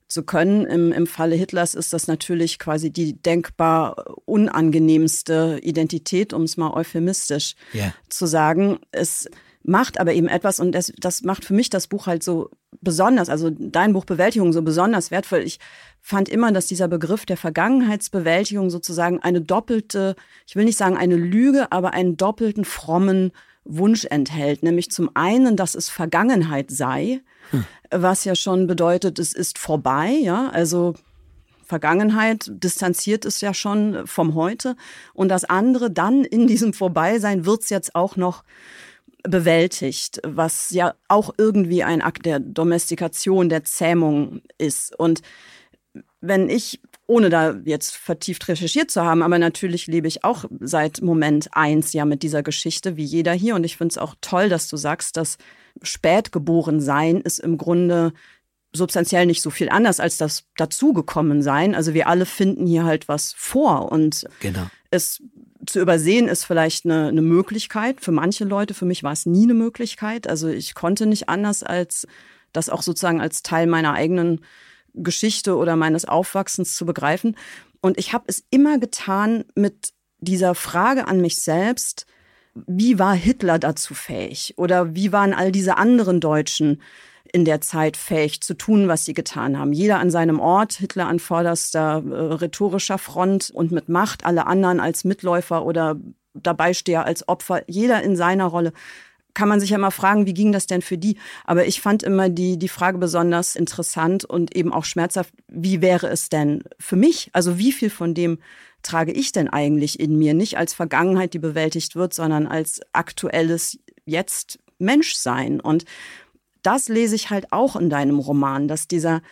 zu 0.09 0.23
können. 0.23 0.65
Im, 0.65 0.91
Im 0.91 1.07
Falle 1.07 1.37
Hitlers 1.37 1.75
ist 1.75 1.93
das 1.93 2.07
natürlich 2.07 2.59
quasi 2.59 2.91
die 2.91 3.21
denkbar 3.21 4.17
unangenehmste 4.25 5.61
Identität, 5.63 6.33
um 6.33 6.45
es 6.45 6.57
mal 6.57 6.73
euphemistisch 6.73 7.55
yeah. 7.75 7.95
zu 8.09 8.27
sagen. 8.27 8.79
Es 8.91 9.29
macht 9.69 10.01
aber 10.01 10.15
eben 10.15 10.29
etwas 10.29 10.61
und 10.61 10.73
das, 10.73 10.93
das 10.99 11.23
macht 11.23 11.45
für 11.45 11.53
mich 11.53 11.69
das 11.69 11.87
Buch 11.87 12.07
halt 12.07 12.23
so 12.23 12.51
besonders, 12.81 13.29
also 13.29 13.51
dein 13.51 13.93
Buch 13.93 14.07
Bewältigung 14.07 14.53
so 14.53 14.63
besonders 14.63 15.11
wertvoll. 15.11 15.41
Ich 15.41 15.61
fand 16.01 16.31
immer, 16.31 16.53
dass 16.53 16.67
dieser 16.67 16.89
Begriff 16.89 17.27
der 17.27 17.37
Vergangenheitsbewältigung 17.37 18.71
sozusagen 18.71 19.21
eine 19.21 19.43
doppelte, 19.43 20.17
ich 20.47 20.57
will 20.57 20.65
nicht 20.65 20.79
sagen 20.79 20.97
eine 20.97 21.17
Lüge, 21.17 21.71
aber 21.71 21.93
einen 21.93 22.17
doppelten 22.17 22.65
frommen 22.65 23.33
Wunsch 23.65 24.07
enthält. 24.07 24.63
Nämlich 24.63 24.91
zum 24.91 25.11
einen, 25.13 25.55
dass 25.55 25.75
es 25.75 25.91
Vergangenheit 25.91 26.71
sei, 26.71 27.21
hm. 27.51 27.65
was 27.91 28.25
ja 28.25 28.35
schon 28.35 28.67
bedeutet, 28.67 29.19
es 29.19 29.35
ist 29.35 29.59
vorbei, 29.59 30.09
ja, 30.09 30.49
also 30.49 30.95
Vergangenheit 31.67 32.51
distanziert 32.51 33.27
es 33.27 33.43
ja 33.43 33.53
schon 33.53 34.07
vom 34.07 34.35
Heute. 34.35 34.77
Und 35.13 35.29
das 35.29 35.45
andere, 35.45 35.91
dann 35.91 36.25
in 36.25 36.47
diesem 36.47 36.73
Vorbeisein 36.73 37.45
wird 37.45 37.65
es 37.65 37.69
jetzt 37.69 37.95
auch 37.95 38.17
noch 38.17 38.43
bewältigt, 39.31 40.21
was 40.25 40.71
ja 40.71 40.95
auch 41.09 41.35
irgendwie 41.37 41.85
ein 41.85 42.03
Akt 42.03 42.27
der 42.27 42.41
Domestikation, 42.41 43.49
der 43.49 43.65
Zähmung 43.65 44.43
ist. 44.59 44.99
Und 44.99 45.23
wenn 46.21 46.49
ich, 46.49 46.81
ohne 47.07 47.31
da 47.31 47.55
jetzt 47.65 47.97
vertieft 47.97 48.49
recherchiert 48.49 48.91
zu 48.91 49.03
haben, 49.03 49.23
aber 49.23 49.39
natürlich 49.39 49.87
lebe 49.87 50.09
ich 50.09 50.25
auch 50.25 50.45
seit 50.61 51.01
Moment 51.01 51.49
eins 51.53 51.93
ja 51.93 52.05
mit 52.05 52.23
dieser 52.23 52.43
Geschichte, 52.43 52.97
wie 52.97 53.05
jeder 53.05 53.33
hier. 53.33 53.55
Und 53.55 53.65
ich 53.65 53.77
finde 53.77 53.93
es 53.93 53.99
auch 53.99 54.15
toll, 54.21 54.49
dass 54.49 54.69
du 54.69 54.77
sagst, 54.77 55.17
dass 55.17 55.39
spätgeboren 55.83 56.81
sein 56.81 57.21
ist 57.21 57.39
im 57.39 57.57
Grunde 57.57 58.13
substanziell 58.73 59.27
nicht 59.27 59.43
so 59.43 59.51
viel 59.51 59.69
anders 59.69 60.01
als 60.01 60.19
das 60.19 60.45
dazugekommen 60.57 61.43
sein. 61.43 61.75
Also 61.75 61.95
wir 61.95 62.09
alle 62.09 62.27
finden 62.27 62.67
hier 62.67 62.85
halt 62.85 63.09
was 63.09 63.33
vor 63.37 63.91
und 63.91 64.27
genau. 64.41 64.67
es 64.91 65.23
zu 65.69 65.81
übersehen 65.81 66.29
ist 66.29 66.45
vielleicht 66.45 66.85
eine, 66.85 67.09
eine 67.09 67.23
Möglichkeit 67.23 68.01
für 68.01 68.13
manche 68.13 68.45
Leute. 68.45 68.75
Für 68.75 68.85
mich 68.85 69.03
war 69.03 69.13
es 69.13 69.27
nie 69.27 69.45
eine 69.45 69.55
Möglichkeit. 69.55 70.29
Also 70.29 70.49
ich 70.49 70.75
konnte 70.75 71.07
nicht 71.07 71.29
anders 71.29 71.63
als 71.63 72.07
das 72.53 72.71
auch 72.71 72.83
sozusagen 72.83 73.21
als 73.21 73.43
Teil 73.43 73.67
meiner 73.67 73.93
eigenen 73.93 74.41
Geschichte 74.95 75.57
oder 75.57 75.77
meines 75.77 76.07
Aufwachsens 76.07 76.75
zu 76.75 76.87
begreifen. 76.87 77.37
Und 77.81 77.99
ich 77.99 78.13
habe 78.13 78.25
es 78.27 78.45
immer 78.51 78.79
getan 78.79 79.45
mit 79.55 79.93
dieser 80.21 80.55
Frage 80.55 81.07
an 81.07 81.21
mich 81.21 81.41
selbst, 81.41 82.07
wie 82.67 82.99
war 82.99 83.15
Hitler 83.15 83.59
dazu 83.59 83.95
fähig? 83.95 84.55
Oder 84.57 84.95
wie 84.95 85.13
waren 85.13 85.33
all 85.33 85.53
diese 85.53 85.77
anderen 85.77 86.21
Deutschen 86.21 86.83
in 87.33 87.45
der 87.45 87.61
Zeit 87.61 87.97
fähig 87.97 88.41
zu 88.41 88.55
tun, 88.55 88.89
was 88.89 89.05
sie 89.05 89.15
getan 89.15 89.59
haben? 89.59 89.73
Jeder 89.73 89.99
an 89.99 90.11
seinem 90.11 90.41
Ort, 90.41 90.75
Hitler 90.75 91.07
an 91.07 91.19
vorderster 91.19 92.03
äh, 92.07 92.35
rhetorischer 92.35 92.99
Front 92.99 93.51
und 93.51 93.73
mit 93.73 93.89
Macht, 93.89 94.25
alle 94.25 94.47
anderen 94.47 94.81
als 94.81 95.05
Mitläufer 95.05 95.65
oder 95.65 95.97
Dabeisteher 96.35 97.05
als 97.05 97.29
Opfer, 97.29 97.63
jeder 97.67 98.03
in 98.03 98.15
seiner 98.15 98.47
Rolle 98.47 98.73
kann 99.39 99.49
man 99.49 99.61
sich 99.61 99.71
ja 99.71 99.79
mal 99.79 99.93
fragen, 99.93 100.27
wie 100.27 100.35
ging 100.35 100.51
das 100.51 100.67
denn 100.67 100.83
für 100.83 100.99
die? 100.99 101.17
Aber 101.45 101.65
ich 101.65 101.81
fand 101.81 102.03
immer 102.03 102.29
die, 102.29 102.59
die 102.59 102.69
Frage 102.69 102.99
besonders 102.99 103.55
interessant 103.55 104.25
und 104.25 104.57
eben 104.57 104.73
auch 104.73 104.85
schmerzhaft, 104.85 105.33
wie 105.47 105.81
wäre 105.81 106.09
es 106.09 106.29
denn 106.29 106.65
für 106.81 106.97
mich? 106.97 107.31
Also 107.33 107.57
wie 107.57 107.71
viel 107.71 107.89
von 107.89 108.15
dem 108.15 108.39
trage 108.83 109.13
ich 109.13 109.31
denn 109.31 109.49
eigentlich 109.49 110.01
in 110.01 110.19
mir? 110.19 110.35
Nicht 110.35 110.59
als 110.59 110.75
Vergangenheit, 110.75 111.35
die 111.35 111.39
bewältigt 111.39 111.95
wird, 111.95 112.15
sondern 112.15 112.49
als 112.49 112.81
aktuelles 112.93 113.79
Jetzt 114.05 114.59
Menschsein. 114.79 115.61
Und 115.61 115.85
das 116.69 116.91
lese 116.91 117.15
ich 117.15 117.31
halt 117.31 117.51
auch 117.51 117.77
in 117.77 117.89
deinem 117.89 118.19
Roman, 118.19 118.69
dass 118.69 118.87
dieser 118.87 119.23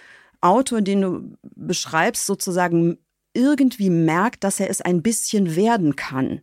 Autor, 0.41 0.81
den 0.81 1.03
du 1.03 1.37
beschreibst, 1.43 2.25
sozusagen 2.25 2.97
irgendwie 3.35 3.91
merkt, 3.91 4.43
dass 4.43 4.59
er 4.59 4.71
es 4.71 4.81
ein 4.81 5.03
bisschen 5.03 5.55
werden 5.55 5.97
kann 5.97 6.41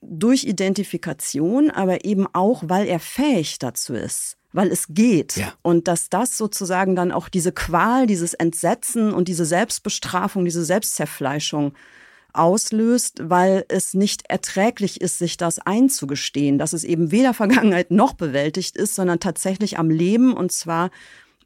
durch 0.00 0.44
Identifikation, 0.44 1.70
aber 1.70 2.06
eben 2.06 2.26
auch, 2.32 2.62
weil 2.66 2.86
er 2.86 2.98
fähig 2.98 3.58
dazu 3.58 3.92
ist, 3.92 4.38
weil 4.52 4.72
es 4.72 4.86
geht. 4.88 5.36
Ja. 5.36 5.52
Und 5.60 5.86
dass 5.86 6.08
das 6.08 6.38
sozusagen 6.38 6.96
dann 6.96 7.12
auch 7.12 7.28
diese 7.28 7.52
Qual, 7.52 8.06
dieses 8.06 8.32
Entsetzen 8.32 9.12
und 9.12 9.28
diese 9.28 9.44
Selbstbestrafung, 9.44 10.46
diese 10.46 10.64
Selbstzerfleischung 10.64 11.74
auslöst, 12.34 13.20
weil 13.22 13.64
es 13.68 13.94
nicht 13.94 14.28
erträglich 14.28 15.00
ist, 15.00 15.18
sich 15.18 15.36
das 15.36 15.58
einzugestehen, 15.58 16.58
dass 16.58 16.72
es 16.72 16.84
eben 16.84 17.10
weder 17.10 17.34
Vergangenheit 17.42 17.90
noch 17.90 18.14
bewältigt 18.14 18.76
ist, 18.76 18.94
sondern 18.94 19.20
tatsächlich 19.20 19.78
am 19.78 19.90
Leben 19.90 20.34
und 20.34 20.52
zwar 20.52 20.90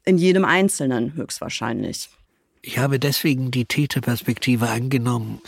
in 0.05 0.17
jedem 0.17 0.45
Einzelnen 0.45 1.13
höchstwahrscheinlich. 1.15 2.09
Ich 2.61 2.77
habe 2.77 2.99
deswegen 2.99 3.51
die 3.51 3.65
Täterperspektive 3.65 4.69
angenommen, 4.69 5.41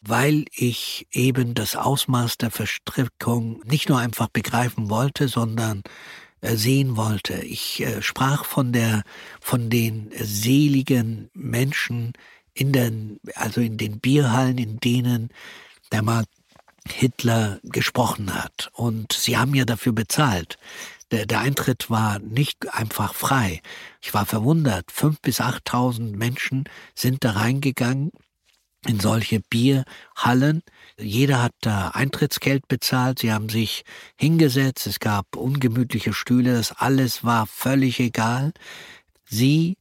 weil 0.00 0.44
ich 0.54 1.06
eben 1.12 1.54
das 1.54 1.76
Ausmaß 1.76 2.38
der 2.38 2.50
Verstrickung 2.50 3.62
nicht 3.64 3.88
nur 3.88 3.98
einfach 3.98 4.28
begreifen 4.28 4.90
wollte, 4.90 5.28
sondern 5.28 5.82
äh, 6.40 6.56
sehen 6.56 6.96
wollte. 6.96 7.34
Ich 7.42 7.80
äh, 7.80 8.02
sprach 8.02 8.44
von 8.44 8.72
der, 8.72 9.02
von 9.40 9.70
den 9.70 10.10
seligen 10.18 11.30
Menschen 11.32 12.12
in 12.54 12.72
den, 12.72 13.20
also 13.34 13.60
in 13.60 13.76
den 13.76 14.00
Bierhallen, 14.00 14.58
in 14.58 14.80
denen 14.80 15.30
der 15.92 16.02
Mark 16.02 16.26
Hitler 16.88 17.60
gesprochen 17.64 18.34
hat. 18.34 18.70
Und 18.72 19.12
sie 19.12 19.36
haben 19.36 19.54
ja 19.54 19.64
dafür 19.64 19.92
bezahlt. 19.92 20.58
Der, 21.10 21.26
der 21.26 21.40
Eintritt 21.40 21.90
war 21.90 22.18
nicht 22.18 22.72
einfach 22.72 23.14
frei. 23.14 23.60
Ich 24.02 24.14
war 24.14 24.26
verwundert. 24.26 24.90
Fünf 24.90 25.20
bis 25.20 25.40
achttausend 25.40 26.16
Menschen 26.16 26.64
sind 26.94 27.24
da 27.24 27.32
reingegangen 27.32 28.10
in 28.86 29.00
solche 29.00 29.40
Bierhallen. 29.40 30.62
Jeder 30.98 31.42
hat 31.42 31.54
da 31.60 31.88
Eintrittsgeld 31.88 32.68
bezahlt, 32.68 33.20
sie 33.20 33.32
haben 33.32 33.48
sich 33.48 33.84
hingesetzt, 34.16 34.86
es 34.86 35.00
gab 35.00 35.36
ungemütliche 35.36 36.12
Stühle, 36.12 36.54
das 36.54 36.72
alles 36.72 37.24
war 37.24 37.46
völlig 37.46 37.98
egal. 37.98 38.52
Sie 39.24 39.76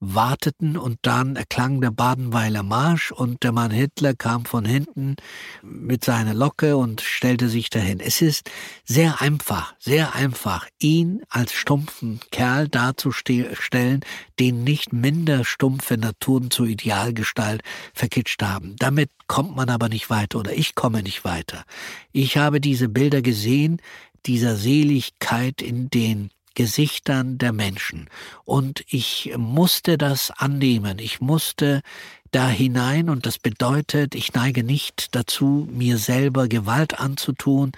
warteten 0.00 0.76
und 0.76 0.98
dann 1.02 1.36
erklang 1.36 1.80
der 1.80 1.90
Badenweiler 1.90 2.62
Marsch 2.62 3.10
und 3.10 3.42
der 3.42 3.52
Mann 3.52 3.70
Hitler 3.70 4.14
kam 4.14 4.44
von 4.44 4.64
hinten 4.64 5.16
mit 5.62 6.04
seiner 6.04 6.34
Locke 6.34 6.76
und 6.76 7.00
stellte 7.00 7.48
sich 7.48 7.70
dahin. 7.70 8.00
Es 8.00 8.22
ist 8.22 8.48
sehr 8.84 9.20
einfach, 9.20 9.74
sehr 9.78 10.14
einfach, 10.14 10.66
ihn 10.78 11.22
als 11.28 11.52
stumpfen 11.52 12.20
Kerl 12.30 12.68
darzustellen, 12.68 14.00
den 14.38 14.64
nicht 14.64 14.92
minder 14.92 15.44
stumpfe 15.44 15.98
Naturen 15.98 16.50
zur 16.50 16.66
Idealgestalt 16.66 17.62
verkitscht 17.92 18.42
haben. 18.42 18.76
Damit 18.78 19.10
kommt 19.26 19.56
man 19.56 19.68
aber 19.68 19.88
nicht 19.88 20.10
weiter 20.10 20.38
oder 20.38 20.52
ich 20.52 20.74
komme 20.74 21.02
nicht 21.02 21.24
weiter. 21.24 21.64
Ich 22.12 22.36
habe 22.36 22.60
diese 22.60 22.88
Bilder 22.88 23.22
gesehen, 23.22 23.80
dieser 24.26 24.56
Seligkeit 24.56 25.62
in 25.62 25.90
den 25.90 26.30
Gesichtern 26.58 27.38
der 27.38 27.52
Menschen. 27.52 28.10
Und 28.44 28.82
ich 28.88 29.32
musste 29.36 29.96
das 29.96 30.32
annehmen. 30.32 30.98
Ich 30.98 31.20
musste 31.20 31.82
da 32.32 32.48
hinein 32.48 33.10
und 33.10 33.26
das 33.26 33.38
bedeutet, 33.38 34.16
ich 34.16 34.34
neige 34.34 34.64
nicht 34.64 35.14
dazu, 35.14 35.68
mir 35.70 35.98
selber 35.98 36.48
Gewalt 36.48 36.98
anzutun. 36.98 37.70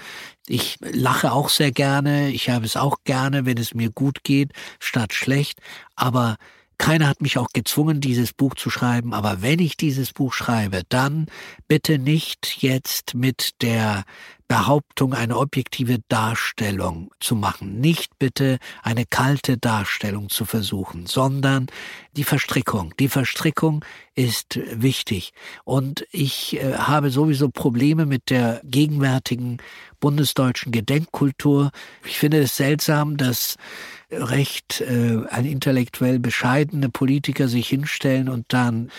Ich 0.47 0.79
lache 0.81 1.31
auch 1.33 1.51
sehr 1.51 1.73
gerne. 1.73 2.31
Ich 2.31 2.49
habe 2.49 2.65
es 2.65 2.79
auch 2.79 3.05
gerne, 3.05 3.45
wenn 3.45 3.59
es 3.59 3.75
mir 3.75 3.91
gut 3.91 4.25
geht, 4.25 4.53
statt 4.79 5.13
schlecht. 5.13 5.61
Aber 5.95 6.39
keiner 6.81 7.09
hat 7.09 7.21
mich 7.21 7.37
auch 7.37 7.51
gezwungen, 7.53 8.01
dieses 8.01 8.33
Buch 8.33 8.55
zu 8.55 8.71
schreiben, 8.71 9.13
aber 9.13 9.43
wenn 9.43 9.59
ich 9.59 9.77
dieses 9.77 10.15
Buch 10.15 10.33
schreibe, 10.33 10.83
dann 10.89 11.27
bitte 11.69 11.99
nicht 11.99 12.63
jetzt 12.63 13.15
mit 13.15 13.61
der 13.61 14.05
Behauptung, 14.49 15.13
eine 15.13 15.37
objektive 15.37 15.99
Darstellung 16.09 17.13
zu 17.21 17.37
machen. 17.37 17.81
Nicht 17.81 18.19
bitte 18.19 18.59
eine 18.83 19.05
kalte 19.05 19.59
Darstellung 19.59 20.31
zu 20.31 20.45
versuchen, 20.45 21.07
sondern 21.07 21.67
die 22.17 22.25
Verstrickung. 22.25 22.93
Die 22.99 23.09
Verstrickung 23.09 23.85
ist 24.17 24.59
wichtig. 24.73 25.35
Und 25.65 26.07
ich 26.11 26.57
äh, 26.57 26.79
habe 26.79 27.11
sowieso 27.11 27.51
Probleme 27.51 28.07
mit 28.07 28.31
der 28.31 28.61
gegenwärtigen 28.65 29.59
bundesdeutschen 30.01 30.73
Gedenkkultur. 30.73 31.71
Ich 32.05 32.19
finde 32.19 32.41
es 32.41 32.57
seltsam, 32.57 33.19
dass 33.19 33.57
recht 34.11 34.81
äh, 34.81 35.25
ein 35.29 35.45
intellektuell 35.45 36.19
bescheidene 36.19 36.89
Politiker 36.89 37.49
sich 37.49 37.69
hinstellen 37.69 38.29
und 38.29 38.47
dann 38.49 38.91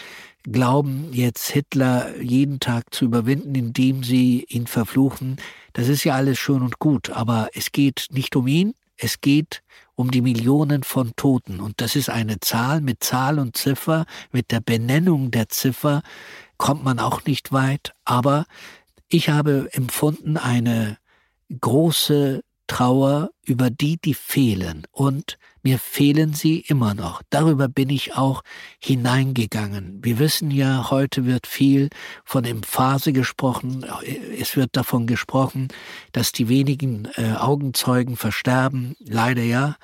glauben, 0.44 1.10
jetzt 1.12 1.50
Hitler 1.52 2.20
jeden 2.20 2.60
Tag 2.60 2.94
zu 2.94 3.06
überwinden, 3.06 3.54
indem 3.56 4.04
sie 4.04 4.46
ihn 4.50 4.68
verfluchen, 4.68 5.38
das 5.74 5.88
ist 5.88 6.04
ja 6.04 6.16
alles 6.16 6.40
schön 6.40 6.62
und 6.62 6.80
gut, 6.80 7.12
aber 7.12 7.50
es 7.54 7.72
geht 7.72 8.08
nicht 8.12 8.36
um 8.36 8.48
ihn, 8.48 8.74
es 8.98 9.22
geht 9.22 9.62
um 9.96 10.12
die 10.12 10.22
Millionen 10.22 10.84
von 10.84 11.14
Toten. 11.16 11.60
Und 11.60 11.82
das 11.82 11.96
ist 11.96 12.10
eine 12.10 12.40
Zahl 12.40 12.82
mit 12.82 13.04
Zahl 13.04 13.40
und 13.40 13.58
Ziffer, 13.58 14.06
mit 14.32 14.52
der 14.52 14.62
Benennung 14.62 15.32
der 15.32 15.50
Ziffer 15.50 16.02
kommt 16.58 16.84
man 16.84 17.00
auch 17.00 17.26
nicht 17.26 17.52
weit. 17.52 17.94
Aber 18.06 18.46
ich 19.10 19.30
habe 19.30 19.70
empfunden 19.72 20.38
eine 20.38 20.98
große 21.60 22.42
Trauer 22.68 23.32
über 23.46 23.70
die, 23.70 23.98
die 23.98 24.14
fehlen. 24.14 24.88
Und 24.92 25.38
mir 25.64 25.78
fehlen 25.78 26.34
sie 26.34 26.60
immer 26.62 26.96
noch. 26.96 27.22
Darüber 27.30 27.68
bin 27.68 27.90
ich 27.90 28.16
auch 28.16 28.42
hineingegangen. 28.80 30.00
Wir 30.04 30.18
wissen 30.18 30.50
ja, 30.50 30.90
heute 30.90 31.26
wird 31.26 31.46
viel 31.46 31.90
von 32.26 32.46
Emphase 32.46 33.14
gesprochen. 33.14 33.86
Es 34.40 34.56
wird 34.56 34.76
davon 34.76 35.06
gesprochen, 35.06 35.68
dass 36.14 36.32
die 36.32 36.50
wenigen 36.50 37.08
äh, 37.16 37.34
Augenzeugen 37.34 38.18
versterben. 38.18 38.96
Leider 39.00 39.44
ja. 39.44 39.76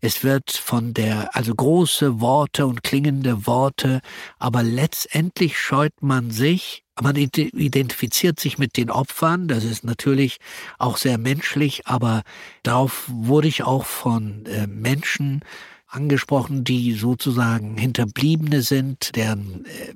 Es 0.00 0.24
wird 0.24 0.52
von 0.52 0.94
der, 0.94 1.34
also 1.36 1.54
große 1.54 2.20
Worte 2.20 2.66
und 2.66 2.82
klingende 2.82 3.46
Worte, 3.46 4.00
aber 4.38 4.62
letztendlich 4.62 5.58
scheut 5.58 6.00
man 6.00 6.30
sich, 6.30 6.85
man 7.02 7.16
identifiziert 7.16 8.40
sich 8.40 8.58
mit 8.58 8.76
den 8.76 8.90
Opfern, 8.90 9.48
das 9.48 9.64
ist 9.64 9.84
natürlich 9.84 10.38
auch 10.78 10.96
sehr 10.96 11.18
menschlich, 11.18 11.86
aber 11.86 12.22
darauf 12.62 13.04
wurde 13.08 13.48
ich 13.48 13.64
auch 13.64 13.84
von 13.84 14.46
äh, 14.46 14.66
Menschen 14.66 15.42
angesprochen, 15.88 16.64
die 16.64 16.92
sozusagen 16.92 17.76
Hinterbliebene 17.76 18.62
sind, 18.62 19.14
deren 19.14 19.66
äh, 19.66 19.94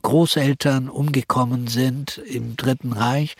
Großeltern 0.00 0.88
umgekommen 0.88 1.68
sind 1.68 2.18
im 2.18 2.56
Dritten 2.56 2.92
Reich, 2.92 3.34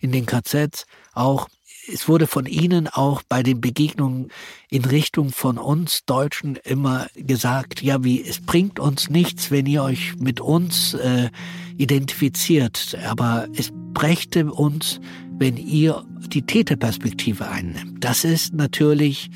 in 0.00 0.12
den 0.12 0.26
KZs, 0.26 0.86
auch 1.12 1.48
es 1.92 2.08
wurde 2.08 2.26
von 2.26 2.46
Ihnen 2.46 2.88
auch 2.88 3.22
bei 3.28 3.42
den 3.42 3.60
Begegnungen 3.60 4.28
in 4.70 4.84
Richtung 4.84 5.30
von 5.30 5.58
uns 5.58 6.04
Deutschen 6.06 6.56
immer 6.64 7.06
gesagt, 7.14 7.82
ja, 7.82 8.02
wie 8.04 8.22
es 8.22 8.40
bringt 8.40 8.78
uns 8.80 9.10
nichts, 9.10 9.50
wenn 9.50 9.66
ihr 9.66 9.82
euch 9.82 10.16
mit 10.18 10.40
uns 10.40 10.94
äh, 10.94 11.30
identifiziert, 11.76 12.96
aber 13.06 13.48
es 13.54 13.70
brächte 13.92 14.52
uns, 14.52 15.00
wenn 15.38 15.56
ihr 15.56 16.04
die 16.28 16.42
Täterperspektive 16.42 17.48
einnimmt. 17.48 18.02
Das 18.04 18.24
ist 18.24 18.54
natürlich 18.54 19.30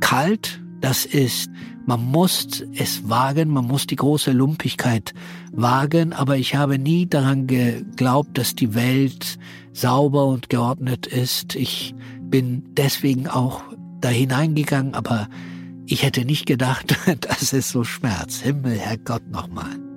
kalt, 0.00 0.60
das 0.80 1.04
ist, 1.04 1.50
man 1.88 2.04
muss 2.04 2.62
es 2.76 3.08
wagen, 3.08 3.48
man 3.48 3.66
muss 3.66 3.86
die 3.86 3.96
große 3.96 4.32
Lumpigkeit 4.32 5.14
wagen, 5.52 6.12
aber 6.12 6.36
ich 6.36 6.54
habe 6.54 6.78
nie 6.78 7.06
daran 7.06 7.46
geglaubt, 7.46 8.36
dass 8.36 8.54
die 8.54 8.74
Welt 8.74 9.38
sauber 9.72 10.26
und 10.26 10.50
geordnet 10.50 11.06
ist. 11.06 11.56
Ich 11.56 11.94
bin 12.20 12.62
deswegen 12.76 13.26
auch 13.26 13.62
da 14.02 14.10
hineingegangen, 14.10 14.92
aber 14.92 15.28
ich 15.86 16.02
hätte 16.02 16.26
nicht 16.26 16.44
gedacht, 16.44 16.94
dass 17.22 17.54
es 17.54 17.70
so 17.70 17.84
schmerzt. 17.84 18.42
Himmel, 18.42 18.78
Herrgott 18.78 19.26
nochmal. 19.30 19.87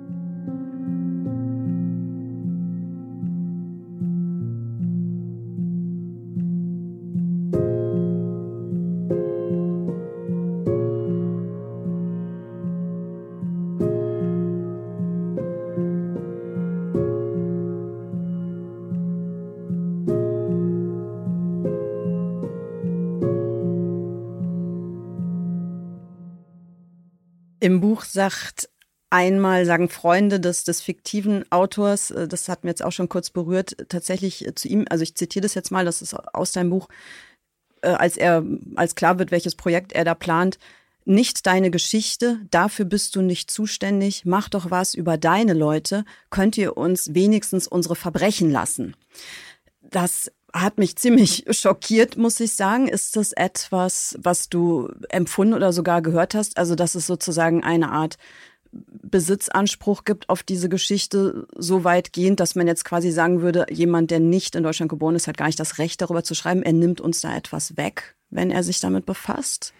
Buch 27.92 28.04
sagt 28.04 28.70
einmal, 29.10 29.66
sagen 29.66 29.90
Freunde 29.90 30.40
des, 30.40 30.64
des 30.64 30.80
fiktiven 30.80 31.44
Autors, 31.52 32.10
äh, 32.10 32.26
das 32.26 32.48
hat 32.48 32.64
mir 32.64 32.70
jetzt 32.70 32.82
auch 32.82 32.90
schon 32.90 33.10
kurz 33.10 33.28
berührt, 33.28 33.76
tatsächlich 33.90 34.50
zu 34.54 34.66
ihm, 34.66 34.86
also 34.88 35.02
ich 35.02 35.14
zitiere 35.14 35.42
das 35.42 35.52
jetzt 35.52 35.70
mal, 35.70 35.84
das 35.84 36.00
ist 36.00 36.14
aus 36.14 36.52
deinem 36.52 36.70
Buch, 36.70 36.88
äh, 37.82 37.88
als 37.88 38.16
er, 38.16 38.42
als 38.76 38.94
klar 38.94 39.18
wird, 39.18 39.30
welches 39.30 39.56
Projekt 39.56 39.92
er 39.92 40.06
da 40.06 40.14
plant, 40.14 40.58
nicht 41.04 41.46
deine 41.46 41.70
Geschichte, 41.70 42.40
dafür 42.50 42.86
bist 42.86 43.14
du 43.14 43.20
nicht 43.20 43.50
zuständig, 43.50 44.24
mach 44.24 44.48
doch 44.48 44.70
was 44.70 44.94
über 44.94 45.18
deine 45.18 45.52
Leute, 45.52 46.06
könnt 46.30 46.56
ihr 46.56 46.78
uns 46.78 47.12
wenigstens 47.12 47.68
unsere 47.68 47.96
Verbrechen 47.96 48.50
lassen. 48.50 48.96
Das 49.82 50.32
hat 50.52 50.78
mich 50.78 50.96
ziemlich 50.96 51.44
schockiert, 51.50 52.16
muss 52.16 52.40
ich 52.40 52.54
sagen. 52.54 52.88
Ist 52.88 53.16
das 53.16 53.32
etwas, 53.32 54.16
was 54.20 54.48
du 54.48 54.88
empfunden 55.08 55.54
oder 55.54 55.72
sogar 55.72 56.02
gehört 56.02 56.34
hast? 56.34 56.58
Also, 56.58 56.74
dass 56.74 56.94
es 56.94 57.06
sozusagen 57.06 57.64
eine 57.64 57.90
Art 57.90 58.18
Besitzanspruch 58.72 60.04
gibt 60.04 60.30
auf 60.30 60.42
diese 60.42 60.68
Geschichte 60.70 61.46
so 61.56 61.84
weitgehend, 61.84 62.40
dass 62.40 62.54
man 62.54 62.66
jetzt 62.66 62.84
quasi 62.84 63.10
sagen 63.10 63.42
würde, 63.42 63.66
jemand, 63.70 64.10
der 64.10 64.20
nicht 64.20 64.54
in 64.54 64.62
Deutschland 64.62 64.88
geboren 64.88 65.14
ist, 65.14 65.26
hat 65.26 65.36
gar 65.36 65.46
nicht 65.46 65.60
das 65.60 65.78
Recht 65.78 66.00
darüber 66.00 66.24
zu 66.24 66.34
schreiben. 66.34 66.62
Er 66.62 66.72
nimmt 66.72 67.00
uns 67.00 67.20
da 67.20 67.36
etwas 67.36 67.76
weg, 67.76 68.16
wenn 68.30 68.50
er 68.50 68.62
sich 68.62 68.80
damit 68.80 69.04
befasst. 69.04 69.74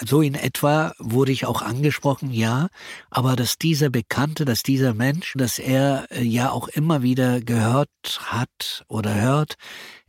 So 0.00 0.22
in 0.22 0.34
etwa 0.34 0.92
wurde 0.98 1.30
ich 1.30 1.46
auch 1.46 1.62
angesprochen, 1.62 2.32
ja, 2.32 2.66
aber 3.10 3.36
dass 3.36 3.58
dieser 3.58 3.90
Bekannte, 3.90 4.44
dass 4.44 4.64
dieser 4.64 4.92
Mensch, 4.92 5.34
dass 5.36 5.60
er 5.60 6.06
äh, 6.10 6.22
ja 6.22 6.50
auch 6.50 6.66
immer 6.66 7.02
wieder 7.02 7.40
gehört 7.40 7.90
hat 8.20 8.84
oder 8.88 9.14
hört, 9.14 9.54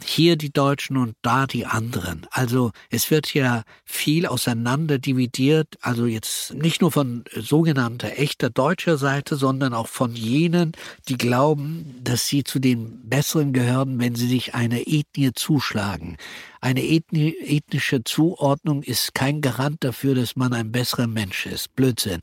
hier 0.07 0.35
die 0.35 0.51
Deutschen 0.51 0.97
und 0.97 1.15
da 1.21 1.47
die 1.47 1.65
anderen. 1.65 2.27
Also 2.31 2.71
es 2.89 3.11
wird 3.11 3.33
ja 3.33 3.63
viel 3.83 4.25
auseinander 4.25 4.99
dividiert, 4.99 5.77
also 5.81 6.05
jetzt 6.05 6.53
nicht 6.53 6.81
nur 6.81 6.91
von 6.91 7.23
sogenannter 7.35 8.17
echter 8.17 8.49
deutscher 8.49 8.97
Seite, 8.97 9.35
sondern 9.35 9.73
auch 9.73 9.87
von 9.87 10.15
jenen, 10.15 10.73
die 11.07 11.17
glauben, 11.17 11.95
dass 12.03 12.27
sie 12.27 12.43
zu 12.43 12.59
den 12.59 13.07
Besseren 13.09 13.53
gehören, 13.53 13.99
wenn 13.99 14.15
sie 14.15 14.27
sich 14.27 14.53
einer 14.55 14.87
Ethnie 14.87 15.31
zuschlagen. 15.33 16.17
Eine 16.65 16.83
ethni 16.83 17.35
ethnische 17.45 18.03
Zuordnung 18.03 18.81
ist 18.81 19.13
kein 19.13 19.41
Garant 19.41 19.83
dafür, 19.83 20.15
dass 20.15 20.35
man 20.35 20.51
ein 20.51 20.71
besserer 20.71 21.05
Mensch 21.05 21.45
ist. 21.45 21.75
Blödsinn. 21.75 22.21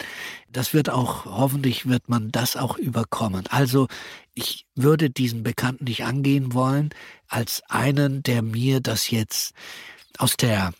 Das 0.52 0.74
wird 0.74 0.90
auch, 0.90 1.24
hoffentlich 1.24 1.88
wird 1.88 2.08
man 2.08 2.30
das 2.30 2.56
auch 2.56 2.76
überkommen. 2.76 3.46
Also 3.48 3.88
ich 4.34 4.66
würde 4.74 5.08
diesen 5.08 5.42
Bekannten 5.42 5.84
nicht 5.84 6.04
angehen 6.04 6.52
wollen 6.52 6.90
als 7.26 7.62
einen, 7.68 8.22
der 8.22 8.42
mir 8.42 8.80
das 8.80 9.10
jetzt 9.10 9.54
aus 10.18 10.36
der 10.36 10.72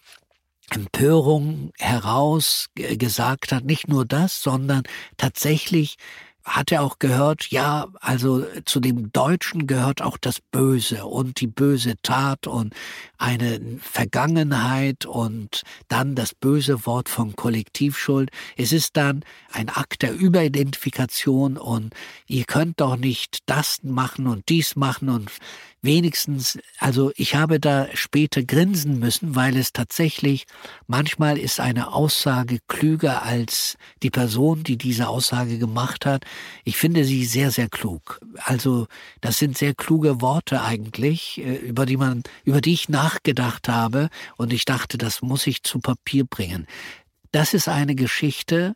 Empörung 0.71 1.73
heraus 1.79 2.69
gesagt 2.75 3.53
hat. 3.53 3.65
Nicht 3.65 3.89
nur 3.89 4.05
das, 4.05 4.43
sondern 4.43 4.83
tatsächlich 5.17 5.97
hat 6.45 6.73
er 6.73 6.83
auch 6.83 6.99
gehört, 6.99 7.51
ja, 7.51 7.87
also 8.01 8.45
zu 8.65 8.81
dem 8.81 9.13
Deutschen 9.13 9.67
gehört 9.67 10.03
auch 10.03 10.19
das 10.19 10.41
Böse 10.41 11.07
und 11.07 11.41
die 11.41 11.47
böse 11.47 11.95
Tat 12.03 12.47
und 12.47 12.75
eine 13.17 13.61
Vergangenheit 13.81 15.07
und 15.07 15.63
dann 15.89 16.15
das 16.15 16.35
böse 16.35 16.85
Wort 16.85 17.09
von 17.09 17.37
Kollektivschuld. 17.37 18.31
Es 18.57 18.73
ist 18.73 18.97
dann 18.97 19.25
ein 19.53 19.69
Akt 19.69 20.03
der 20.03 20.15
Überidentifikation 20.15 21.57
und 21.57 21.95
ihr 22.27 22.45
könnt 22.45 22.81
doch 22.81 22.97
nicht 22.97 23.39
das 23.47 23.83
machen 23.83 24.27
und 24.27 24.49
dies 24.49 24.75
machen 24.75 25.09
und 25.09 25.31
wenigstens, 25.83 26.59
also 26.79 27.11
ich 27.17 27.35
habe 27.35 27.59
da 27.59 27.89
später 27.95 28.43
grinsen 28.43 28.99
müssen, 28.99 29.35
weil 29.35 29.57
es 29.57 29.73
tatsächlich 29.73 30.45
manchmal 30.87 31.39
ist 31.39 31.61
eine 31.61 31.93
Aussage 31.93 32.61
klüger 32.69 33.23
als 33.23 33.77
die 34.03 34.11
Person, 34.11 34.63
die 34.63 34.79
diese 34.79 35.09
Aussage 35.09 35.59
gemacht 35.59 36.07
hat. 36.07 36.25
Ich 36.65 36.77
finde 36.77 37.05
sie 37.05 37.25
sehr, 37.25 37.51
sehr 37.51 37.69
klug. 37.69 38.21
Also 38.45 38.87
das 39.21 39.39
sind 39.39 39.59
sehr 39.59 39.75
kluge 39.75 40.21
Worte 40.21 40.63
eigentlich, 40.63 41.39
äh, 41.39 41.57
über 41.57 41.85
die 41.85 41.97
man, 41.97 42.23
über 42.45 42.61
die 42.61 42.73
ich 42.73 42.89
nachgedacht 42.89 43.69
habe 43.69 44.09
und 44.37 44.53
ich 44.53 44.65
dachte, 44.65 44.99
das 44.99 45.21
muss 45.21 45.47
ich 45.47 45.65
zu 45.65 45.81
Papier 45.81 46.25
bringen. 46.25 46.67
Das 47.33 47.55
ist 47.55 47.69
eine 47.69 47.97
Geschichte, 47.97 48.75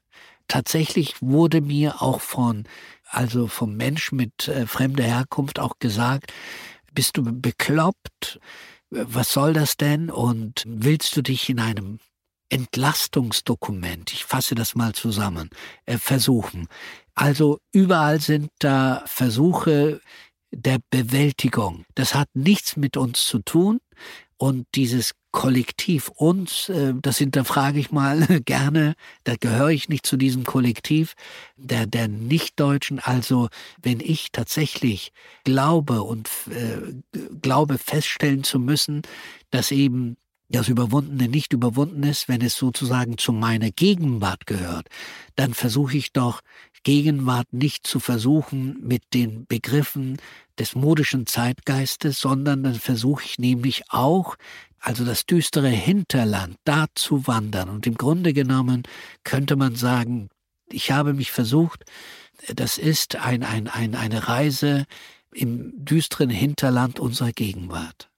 tatsächlich 0.49 1.17
wurde 1.21 1.61
mir 1.61 2.03
auch 2.03 2.21
von 2.21 2.65
also 3.09 3.47
vom 3.47 3.77
Mensch 3.77 4.13
mit 4.13 4.49
äh, 4.49 4.67
fremder 4.67 5.05
Herkunft 5.05 5.59
auch 5.61 5.79
gesagt, 5.79 6.33
bist 6.97 7.17
du 7.17 7.23
bekloppt? 7.23 8.41
Was 8.91 9.33
soll 9.33 9.53
das 9.53 9.77
denn? 9.77 10.11
Und 10.11 10.65
willst 10.67 11.17
du 11.17 11.23
dich 11.23 11.49
in 11.49 11.61
einem 11.61 12.01
Entlastungsdokument, 12.49 14.13
ich 14.13 14.25
fasse 14.25 14.55
das 14.57 14.75
mal 14.75 14.95
zusammen, 14.95 15.51
äh, 15.85 15.99
versuchen? 15.99 16.67
Also 17.15 17.61
überall 17.73 18.21
sind 18.21 18.51
da 18.59 19.05
Versuche 19.07 20.01
der 20.51 20.79
Bewältigung. 20.91 21.85
Das 21.95 22.15
hat 22.15 22.29
nichts 22.35 22.77
mit 22.77 22.97
uns 22.97 23.27
zu 23.27 23.41
tun. 23.41 23.79
Und 24.39 24.67
dieses 24.75 25.13
Kollektiv 25.37 26.09
uns, 26.09 26.71
äh, 26.71 26.95
das 27.03 27.19
hinterfrage 27.19 27.79
ich 27.79 27.93
mal 27.93 28.27
gerne, 28.47 28.95
da 29.25 29.37
gehöre 29.37 29.69
ich 29.69 29.91
nicht 29.91 30.07
zu 30.07 30.17
diesem 30.17 30.45
Kollektiv 30.45 31.13
der, 31.57 31.87
der 31.87 32.09
Nichtdeutschen. 32.09 33.01
Also 33.01 33.51
wenn 33.83 34.01
ich 34.01 34.33
tatsächlich 34.33 35.13
glaube 35.45 36.03
und 36.05 36.31
äh, 36.49 37.19
glaube 37.43 37.77
feststellen 37.77 38.45
zu 38.45 38.59
müssen, 38.59 39.03
dass 39.51 39.73
eben 39.73 40.17
das 40.49 40.69
Überwundene 40.69 41.29
nicht 41.29 41.53
überwunden 41.53 42.05
ist, 42.05 42.29
wenn 42.29 42.41
es 42.41 42.57
sozusagen 42.57 43.19
zu 43.19 43.35
meiner 43.35 43.71
Gegenwart 43.71 44.47
gehört, 44.47 44.89
dann 45.35 45.53
versuche 45.53 45.99
ich 45.99 46.13
doch 46.13 46.41
Gegenwart 46.83 47.53
nicht 47.53 47.87
zu 47.87 48.01
versuchen 48.01 48.79
mit 48.81 49.03
den 49.13 49.45
Begriffen 49.45 50.17
des 50.59 50.75
modischen 50.77 51.27
Zeitgeistes, 51.27 52.21
sondern 52.21 52.63
dann 52.63 52.77
versuche 52.77 53.25
ich 53.25 53.39
nämlich 53.39 53.83
auch 53.91 54.37
also 54.87 55.05
das 55.05 55.27
düstere 55.27 55.69
Hinterland, 55.69 56.59
da 56.63 56.87
zu 56.95 57.27
wandern. 57.27 57.69
Und 57.71 57.89
im 57.89 57.97
Grunde 57.97 58.33
genommen 58.33 58.85
könnte 59.25 59.57
man 59.57 59.75
sagen, 59.75 60.29
ich 60.69 60.93
habe 60.93 61.13
mich 61.13 61.33
versucht, 61.33 61.85
das 62.55 62.79
ist 62.79 63.17
ein, 63.17 63.43
ein, 63.43 63.67
ein, 63.67 63.97
eine 63.97 64.29
Reise 64.29 64.87
im 65.33 65.73
düsteren 65.85 66.31
Hinterland 66.31 67.01
unserer 67.01 67.33
Gegenwart 67.33 68.09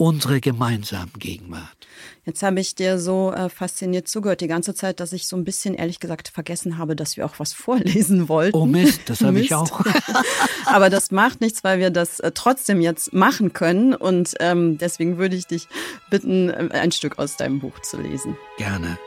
unsere 0.00 0.40
gemeinsame 0.40 1.10
Gegenwart. 1.18 1.86
Jetzt 2.24 2.42
habe 2.42 2.58
ich 2.58 2.74
dir 2.74 2.98
so 2.98 3.32
äh, 3.34 3.50
fasziniert 3.50 4.08
zugehört 4.08 4.40
die 4.40 4.46
ganze 4.46 4.74
Zeit, 4.74 4.98
dass 4.98 5.12
ich 5.12 5.28
so 5.28 5.36
ein 5.36 5.44
bisschen 5.44 5.74
ehrlich 5.74 6.00
gesagt 6.00 6.28
vergessen 6.28 6.78
habe, 6.78 6.96
dass 6.96 7.18
wir 7.18 7.26
auch 7.26 7.38
was 7.38 7.52
vorlesen 7.66 8.30
wollten. 8.30 8.56
Oh 8.56 8.64
Mist, 8.64 9.02
das 9.06 9.20
habe 9.20 9.38
ich 9.40 9.54
auch. 9.54 9.84
Aber 10.64 10.88
das 10.88 11.10
macht 11.10 11.42
nichts, 11.42 11.62
weil 11.64 11.80
wir 11.80 11.90
das 11.90 12.18
äh, 12.20 12.32
trotzdem 12.32 12.80
jetzt 12.80 13.12
machen 13.12 13.52
können. 13.52 13.94
Und 13.94 14.34
ähm, 14.40 14.78
deswegen 14.78 15.18
würde 15.18 15.36
ich 15.36 15.46
dich 15.46 15.68
bitten, 16.08 16.48
äh, 16.48 16.70
ein 16.72 16.92
Stück 16.92 17.18
aus 17.18 17.36
deinem 17.36 17.60
Buch 17.60 17.78
zu 17.80 18.00
lesen. 18.00 18.38
Gerne. 18.56 18.98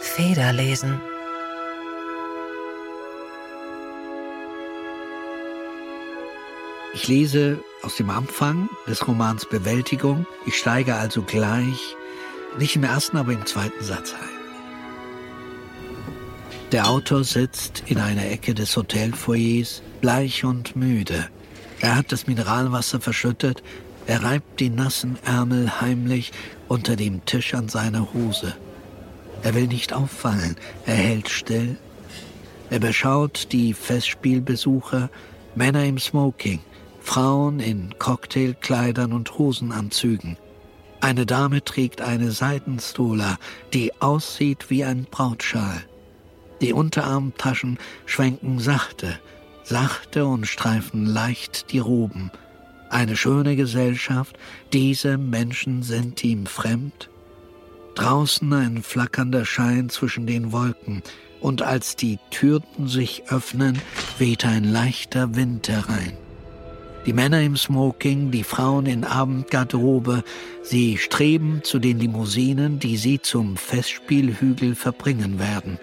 Federlesen. 0.00 1.00
Ich 6.92 7.08
lese 7.08 7.62
aus 7.82 7.96
dem 7.96 8.10
Anfang 8.10 8.68
des 8.86 9.06
Romans 9.06 9.46
Bewältigung. 9.46 10.26
Ich 10.46 10.56
steige 10.56 10.94
also 10.94 11.22
gleich, 11.22 11.96
nicht 12.58 12.76
im 12.76 12.84
ersten, 12.84 13.16
aber 13.16 13.32
im 13.32 13.46
zweiten 13.46 13.82
Satz 13.82 14.14
ein. 14.14 14.40
Der 16.72 16.88
Autor 16.88 17.24
sitzt 17.24 17.82
in 17.86 17.98
einer 17.98 18.30
Ecke 18.30 18.54
des 18.54 18.76
Hotelfoyers, 18.76 19.82
bleich 20.00 20.44
und 20.44 20.76
müde. 20.76 21.28
Er 21.80 21.96
hat 21.96 22.12
das 22.12 22.26
Mineralwasser 22.26 23.00
verschüttet, 23.00 23.62
er 24.06 24.22
reibt 24.22 24.60
die 24.60 24.70
nassen 24.70 25.18
Ärmel 25.24 25.80
heimlich 25.80 26.32
unter 26.68 26.96
dem 26.96 27.24
Tisch 27.24 27.54
an 27.54 27.68
seiner 27.68 28.12
Hose. 28.12 28.54
Er 29.42 29.54
will 29.54 29.66
nicht 29.66 29.92
auffallen, 29.92 30.56
er 30.86 30.94
hält 30.94 31.28
still. 31.28 31.76
Er 32.70 32.78
beschaut 32.78 33.48
die 33.52 33.72
Festspielbesucher, 33.72 35.10
Männer 35.54 35.84
im 35.84 35.98
Smoking, 35.98 36.60
Frauen 37.00 37.60
in 37.60 37.94
Cocktailkleidern 37.98 39.12
und 39.12 39.38
Hosenanzügen. 39.38 40.36
Eine 41.00 41.26
Dame 41.26 41.64
trägt 41.64 42.02
eine 42.02 42.30
Seidenstola, 42.30 43.38
die 43.72 44.00
aussieht 44.00 44.68
wie 44.68 44.84
ein 44.84 45.06
Brautschal. 45.10 45.82
Die 46.60 46.74
Unterarmtaschen 46.74 47.78
schwenken 48.04 48.58
sachte, 48.58 49.18
sachte 49.64 50.26
und 50.26 50.46
streifen 50.46 51.06
leicht 51.06 51.72
die 51.72 51.78
Roben. 51.78 52.30
Eine 52.90 53.16
schöne 53.16 53.56
Gesellschaft, 53.56 54.38
diese 54.72 55.16
Menschen 55.16 55.82
sind 55.82 56.22
ihm 56.22 56.46
fremd. 56.46 57.08
Draußen 57.94 58.52
ein 58.52 58.82
flackernder 58.82 59.46
Schein 59.46 59.88
zwischen 59.88 60.26
den 60.26 60.52
Wolken, 60.52 61.02
und 61.40 61.62
als 61.62 61.96
die 61.96 62.18
Türen 62.30 62.86
sich 62.86 63.30
öffnen, 63.30 63.80
weht 64.18 64.44
ein 64.44 64.64
leichter 64.64 65.34
Wind 65.34 65.68
herein. 65.68 66.12
Die 67.06 67.14
Männer 67.14 67.40
im 67.40 67.56
Smoking, 67.56 68.30
die 68.30 68.44
Frauen 68.44 68.84
in 68.84 69.04
Abendgarderobe, 69.04 70.22
sie 70.62 70.98
streben 70.98 71.60
zu 71.64 71.78
den 71.78 71.98
Limousinen, 71.98 72.78
die 72.78 72.98
sie 72.98 73.20
zum 73.20 73.56
Festspielhügel 73.56 74.74
verbringen 74.74 75.38
werden. 75.38 75.78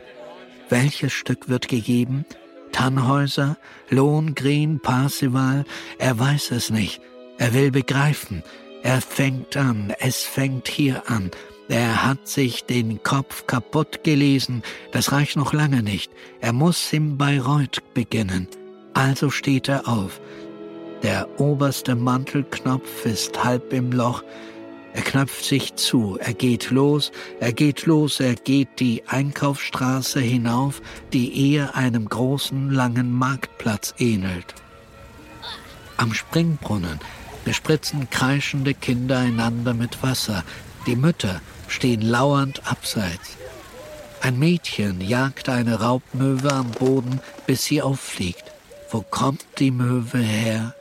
Welches 0.69 1.13
Stück 1.13 1.49
wird 1.49 1.67
gegeben? 1.67 2.25
Tannhäuser, 2.71 3.57
Lohengrin, 3.89 4.79
Parsival? 4.79 5.65
Er 5.97 6.19
weiß 6.19 6.51
es 6.51 6.69
nicht. 6.69 7.01
Er 7.39 7.53
will 7.53 7.71
begreifen. 7.71 8.43
Er 8.83 9.01
fängt 9.01 9.57
an, 9.57 9.93
es 9.99 10.23
fängt 10.23 10.67
hier 10.67 11.09
an. 11.09 11.31
Er 11.67 12.05
hat 12.05 12.27
sich 12.27 12.63
den 12.65 13.01
Kopf 13.01 13.47
kaputt 13.47 14.03
gelesen. 14.03 14.61
Das 14.91 15.11
reicht 15.11 15.35
noch 15.35 15.51
lange 15.51 15.81
nicht. 15.81 16.11
Er 16.41 16.53
muss 16.53 16.93
im 16.93 17.17
Bayreuth 17.17 17.81
beginnen. 17.93 18.47
Also 18.93 19.29
steht 19.29 19.67
er 19.67 19.87
auf. 19.87 20.21
Der 21.03 21.27
oberste 21.39 21.95
Mantelknopf 21.95 23.05
ist 23.05 23.43
halb 23.43 23.71
im 23.71 23.91
Loch. 23.91 24.23
Er 24.93 25.03
knöpft 25.03 25.45
sich 25.45 25.75
zu, 25.75 26.17
er 26.19 26.33
geht 26.33 26.71
los, 26.71 27.11
er 27.39 27.53
geht 27.53 27.85
los, 27.85 28.19
er 28.19 28.33
geht 28.33 28.79
die 28.79 29.03
Einkaufsstraße 29.05 30.19
hinauf, 30.19 30.81
die 31.13 31.53
eher 31.53 31.75
einem 31.75 32.09
großen, 32.09 32.71
langen 32.71 33.11
Marktplatz 33.11 33.93
ähnelt. 33.99 34.55
Am 35.97 36.13
Springbrunnen 36.13 36.99
bespritzen 37.45 38.09
kreischende 38.09 38.73
Kinder 38.73 39.19
einander 39.19 39.73
mit 39.73 40.01
Wasser. 40.01 40.43
Die 40.87 40.95
Mütter 40.95 41.41
stehen 41.67 42.01
lauernd 42.01 42.61
abseits. 42.69 43.37
Ein 44.21 44.39
Mädchen 44.39 44.99
jagt 44.99 45.47
eine 45.47 45.79
Raubmöwe 45.79 46.51
am 46.51 46.71
Boden, 46.71 47.19
bis 47.45 47.65
sie 47.65 47.81
auffliegt. 47.83 48.45
Wo 48.89 49.01
kommt 49.01 49.45
die 49.59 49.71
Möwe 49.71 50.17
her? 50.17 50.73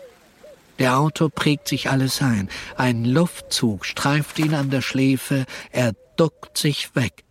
Der 0.79 0.99
Autor 0.99 1.31
prägt 1.31 1.68
sich 1.68 1.91
alles 1.91 2.20
ein. 2.20 2.49
Ein 2.77 3.05
Luftzug 3.05 3.87
streift 3.87 4.39
ihn 4.39 4.55
an 4.55 4.70
der 4.70 4.83
Schläfe, 4.83 5.47
er 5.70 5.93
duckt 6.16 6.59
sich 6.59 6.95
weg. 6.95 7.24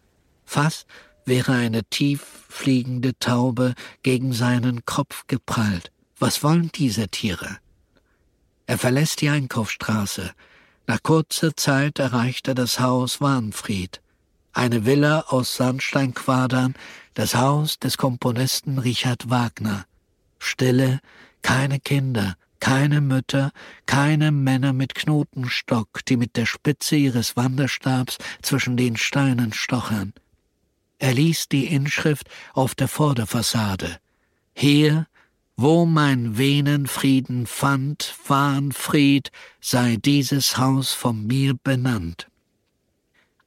Fast 0.46 0.88
wäre 1.26 1.54
eine 1.54 1.84
tief 1.84 2.24
fliegende 2.50 3.18
Taube 3.20 3.74
gegen 4.04 4.34
seinen 4.34 4.86
Kopf 4.86 5.28
geprallt. 5.28 5.92
Was 6.18 6.44
wollen 6.44 6.72
diese 6.74 7.08
Tiere? 7.10 7.58
Er 8.68 8.78
verlässt 8.78 9.22
die 9.22 9.30
Einkaufsstraße. 9.30 10.32
Nach 10.88 11.02
kurzer 11.04 11.56
Zeit 11.56 12.00
erreicht 12.00 12.48
er 12.48 12.56
das 12.56 12.80
Haus 12.80 13.22
Warnfried. 13.22 14.02
Eine 14.54 14.86
Villa 14.86 15.26
aus 15.28 15.58
Sandsteinquadern, 15.58 16.76
das 17.14 17.36
Haus 17.36 17.80
des 17.80 17.98
Komponisten 17.98 18.80
Richard 18.80 19.30
Wagner. 19.30 19.86
Stille, 20.40 21.00
keine 21.42 21.80
Kinder, 21.80 22.38
keine 22.66 23.00
Mütter, 23.00 23.52
keine 23.86 24.32
Männer 24.32 24.74
mit 24.74 24.96
Knotenstock, 24.96 26.04
die 26.08 26.18
mit 26.18 26.36
der 26.36 26.48
Spitze 26.48 26.96
ihres 26.96 27.38
Wanderstabs 27.38 28.18
zwischen 28.42 28.76
den 28.76 28.98
Steinen 28.98 29.54
stochern. 29.54 30.14
Er 30.98 31.14
ließ 31.14 31.48
die 31.48 31.68
Inschrift 31.68 32.28
auf 32.56 32.74
der 32.74 32.88
Vorderfassade. 32.88 34.00
Hier, 34.56 35.06
wo 35.56 35.86
mein 35.86 36.40
Venen 36.40 36.88
Frieden 36.88 37.46
fand, 37.46 38.16
Wahnfried, 38.26 39.30
sei 39.62 39.98
dieses 39.98 40.58
Haus 40.58 40.92
von 40.92 41.28
mir 41.28 41.54
benannt. 41.54 42.30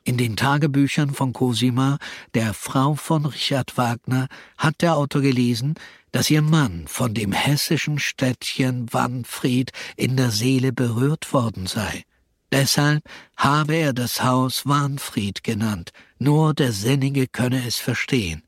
In 0.08 0.16
den 0.16 0.36
Tagebüchern 0.36 1.12
von 1.12 1.34
Cosima, 1.34 1.98
der 2.32 2.54
Frau 2.54 2.94
von 2.94 3.26
Richard 3.26 3.76
Wagner, 3.76 4.28
hat 4.56 4.80
der 4.80 4.96
Autor 4.96 5.20
gelesen, 5.20 5.74
dass 6.12 6.30
ihr 6.30 6.40
Mann 6.40 6.86
von 6.88 7.12
dem 7.12 7.32
hessischen 7.32 7.98
Städtchen 7.98 8.90
Wanfried 8.90 9.70
in 9.96 10.16
der 10.16 10.30
Seele 10.30 10.72
berührt 10.72 11.34
worden 11.34 11.66
sei. 11.66 12.04
Deshalb 12.50 13.04
habe 13.36 13.74
er 13.74 13.92
das 13.92 14.24
Haus 14.24 14.64
Wanfried 14.64 15.44
genannt, 15.44 15.92
nur 16.18 16.54
der 16.54 16.72
Sinnige 16.72 17.26
könne 17.26 17.66
es 17.66 17.76
verstehen. 17.76 18.42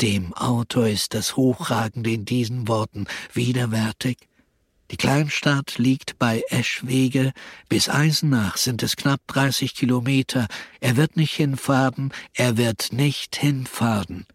Dem 0.00 0.34
Autor 0.34 0.88
ist 0.88 1.14
das 1.14 1.36
Hochragende 1.36 2.10
in 2.10 2.24
diesen 2.24 2.66
Worten 2.66 3.06
widerwärtig. 3.32 4.16
Die 4.92 4.98
Kleinstadt 4.98 5.78
liegt 5.78 6.18
bei 6.18 6.42
Eschwege. 6.50 7.32
Bis 7.70 7.88
Eisenach 7.88 8.58
sind 8.58 8.82
es 8.82 8.94
knapp 8.94 9.20
30 9.28 9.74
Kilometer. 9.74 10.48
Er 10.80 10.98
wird 10.98 11.16
nicht 11.16 11.34
hinfahren, 11.34 12.12
er 12.34 12.58
wird 12.58 12.92
nicht 12.92 13.34
hinfahren. 13.36 14.26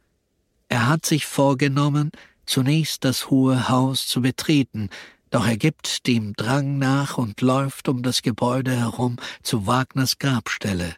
Er 0.68 0.88
hat 0.88 1.06
sich 1.06 1.28
vorgenommen, 1.28 2.12
zunächst 2.48 3.06
das 3.06 3.30
hohe 3.30 3.70
Haus 3.70 4.08
zu 4.08 4.22
betreten, 4.22 4.90
doch 5.30 5.46
er 5.46 5.58
gibt 5.58 6.08
dem 6.08 6.34
Drang 6.34 6.80
nach 6.80 7.20
und 7.20 7.40
läuft 7.42 7.88
um 7.88 8.02
das 8.02 8.24
Gebäude 8.24 8.72
herum 8.72 9.18
zu 9.44 9.68
Wagners 9.68 10.18
Grabstelle. 10.18 10.96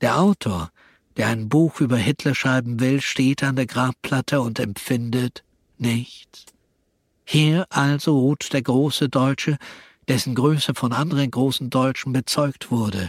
Der 0.00 0.18
Autor, 0.18 0.70
der 1.18 1.26
ein 1.26 1.50
Buch 1.50 1.80
über 1.80 1.98
Hitler 1.98 2.34
schreiben 2.34 2.80
will, 2.80 3.02
steht 3.02 3.42
an 3.42 3.56
der 3.56 3.66
Grabplatte 3.66 4.40
und 4.40 4.58
empfindet 4.58 5.44
nichts. 5.76 6.51
Hier 7.32 7.64
also 7.70 8.18
ruht 8.18 8.52
der 8.52 8.60
große 8.60 9.08
Deutsche, 9.08 9.56
dessen 10.06 10.34
Größe 10.34 10.74
von 10.74 10.92
anderen 10.92 11.30
großen 11.30 11.70
Deutschen 11.70 12.12
bezeugt 12.12 12.70
wurde. 12.70 13.08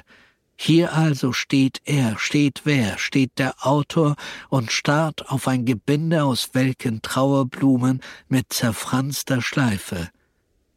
Hier 0.55 0.93
also 0.93 1.33
steht 1.33 1.81
er, 1.83 2.17
steht 2.17 2.61
wer, 2.63 2.97
steht 2.97 3.37
der 3.37 3.67
Autor 3.67 4.15
und 4.47 4.71
starrt 4.71 5.29
auf 5.29 5.49
ein 5.49 5.65
Gebinde 5.65 6.23
aus 6.23 6.51
welken 6.53 7.01
Trauerblumen 7.01 7.99
mit 8.29 8.53
zerfranster 8.53 9.41
Schleife. 9.41 10.07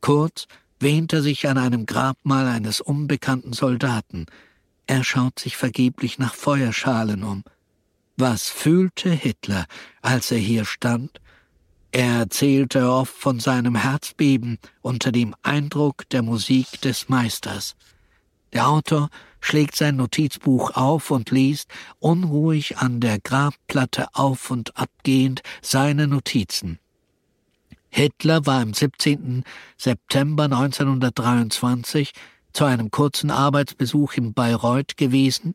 Kurz 0.00 0.48
wähnt 0.80 1.12
er 1.12 1.22
sich 1.22 1.46
an 1.46 1.56
einem 1.56 1.86
Grabmal 1.86 2.48
eines 2.48 2.80
unbekannten 2.80 3.52
Soldaten. 3.52 4.26
Er 4.88 5.04
schaut 5.04 5.38
sich 5.38 5.56
vergeblich 5.56 6.18
nach 6.18 6.34
Feuerschalen 6.34 7.22
um. 7.22 7.44
Was 8.16 8.48
fühlte 8.48 9.10
Hitler, 9.12 9.66
als 10.02 10.32
er 10.32 10.38
hier 10.38 10.64
stand? 10.64 11.20
Er 11.96 12.18
erzählte 12.18 12.90
oft 12.90 13.14
von 13.14 13.40
seinem 13.40 13.74
Herzbeben 13.74 14.58
unter 14.82 15.12
dem 15.12 15.34
Eindruck 15.42 16.06
der 16.10 16.20
Musik 16.20 16.78
des 16.82 17.08
Meisters. 17.08 17.74
Der 18.52 18.68
Autor 18.68 19.08
schlägt 19.40 19.76
sein 19.76 19.96
Notizbuch 19.96 20.72
auf 20.72 21.10
und 21.10 21.30
liest, 21.30 21.70
unruhig 21.98 22.76
an 22.76 23.00
der 23.00 23.18
Grabplatte 23.18 24.08
auf 24.12 24.50
und 24.50 24.76
abgehend, 24.76 25.40
seine 25.62 26.06
Notizen. 26.06 26.80
Hitler 27.88 28.44
war 28.44 28.60
am 28.60 28.74
17. 28.74 29.42
September 29.78 30.44
1923 30.44 32.12
zu 32.52 32.64
einem 32.66 32.90
kurzen 32.90 33.30
Arbeitsbesuch 33.30 34.18
in 34.18 34.34
Bayreuth 34.34 34.98
gewesen. 34.98 35.54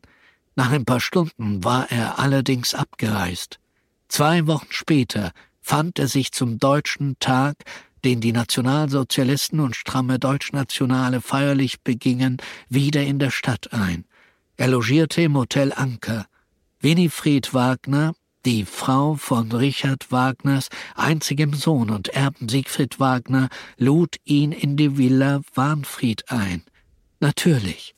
Nach 0.56 0.72
ein 0.72 0.86
paar 0.86 0.98
Stunden 0.98 1.62
war 1.62 1.92
er 1.92 2.18
allerdings 2.18 2.74
abgereist. 2.74 3.60
Zwei 4.08 4.48
Wochen 4.48 4.66
später 4.70 5.30
fand 5.62 5.98
er 5.98 6.08
sich 6.08 6.32
zum 6.32 6.58
Deutschen 6.58 7.16
Tag, 7.20 7.56
den 8.04 8.20
die 8.20 8.32
Nationalsozialisten 8.32 9.60
und 9.60 9.76
stramme 9.76 10.18
Deutschnationale 10.18 11.20
feierlich 11.20 11.80
begingen, 11.80 12.38
wieder 12.68 13.02
in 13.02 13.18
der 13.18 13.30
Stadt 13.30 13.72
ein. 13.72 14.04
Er 14.56 14.68
logierte 14.68 15.22
im 15.22 15.36
Hotel 15.36 15.72
Anker. 15.72 16.26
Winifred 16.80 17.54
Wagner, 17.54 18.12
die 18.44 18.64
Frau 18.64 19.14
von 19.14 19.52
Richard 19.52 20.10
Wagners 20.10 20.68
einzigem 20.96 21.54
Sohn 21.54 21.90
und 21.90 22.08
Erben 22.08 22.48
Siegfried 22.48 22.98
Wagner, 22.98 23.48
lud 23.78 24.16
ihn 24.24 24.50
in 24.50 24.76
die 24.76 24.98
Villa 24.98 25.42
Warnfried 25.54 26.28
ein. 26.28 26.64
Natürlich, 27.20 27.94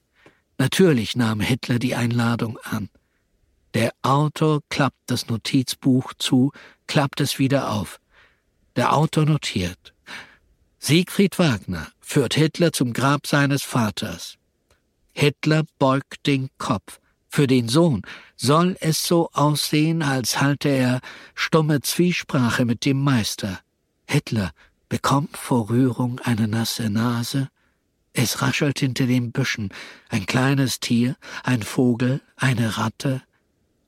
natürlich 0.58 1.16
nahm 1.16 1.40
Hitler 1.40 1.78
die 1.78 1.94
Einladung 1.94 2.58
an. 2.62 2.90
Der 3.74 3.92
Autor 4.02 4.60
klappt 4.68 5.00
das 5.06 5.26
Notizbuch 5.26 6.14
zu, 6.18 6.52
klappt 6.86 7.20
es 7.20 7.40
wieder 7.40 7.72
auf. 7.72 8.00
Der 8.76 8.92
Autor 8.94 9.26
notiert. 9.26 9.94
Siegfried 10.78 11.38
Wagner 11.38 11.88
führt 12.00 12.34
Hitler 12.34 12.72
zum 12.72 12.92
Grab 12.92 13.26
seines 13.26 13.62
Vaters. 13.62 14.36
Hitler 15.12 15.64
beugt 15.78 16.26
den 16.26 16.50
Kopf. 16.58 17.00
Für 17.28 17.48
den 17.48 17.68
Sohn 17.68 18.02
soll 18.36 18.76
es 18.80 19.02
so 19.02 19.28
aussehen, 19.32 20.02
als 20.02 20.40
halte 20.40 20.68
er 20.68 21.00
stumme 21.34 21.80
Zwiesprache 21.80 22.64
mit 22.64 22.84
dem 22.84 23.02
Meister. 23.02 23.58
Hitler 24.08 24.52
bekommt 24.88 25.36
vor 25.36 25.68
Rührung 25.68 26.20
eine 26.20 26.46
nasse 26.46 26.90
Nase. 26.90 27.48
Es 28.12 28.40
raschelt 28.40 28.78
hinter 28.78 29.06
den 29.06 29.32
Büschen 29.32 29.70
ein 30.10 30.26
kleines 30.26 30.78
Tier, 30.78 31.16
ein 31.42 31.64
Vogel, 31.64 32.20
eine 32.36 32.78
Ratte, 32.78 33.22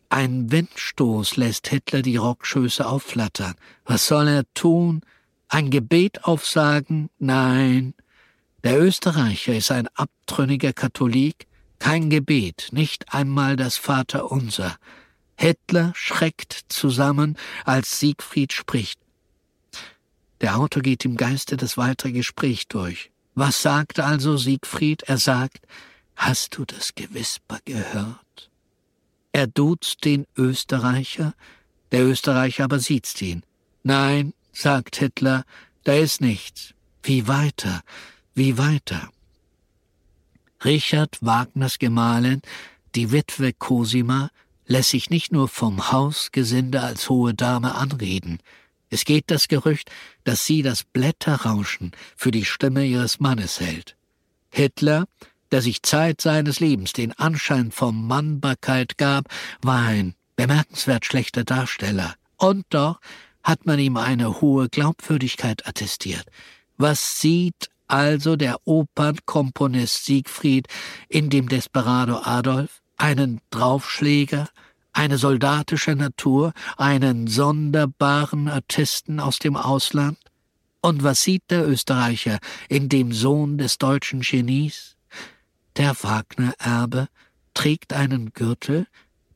ein 0.09 0.50
Windstoß 0.50 1.36
lässt 1.36 1.68
Hitler 1.68 2.02
die 2.02 2.16
Rockschöße 2.16 2.86
aufflattern. 2.86 3.54
Was 3.84 4.07
soll 4.07 4.28
er 4.28 4.44
tun? 4.54 5.02
Ein 5.48 5.70
Gebet 5.70 6.24
aufsagen? 6.24 7.11
Nein. 7.18 7.94
Der 8.64 8.80
Österreicher 8.80 9.54
ist 9.54 9.70
ein 9.70 9.88
abtrünniger 9.94 10.72
Katholik. 10.72 11.46
Kein 11.78 12.11
Gebet, 12.11 12.68
nicht 12.72 13.12
einmal 13.14 13.57
das 13.57 13.76
Vaterunser. 13.76 14.76
Hitler 15.36 15.92
schreckt 15.94 16.64
zusammen, 16.68 17.36
als 17.64 18.00
Siegfried 18.00 18.52
spricht. 18.52 18.98
Der 20.40 20.59
Autor 20.59 20.82
geht 20.82 21.04
im 21.04 21.16
Geiste 21.16 21.57
das 21.57 21.76
weitere 21.76 22.12
Gespräch 22.12 22.68
durch. 22.68 23.11
Was 23.34 23.62
sagt 23.62 24.00
also 24.00 24.36
Siegfried? 24.36 25.02
Er 25.04 25.18
sagt, 25.18 25.66
hast 26.16 26.57
du 26.57 26.64
das 26.64 26.94
Gewisper 26.94 27.59
gehört? 27.64 28.50
Er 29.33 29.47
duzt 29.47 30.05
den 30.05 30.27
Österreicher, 30.37 31.35
der 31.93 32.05
Österreicher 32.05 32.64
aber 32.64 32.79
sieht's 32.79 33.20
ihn. 33.20 33.43
Nein, 33.83 34.33
sagt 34.53 34.97
Hitler, 34.97 35.45
da 35.85 35.95
ist 35.95 36.20
nichts. 36.20 36.74
Wie 37.03 37.29
weiter, 37.29 37.83
wie 38.35 38.59
weiter? 38.59 39.11
Richard 40.64 41.18
Wagners 41.20 41.79
Gemahlin, 41.79 42.43
die 42.95 43.12
Witwe 43.12 43.53
Cosima, 43.53 44.31
lässt 44.66 44.91
sich 44.91 45.11
nicht 45.11 45.33
nur 45.33 45.49
vom 45.49 45.93
Hausgesinde 45.93 46.81
als 46.81 47.09
hohe 47.09 47.35
Dame 47.35 47.74
anreden. 47.74 48.41
Es 48.89 49.05
geht 49.05 49.31
das 49.31 49.49
Gerücht, 49.49 49.91
dass 50.24 50.47
sie 50.47 50.62
das 50.62 50.83
Blätterrauschen 50.85 51.93
für 52.16 52.31
die 52.31 52.45
Stimme 52.45 52.85
ihres 52.85 53.20
Mannes 53.20 53.61
hält. 53.61 53.97
Hitler 54.51 55.07
der 55.53 55.62
sich 55.62 55.82
Zeit 55.82 56.20
seines 56.20 56.61
Lebens 56.61 56.92
den 56.92 57.12
Anschein 57.12 57.70
von 57.70 58.07
Mannbarkeit 58.07 58.99
gab, 58.99 59.26
war 59.62 59.86
ein 59.86 60.14
bemerkenswert 60.36 61.05
schlechter 61.05 61.44
Darsteller. 61.44 62.14
Und 62.36 62.66
doch 62.70 63.01
hat 63.42 63.64
man 63.64 63.78
ihm 63.78 63.97
eine 63.97 64.40
hohe 64.40 64.68
Glaubwürdigkeit 64.68 65.66
attestiert. 65.66 66.26
Was 66.76 67.20
sieht 67.20 67.70
also 67.86 68.36
der 68.36 68.59
Opernkomponist 68.64 70.05
Siegfried 70.05 70.66
in 71.09 71.30
dem 71.30 71.49
Desperado 71.49 72.20
Adolf? 72.24 72.82
Einen 72.99 73.40
Draufschläger, 73.51 74.49
eine 74.92 75.18
soldatische 75.18 75.94
Natur, 75.94 76.53
einen 76.76 77.26
sonderbaren 77.26 78.49
Artisten 78.49 79.20
aus 79.20 79.38
dem 79.38 79.57
Ausland? 79.57 80.18
Und 80.80 81.03
was 81.03 81.22
sieht 81.22 81.42
der 81.51 81.68
Österreicher 81.68 82.38
in 82.68 82.88
dem 82.88 83.12
Sohn 83.12 83.59
des 83.59 83.78
deutschen 83.78 84.20
Genies? 84.20 84.95
Der 85.77 85.95
Wagner-Erbe 86.03 87.09
trägt 87.53 87.93
einen 87.93 88.33
Gürtel, 88.33 88.87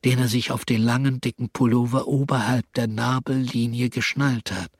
den 0.04 0.18
er 0.18 0.28
sich 0.28 0.50
auf 0.50 0.64
den 0.64 0.82
langen, 0.82 1.20
dicken 1.20 1.50
Pullover 1.50 2.08
oberhalb 2.08 2.72
der 2.72 2.86
Nabellinie 2.86 3.90
geschnallt 3.90 4.50
hat. 4.50 4.70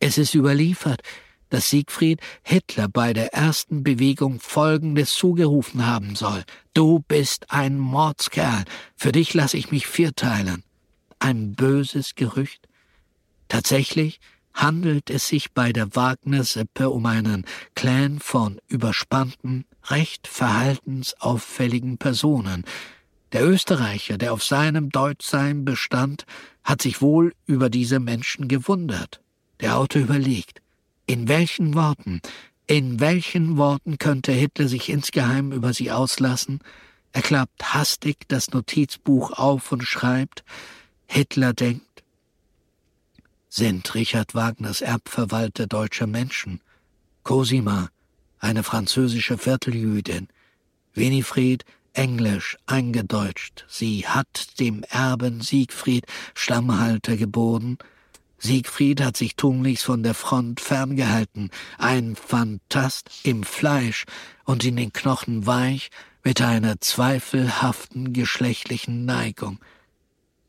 Es 0.00 0.18
ist 0.18 0.34
überliefert, 0.34 1.02
dass 1.48 1.70
Siegfried 1.70 2.20
Hitler 2.42 2.88
bei 2.88 3.12
der 3.12 3.32
ersten 3.32 3.84
Bewegung 3.84 4.40
Folgendes 4.40 5.14
zugerufen 5.14 5.86
haben 5.86 6.16
soll. 6.16 6.42
Du 6.74 7.04
bist 7.06 7.52
ein 7.52 7.78
Mordskerl, 7.78 8.64
für 8.96 9.12
dich 9.12 9.32
lasse 9.32 9.56
ich 9.56 9.70
mich 9.70 9.86
vierteilen. 9.86 10.64
Ein 11.20 11.52
böses 11.52 12.16
Gerücht? 12.16 12.66
Tatsächlich 13.48 14.18
handelt 14.52 15.10
es 15.10 15.28
sich 15.28 15.52
bei 15.52 15.72
der 15.72 15.94
Wagner-Sippe 15.94 16.90
um 16.90 17.06
einen 17.06 17.44
Clan 17.76 18.18
von 18.18 18.58
überspannten, 18.66 19.66
recht 19.90 20.26
verhaltensauffälligen 20.26 21.98
Personen. 21.98 22.64
Der 23.32 23.46
Österreicher, 23.46 24.18
der 24.18 24.32
auf 24.32 24.42
seinem 24.44 24.90
Deutschsein 24.90 25.64
bestand, 25.64 26.26
hat 26.64 26.82
sich 26.82 27.00
wohl 27.02 27.34
über 27.46 27.70
diese 27.70 28.00
Menschen 28.00 28.48
gewundert. 28.48 29.20
Der 29.60 29.78
Autor 29.78 30.02
überlegt, 30.02 30.60
in 31.06 31.28
welchen 31.28 31.74
Worten, 31.74 32.20
in 32.66 33.00
welchen 33.00 33.56
Worten 33.56 33.98
könnte 33.98 34.32
Hitler 34.32 34.68
sich 34.68 34.88
insgeheim 34.88 35.52
über 35.52 35.72
sie 35.72 35.90
auslassen? 35.90 36.60
Er 37.12 37.22
klappt 37.22 37.74
hastig 37.74 38.28
das 38.28 38.50
Notizbuch 38.50 39.32
auf 39.32 39.72
und 39.72 39.84
schreibt, 39.84 40.44
Hitler 41.06 41.52
denkt, 41.52 42.02
sind 43.48 43.94
Richard 43.94 44.34
Wagners 44.34 44.82
Erbverwalter 44.82 45.66
deutscher 45.66 46.06
Menschen, 46.06 46.60
Cosima, 47.22 47.88
eine 48.38 48.62
französische 48.62 49.38
Vierteljüdin, 49.38 50.28
Winifred, 50.94 51.64
englisch 51.92 52.56
eingedeutscht, 52.66 53.64
sie 53.68 54.06
hat 54.06 54.60
dem 54.60 54.82
Erben 54.90 55.40
Siegfried 55.40 56.06
Stammhalter 56.34 57.16
geboren, 57.16 57.78
Siegfried 58.38 59.00
hat 59.00 59.16
sich 59.16 59.36
tunlichst 59.36 59.84
von 59.84 60.02
der 60.02 60.14
Front 60.14 60.60
ferngehalten, 60.60 61.50
ein 61.78 62.16
Phantast 62.16 63.10
im 63.22 63.44
Fleisch 63.44 64.04
und 64.44 64.64
in 64.64 64.76
den 64.76 64.92
Knochen 64.92 65.46
weich, 65.46 65.90
mit 66.22 66.42
einer 66.42 66.80
zweifelhaften 66.80 68.12
geschlechtlichen 68.12 69.04
Neigung. 69.04 69.58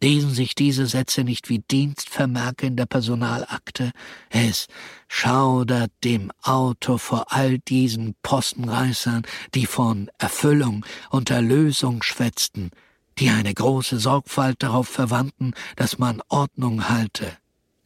Lesen 0.01 0.31
sich 0.31 0.53
diese 0.53 0.85
Sätze 0.85 1.23
nicht 1.23 1.49
wie 1.49 1.59
Dienstvermerke 1.59 2.67
in 2.67 2.75
der 2.75 2.85
Personalakte? 2.85 3.91
Es 4.29 4.67
schaudert 5.07 5.91
dem 6.03 6.31
Autor 6.43 6.99
vor 6.99 7.31
all 7.31 7.57
diesen 7.59 8.15
Postenreißern, 8.21 9.23
die 9.55 9.65
von 9.65 10.11
Erfüllung 10.19 10.85
und 11.09 11.31
Erlösung 11.31 12.03
schwätzten, 12.03 12.69
die 13.17 13.29
eine 13.29 13.53
große 13.53 13.97
Sorgfalt 13.97 14.61
darauf 14.61 14.87
verwandten, 14.87 15.53
dass 15.75 15.97
man 15.97 16.21
Ordnung 16.27 16.89
halte. 16.89 17.35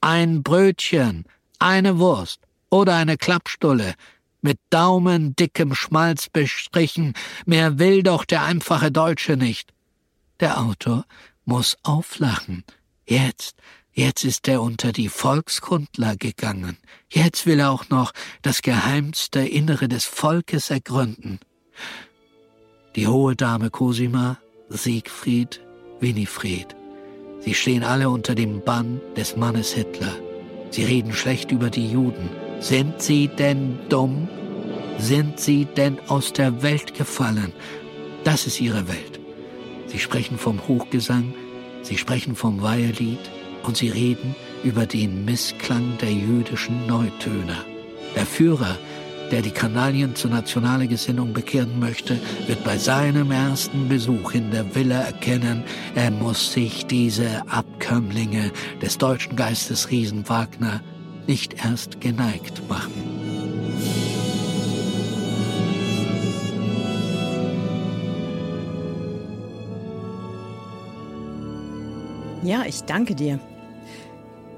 Ein 0.01 0.43
Brötchen, 0.43 1.23
eine 1.59 1.97
Wurst 1.97 2.41
oder 2.69 2.95
eine 2.95 3.15
Klappstulle, 3.15 3.93
mit 4.41 4.59
daumendickem 4.69 5.75
Schmalz 5.75 6.27
bestrichen, 6.27 7.13
mehr 7.45 7.79
will 7.79 8.03
doch 8.03 8.25
der 8.25 8.43
einfache 8.43 8.91
Deutsche 8.91 9.37
nicht. 9.37 9.71
Der 10.39 10.59
Autor 10.59 11.05
muss 11.45 11.77
auflachen. 11.83 12.63
Jetzt, 13.05 13.55
jetzt 13.93 14.23
ist 14.23 14.47
er 14.47 14.61
unter 14.61 14.91
die 14.91 15.09
Volkskundler 15.09 16.15
gegangen. 16.15 16.77
Jetzt 17.09 17.45
will 17.45 17.59
er 17.59 17.71
auch 17.71 17.89
noch 17.89 18.11
das 18.41 18.61
geheimste 18.61 19.39
Innere 19.39 19.87
des 19.87 20.05
Volkes 20.05 20.69
ergründen. 20.69 21.39
Die 22.95 23.07
hohe 23.07 23.35
Dame 23.35 23.69
Cosima, 23.69 24.37
Siegfried, 24.69 25.61
Winifred. 25.99 26.75
Sie 27.39 27.53
stehen 27.53 27.83
alle 27.83 28.09
unter 28.09 28.35
dem 28.35 28.63
Bann 28.63 29.01
des 29.15 29.35
Mannes 29.35 29.73
Hitler. 29.73 30.15
Sie 30.69 30.83
reden 30.83 31.13
schlecht 31.13 31.51
über 31.51 31.69
die 31.69 31.89
Juden. 31.89 32.29
Sind 32.59 33.01
sie 33.01 33.27
denn 33.27 33.79
dumm? 33.89 34.27
Sind 34.99 35.39
sie 35.39 35.65
denn 35.65 35.99
aus 36.07 36.33
der 36.33 36.61
Welt 36.61 36.93
gefallen? 36.93 37.53
Das 38.23 38.45
ist 38.45 38.61
ihre 38.61 38.87
Welt. 38.87 39.20
Sie 39.91 39.99
sprechen 39.99 40.37
vom 40.37 40.65
Hochgesang, 40.69 41.33
sie 41.81 41.97
sprechen 41.97 42.35
vom 42.35 42.61
Weiherlied 42.61 43.19
und 43.63 43.75
sie 43.75 43.89
reden 43.89 44.35
über 44.63 44.85
den 44.85 45.25
Missklang 45.25 45.97
der 45.99 46.13
jüdischen 46.13 46.87
Neutöner. 46.87 47.65
Der 48.15 48.25
Führer, 48.25 48.77
der 49.31 49.41
die 49.41 49.51
Kanalien 49.51 50.15
zur 50.15 50.31
nationalen 50.31 50.87
Gesinnung 50.87 51.33
bekehren 51.33 51.77
möchte, 51.77 52.17
wird 52.47 52.63
bei 52.63 52.77
seinem 52.77 53.31
ersten 53.31 53.89
Besuch 53.89 54.33
in 54.33 54.51
der 54.51 54.73
Villa 54.73 55.01
erkennen, 55.01 55.63
er 55.93 56.11
muss 56.11 56.53
sich 56.53 56.85
diese 56.85 57.41
Abkömmlinge 57.49 58.51
des 58.81 58.97
deutschen 58.97 59.35
Geistes 59.35 59.91
Riesen 59.91 60.27
Wagner 60.29 60.81
nicht 61.27 61.65
erst 61.65 61.99
geneigt 61.99 62.61
machen. 62.69 63.60
Ja, 72.43 72.65
ich 72.65 72.81
danke 72.81 73.13
dir. 73.13 73.39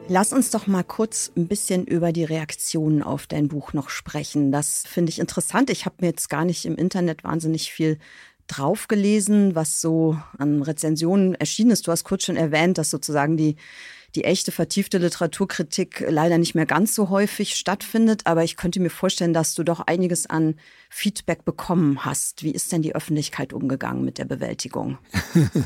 Lass 0.07 0.31
uns 0.31 0.51
doch 0.51 0.67
mal 0.67 0.84
kurz 0.84 1.31
ein 1.36 1.47
bisschen 1.49 1.86
über 1.86 2.13
die 2.13 2.23
Reaktionen 2.23 3.03
auf 3.03 3.27
dein 3.27 3.49
Buch 3.49 3.73
noch 3.73 3.89
sprechen. 3.89 4.53
Das 4.53 4.84
finde 4.88 5.09
ich 5.09 5.19
interessant. 5.19 5.69
Ich 5.69 5.86
habe 5.86 5.95
mir 5.99 6.07
jetzt 6.07 6.29
gar 6.29 6.45
nicht 6.45 6.65
im 6.65 6.75
Internet 6.77 7.25
wahnsinnig 7.25 7.73
viel 7.73 7.99
draufgelesen, 8.47 9.55
was 9.55 9.81
so 9.81 10.17
an 10.38 10.61
Rezensionen 10.61 11.36
erschienen 11.36 11.71
ist. 11.71 11.86
Du 11.86 11.91
hast 11.91 12.05
kurz 12.05 12.23
schon 12.23 12.38
erwähnt, 12.38 12.77
dass 12.77 12.89
sozusagen 12.89 13.36
die 13.36 13.57
die 14.16 14.24
echte 14.24 14.51
vertiefte 14.51 14.99
Literaturkritik 14.99 16.05
leider 16.07 16.38
nicht 16.38 16.53
mehr 16.53 16.66
ganz 16.66 16.93
so 16.93 17.09
häufig 17.09 17.55
stattfindet. 17.55 18.26
Aber 18.26 18.43
ich 18.43 18.57
könnte 18.57 18.80
mir 18.80 18.89
vorstellen, 18.89 19.34
dass 19.34 19.55
du 19.55 19.64
doch 19.64 19.80
einiges 19.80 20.28
an 20.30 20.55
Feedback 20.89 21.45
bekommen 21.45 22.05
hast. 22.05 22.43
Wie 22.43 22.51
ist 22.51 22.72
denn 22.72 22.84
die 22.84 22.95
Öffentlichkeit 22.95 23.53
umgegangen 23.53 24.05
mit 24.05 24.18
der 24.18 24.26
Bewältigung? 24.26 24.97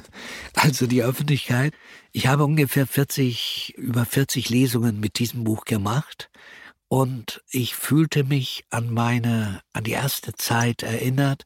Also 0.53 0.87
die 0.87 1.03
Öffentlichkeit, 1.03 1.73
ich 2.11 2.27
habe 2.27 2.43
ungefähr 2.43 2.87
40, 2.87 3.75
über 3.77 4.05
40 4.05 4.49
Lesungen 4.49 4.99
mit 4.99 5.19
diesem 5.19 5.43
Buch 5.43 5.65
gemacht. 5.65 6.29
Und 6.89 7.43
ich 7.51 7.75
fühlte 7.75 8.23
mich 8.23 8.63
an 8.69 8.93
meine, 8.93 9.61
an 9.73 9.83
die 9.83 9.91
erste 9.91 10.33
Zeit 10.33 10.83
erinnert, 10.83 11.43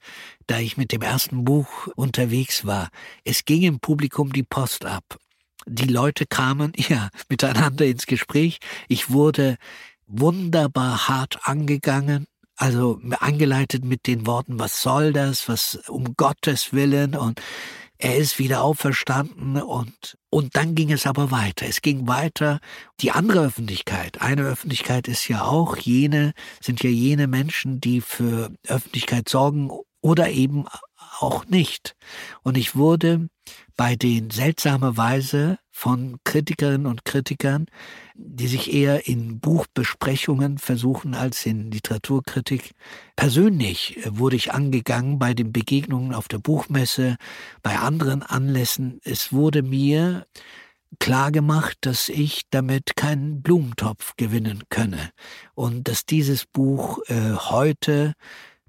da 0.47 0.59
ich 0.59 0.77
mit 0.77 0.91
dem 0.91 1.01
ersten 1.01 1.43
Buch 1.43 1.87
unterwegs 1.95 2.65
war. 2.65 2.89
Es 3.25 3.45
ging 3.45 3.63
im 3.63 3.79
Publikum 3.79 4.33
die 4.33 4.43
Post 4.43 4.85
ab 4.85 5.19
die 5.65 5.87
Leute 5.87 6.25
kamen 6.25 6.73
ja 6.77 7.09
miteinander 7.29 7.85
ins 7.85 8.05
Gespräch. 8.05 8.59
Ich 8.87 9.09
wurde 9.09 9.57
wunderbar 10.07 11.07
hart 11.07 11.39
angegangen, 11.43 12.25
also 12.55 12.99
angeleitet 13.19 13.85
mit 13.85 14.07
den 14.07 14.27
Worten, 14.27 14.59
was 14.59 14.81
soll 14.81 15.13
das, 15.13 15.47
was 15.47 15.75
um 15.87 16.15
Gottes 16.15 16.73
Willen 16.73 17.15
und 17.15 17.41
er 18.03 18.17
ist 18.17 18.39
wieder 18.39 18.63
auferstanden 18.63 19.61
und, 19.61 20.17
und 20.31 20.55
dann 20.55 20.73
ging 20.73 20.91
es 20.91 21.05
aber 21.05 21.29
weiter. 21.29 21.67
Es 21.67 21.81
ging 21.81 22.07
weiter. 22.07 22.59
Die 22.99 23.11
andere 23.11 23.45
Öffentlichkeit, 23.45 24.21
eine 24.21 24.41
Öffentlichkeit 24.41 25.07
ist 25.07 25.27
ja 25.27 25.43
auch 25.43 25.77
jene, 25.77 26.33
sind 26.61 26.81
ja 26.81 26.89
jene 26.89 27.27
Menschen, 27.27 27.79
die 27.79 28.01
für 28.01 28.51
Öffentlichkeit 28.67 29.29
sorgen 29.29 29.69
oder 30.01 30.31
eben 30.31 30.65
auch 31.19 31.45
nicht. 31.45 31.95
Und 32.41 32.57
ich 32.57 32.75
wurde 32.75 33.29
bei 33.81 33.95
den 33.95 34.29
seltsamerweise 34.29 35.57
von 35.71 36.19
Kritikerinnen 36.23 36.85
und 36.85 37.03
Kritikern, 37.03 37.65
die 38.13 38.45
sich 38.45 38.71
eher 38.71 39.07
in 39.07 39.39
Buchbesprechungen 39.39 40.59
versuchen 40.59 41.15
als 41.15 41.47
in 41.47 41.71
Literaturkritik. 41.71 42.73
Persönlich 43.15 43.97
wurde 44.07 44.35
ich 44.35 44.53
angegangen 44.53 45.17
bei 45.17 45.33
den 45.33 45.51
Begegnungen 45.51 46.13
auf 46.13 46.27
der 46.27 46.37
Buchmesse, 46.37 47.17
bei 47.63 47.79
anderen 47.79 48.21
Anlässen. 48.21 48.99
Es 49.03 49.33
wurde 49.33 49.63
mir 49.63 50.27
klar 50.99 51.31
gemacht, 51.31 51.79
dass 51.81 52.07
ich 52.07 52.43
damit 52.51 52.95
keinen 52.95 53.41
Blumentopf 53.41 54.13
gewinnen 54.15 54.61
könne 54.69 55.09
und 55.55 55.87
dass 55.87 56.05
dieses 56.05 56.45
Buch 56.45 56.99
äh, 57.07 57.33
heute 57.33 58.13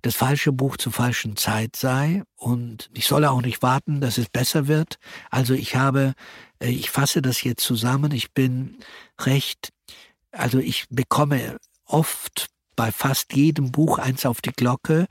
das 0.03 0.17
falsche 0.17 0.53
Buch 0.53 0.77
zur 0.77 0.93
falschen 0.93 1.37
Zeit 1.37 1.77
sei 1.77 2.23
und 2.37 2.91
ich 2.93 3.07
solle 3.07 3.31
auch 3.31 3.41
nicht 3.41 3.63
warten, 3.63 4.01
dass 4.01 4.19
es 4.19 4.29
besser 4.29 4.67
wird. 4.67 4.99
Also 5.31 5.55
ich 5.55 5.77
habe, 5.77 6.15
äh, 6.61 6.69
ich 6.69 6.91
fasse 6.91 7.23
das 7.23 7.43
jetzt 7.43 7.65
zusammen, 7.65 8.13
ich 8.13 8.33
bin 8.33 8.79
recht, 9.21 9.73
also 10.33 10.59
ich 10.59 10.87
bekomme 10.91 11.57
oft 11.85 12.49
bei 12.75 12.91
fast 12.91 13.35
jedem 13.35 13.71
Buch 13.71 13.99
eins 13.99 14.27
auf 14.27 14.41
die 14.41 14.53
Glocke. 14.53 15.07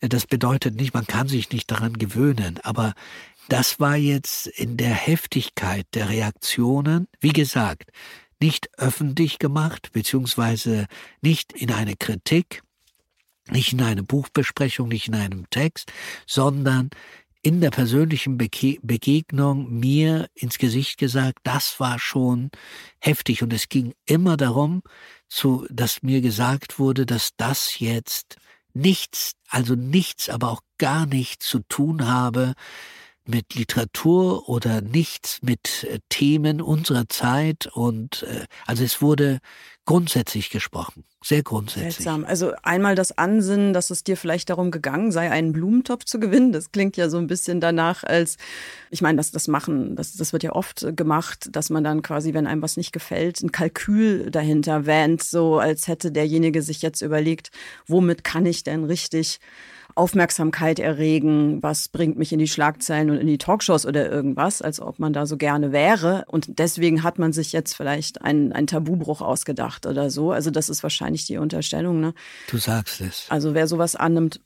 Äh, 0.00 0.08
das 0.08 0.26
bedeutet 0.26 0.76
nicht, 0.76 0.92
man 0.92 1.06
kann 1.06 1.26
sich 1.26 1.50
nicht 1.50 1.70
daran 1.70 1.94
gewöhnen, 1.94 2.60
aber 2.62 2.92
das 3.48 3.80
war 3.80 3.96
jetzt 3.96 4.46
in 4.46 4.76
der 4.76 4.94
Heftigkeit 4.94 5.86
der 5.94 6.08
Reaktionen, 6.08 7.08
wie 7.20 7.32
gesagt, 7.32 7.90
nicht 8.40 8.68
öffentlich 8.78 9.38
gemacht, 9.38 9.92
beziehungsweise 9.92 10.86
nicht 11.22 11.52
in 11.52 11.72
eine 11.72 11.96
Kritik, 11.96 12.62
nicht 13.50 13.72
in 13.72 13.82
eine 13.82 14.02
Buchbesprechung, 14.02 14.88
nicht 14.88 15.08
in 15.08 15.14
einem 15.14 15.48
Text, 15.50 15.92
sondern 16.26 16.90
in 17.42 17.60
der 17.60 17.70
persönlichen 17.70 18.38
Bege 18.38 18.78
Begegnung 18.82 19.70
mir 19.78 20.28
ins 20.34 20.56
Gesicht 20.56 20.98
gesagt, 20.98 21.40
das 21.42 21.78
war 21.78 21.98
schon 21.98 22.50
heftig. 23.00 23.42
Und 23.42 23.52
es 23.52 23.68
ging 23.68 23.92
immer 24.06 24.38
darum, 24.38 24.82
zu, 25.28 25.66
dass 25.70 26.02
mir 26.02 26.22
gesagt 26.22 26.78
wurde, 26.78 27.04
dass 27.04 27.32
das 27.36 27.78
jetzt 27.80 28.36
nichts, 28.72 29.32
also 29.48 29.74
nichts, 29.74 30.30
aber 30.30 30.50
auch 30.50 30.62
gar 30.78 31.04
nichts 31.04 31.46
zu 31.46 31.60
tun 31.60 32.06
habe 32.06 32.54
mit 33.26 33.54
Literatur 33.54 34.48
oder 34.48 34.80
nichts 34.80 35.40
mit 35.42 35.84
äh, 35.84 35.98
Themen 36.08 36.60
unserer 36.60 37.08
Zeit 37.08 37.66
und 37.66 38.22
äh, 38.24 38.46
also 38.66 38.84
es 38.84 39.00
wurde 39.00 39.40
grundsätzlich 39.86 40.50
gesprochen, 40.50 41.04
sehr 41.22 41.42
grundsätzlich. 41.42 41.96
Seltsam. 41.96 42.24
Also 42.24 42.52
einmal 42.62 42.94
das 42.94 43.16
Ansinnen, 43.16 43.74
dass 43.74 43.90
es 43.90 44.02
dir 44.02 44.16
vielleicht 44.16 44.48
darum 44.48 44.70
gegangen 44.70 45.12
sei, 45.12 45.30
einen 45.30 45.52
Blumentopf 45.52 46.04
zu 46.04 46.18
gewinnen. 46.18 46.52
Das 46.52 46.72
klingt 46.72 46.96
ja 46.96 47.10
so 47.10 47.18
ein 47.18 47.26
bisschen 47.26 47.60
danach, 47.60 48.02
als 48.02 48.36
ich 48.90 49.02
meine, 49.02 49.16
das, 49.16 49.30
das 49.30 49.46
machen, 49.46 49.94
das, 49.96 50.14
das 50.14 50.32
wird 50.32 50.42
ja 50.42 50.52
oft 50.52 50.86
gemacht, 50.96 51.48
dass 51.52 51.68
man 51.68 51.84
dann 51.84 52.02
quasi, 52.02 52.32
wenn 52.32 52.46
einem 52.46 52.62
was 52.62 52.76
nicht 52.76 52.92
gefällt, 52.92 53.42
ein 53.42 53.52
Kalkül 53.52 54.30
dahinter 54.30 54.86
wähnt, 54.86 55.22
so 55.22 55.58
als 55.58 55.88
hätte 55.88 56.12
derjenige 56.12 56.62
sich 56.62 56.80
jetzt 56.80 57.02
überlegt, 57.02 57.50
womit 57.86 58.24
kann 58.24 58.46
ich 58.46 58.64
denn 58.64 58.84
richtig 58.84 59.38
Aufmerksamkeit 59.94 60.78
erregen, 60.78 61.62
was 61.62 61.88
bringt 61.88 62.18
mich 62.18 62.32
in 62.32 62.38
die 62.38 62.48
Schlagzeilen 62.48 63.10
und 63.10 63.18
in 63.18 63.26
die 63.26 63.38
Talkshows 63.38 63.86
oder 63.86 64.10
irgendwas, 64.10 64.62
als 64.62 64.80
ob 64.80 64.98
man 64.98 65.12
da 65.12 65.26
so 65.26 65.36
gerne 65.36 65.72
wäre. 65.72 66.24
Und 66.28 66.58
deswegen 66.58 67.02
hat 67.02 67.18
man 67.18 67.32
sich 67.32 67.52
jetzt 67.52 67.74
vielleicht 67.74 68.22
einen, 68.22 68.52
einen 68.52 68.66
Tabubruch 68.66 69.20
ausgedacht 69.20 69.86
oder 69.86 70.10
so. 70.10 70.32
Also 70.32 70.50
das 70.50 70.68
ist 70.68 70.82
wahrscheinlich 70.82 71.26
die 71.26 71.38
Unterstellung. 71.38 72.00
Ne? 72.00 72.14
Du 72.48 72.58
sagst 72.58 73.00
es. 73.00 73.26
Also 73.28 73.54
wer 73.54 73.66
sowas 73.66 73.96
annimmt, 73.96 74.40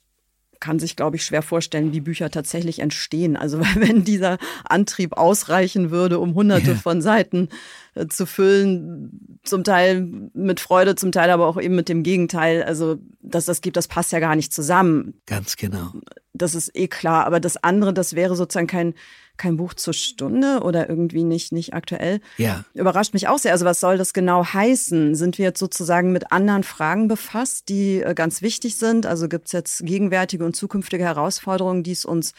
kann 0.59 0.79
sich, 0.79 0.95
glaube 0.95 1.15
ich, 1.15 1.23
schwer 1.23 1.41
vorstellen, 1.41 1.93
wie 1.93 2.01
Bücher 2.01 2.29
tatsächlich 2.29 2.79
entstehen. 2.79 3.37
Also 3.37 3.59
wenn 3.75 4.03
dieser 4.03 4.37
Antrieb 4.65 5.17
ausreichen 5.17 5.91
würde, 5.91 6.19
um 6.19 6.35
hunderte 6.35 6.71
ja. 6.71 6.77
von 6.77 7.01
Seiten 7.01 7.49
äh, 7.95 8.07
zu 8.07 8.25
füllen, 8.25 9.39
zum 9.43 9.63
Teil 9.63 10.07
mit 10.33 10.59
Freude, 10.59 10.95
zum 10.95 11.11
Teil 11.11 11.29
aber 11.29 11.47
auch 11.47 11.59
eben 11.59 11.75
mit 11.75 11.89
dem 11.89 12.03
Gegenteil. 12.03 12.63
Also, 12.63 12.97
dass 13.21 13.45
das 13.45 13.61
gibt, 13.61 13.77
das 13.77 13.87
passt 13.87 14.11
ja 14.11 14.19
gar 14.19 14.35
nicht 14.35 14.53
zusammen. 14.53 15.13
Ganz 15.25 15.55
genau. 15.55 15.93
Das 16.33 16.55
ist 16.55 16.75
eh 16.75 16.87
klar. 16.87 17.25
Aber 17.25 17.39
das 17.39 17.57
andere, 17.57 17.93
das 17.93 18.15
wäre 18.15 18.35
sozusagen 18.35 18.67
kein, 18.67 18.93
kein 19.39 19.57
Buch 19.57 19.73
zur 19.73 19.93
Stunde 19.93 20.59
oder 20.61 20.87
irgendwie 20.87 21.23
nicht, 21.23 21.51
nicht 21.51 21.73
aktuell. 21.73 22.19
Ja. 22.37 22.63
Überrascht 22.75 23.13
mich 23.13 23.27
auch 23.27 23.39
sehr. 23.39 23.53
Also 23.53 23.65
was 23.65 23.79
soll 23.79 23.97
das 23.97 24.13
genau 24.13 24.45
heißen? 24.45 25.15
Sind 25.15 25.39
wir 25.39 25.45
jetzt 25.45 25.59
sozusagen 25.59 26.11
mit 26.11 26.31
anderen 26.31 26.63
Fragen 26.63 27.07
befasst, 27.07 27.69
die 27.69 28.01
äh, 28.01 28.13
ganz 28.13 28.43
wichtig 28.43 28.75
sind? 28.75 29.07
Also 29.07 29.27
gibt 29.27 29.47
es 29.47 29.53
jetzt 29.53 29.85
gegenwärtige 29.85 30.45
und 30.45 30.55
zukünftige 30.55 31.03
Herausforderungen, 31.03 31.81
die 31.81 31.93
es 31.93 32.05
uns 32.05 32.33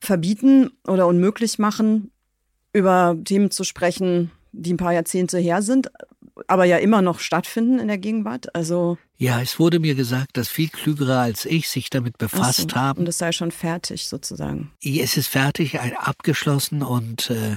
verbieten 0.00 0.70
oder 0.88 1.06
unmöglich 1.06 1.60
machen, 1.60 2.10
über 2.72 3.16
Themen 3.24 3.52
zu 3.52 3.62
sprechen, 3.62 4.32
die 4.50 4.72
ein 4.72 4.78
paar 4.78 4.92
Jahrzehnte 4.92 5.38
her 5.38 5.62
sind, 5.62 5.92
aber 6.48 6.64
ja 6.64 6.78
immer 6.78 7.02
noch 7.02 7.20
stattfinden 7.20 7.78
in 7.78 7.88
der 7.88 7.98
Gegenwart. 7.98 8.54
Also 8.56 8.98
ja, 9.22 9.40
es 9.40 9.60
wurde 9.60 9.78
mir 9.78 9.94
gesagt, 9.94 10.36
dass 10.36 10.48
viel 10.48 10.68
Klügere 10.68 11.20
als 11.20 11.44
ich 11.44 11.68
sich 11.68 11.90
damit 11.90 12.18
befasst 12.18 12.72
so, 12.72 12.76
haben. 12.76 13.02
Und 13.02 13.08
es 13.08 13.18
sei 13.18 13.30
schon 13.30 13.52
fertig 13.52 14.08
sozusagen. 14.08 14.72
Es 14.82 15.16
ist 15.16 15.28
fertig, 15.28 15.78
abgeschlossen 15.78 16.82
und 16.82 17.30
äh, 17.30 17.56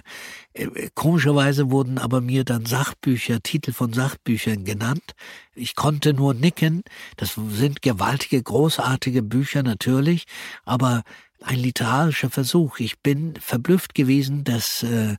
äh, 0.53 0.89
komischerweise 0.93 1.71
wurden 1.71 1.97
aber 1.97 2.21
mir 2.21 2.43
dann 2.43 2.67
Sachbücher, 2.67 3.41
Titel 3.41 3.73
von 3.73 3.93
Sachbüchern 3.93 4.63
genannt. 4.63 5.15
Ich 5.55 5.73
konnte 5.73 6.13
nur 6.13 6.35
nicken. 6.35 6.83
Das 7.17 7.33
sind 7.33 7.81
gewaltige, 7.81 8.43
großartige 8.43 9.23
Bücher 9.23 9.63
natürlich, 9.63 10.25
aber 10.65 11.01
ein 11.41 11.57
literarischer 11.57 12.29
Versuch. 12.29 12.77
Ich 12.77 12.99
bin 12.99 13.33
verblüfft 13.39 13.95
gewesen, 13.95 14.43
dass 14.43 14.83
äh, 14.83 15.15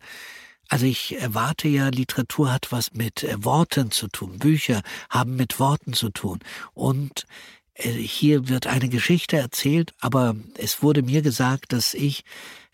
also 0.69 0.87
ich 0.87 1.21
erwarte 1.21 1.69
ja, 1.69 1.89
Literatur 1.89 2.53
hat 2.53 2.73
was 2.73 2.93
mit 2.95 3.23
äh, 3.23 3.45
Worten 3.45 3.91
zu 3.91 4.09
tun. 4.09 4.39
Bücher 4.39 4.83
haben 5.11 5.37
mit 5.37 5.61
Worten 5.61 5.93
zu 5.93 6.11
tun. 6.11 6.41
Und 6.75 7.27
äh, 7.75 7.91
hier 7.91 8.49
wird 8.49 8.67
eine 8.67 8.89
Geschichte 8.89 9.37
erzählt, 9.37 9.95
aber 10.01 10.35
es 10.57 10.83
wurde 10.83 11.03
mir 11.03 11.23
gesagt, 11.23 11.73
dass 11.73 11.95
ich 11.95 12.25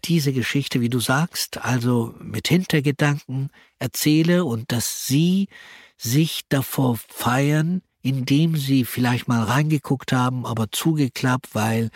diese 0.05 0.33
Geschichte, 0.33 0.81
wie 0.81 0.89
du 0.89 1.01
sagst, 1.01 1.59
also 1.65 2.15
mit 2.19 2.49
Hintergedanken 2.49 3.51
erzähle 3.79 4.45
und 4.45 4.73
dass 4.73 5.07
sie 5.07 5.49
sich 5.97 6.43
davor 6.49 6.99
feiern, 7.09 7.83
indem 8.03 8.57
sie 8.57 8.85
vielleicht 8.85 9.29
mal 9.29 9.43
reingeguckt 9.43 10.13
haben, 10.13 10.45
aber 10.45 10.71
zugeklappt, 10.71 11.55
weil 11.55 11.91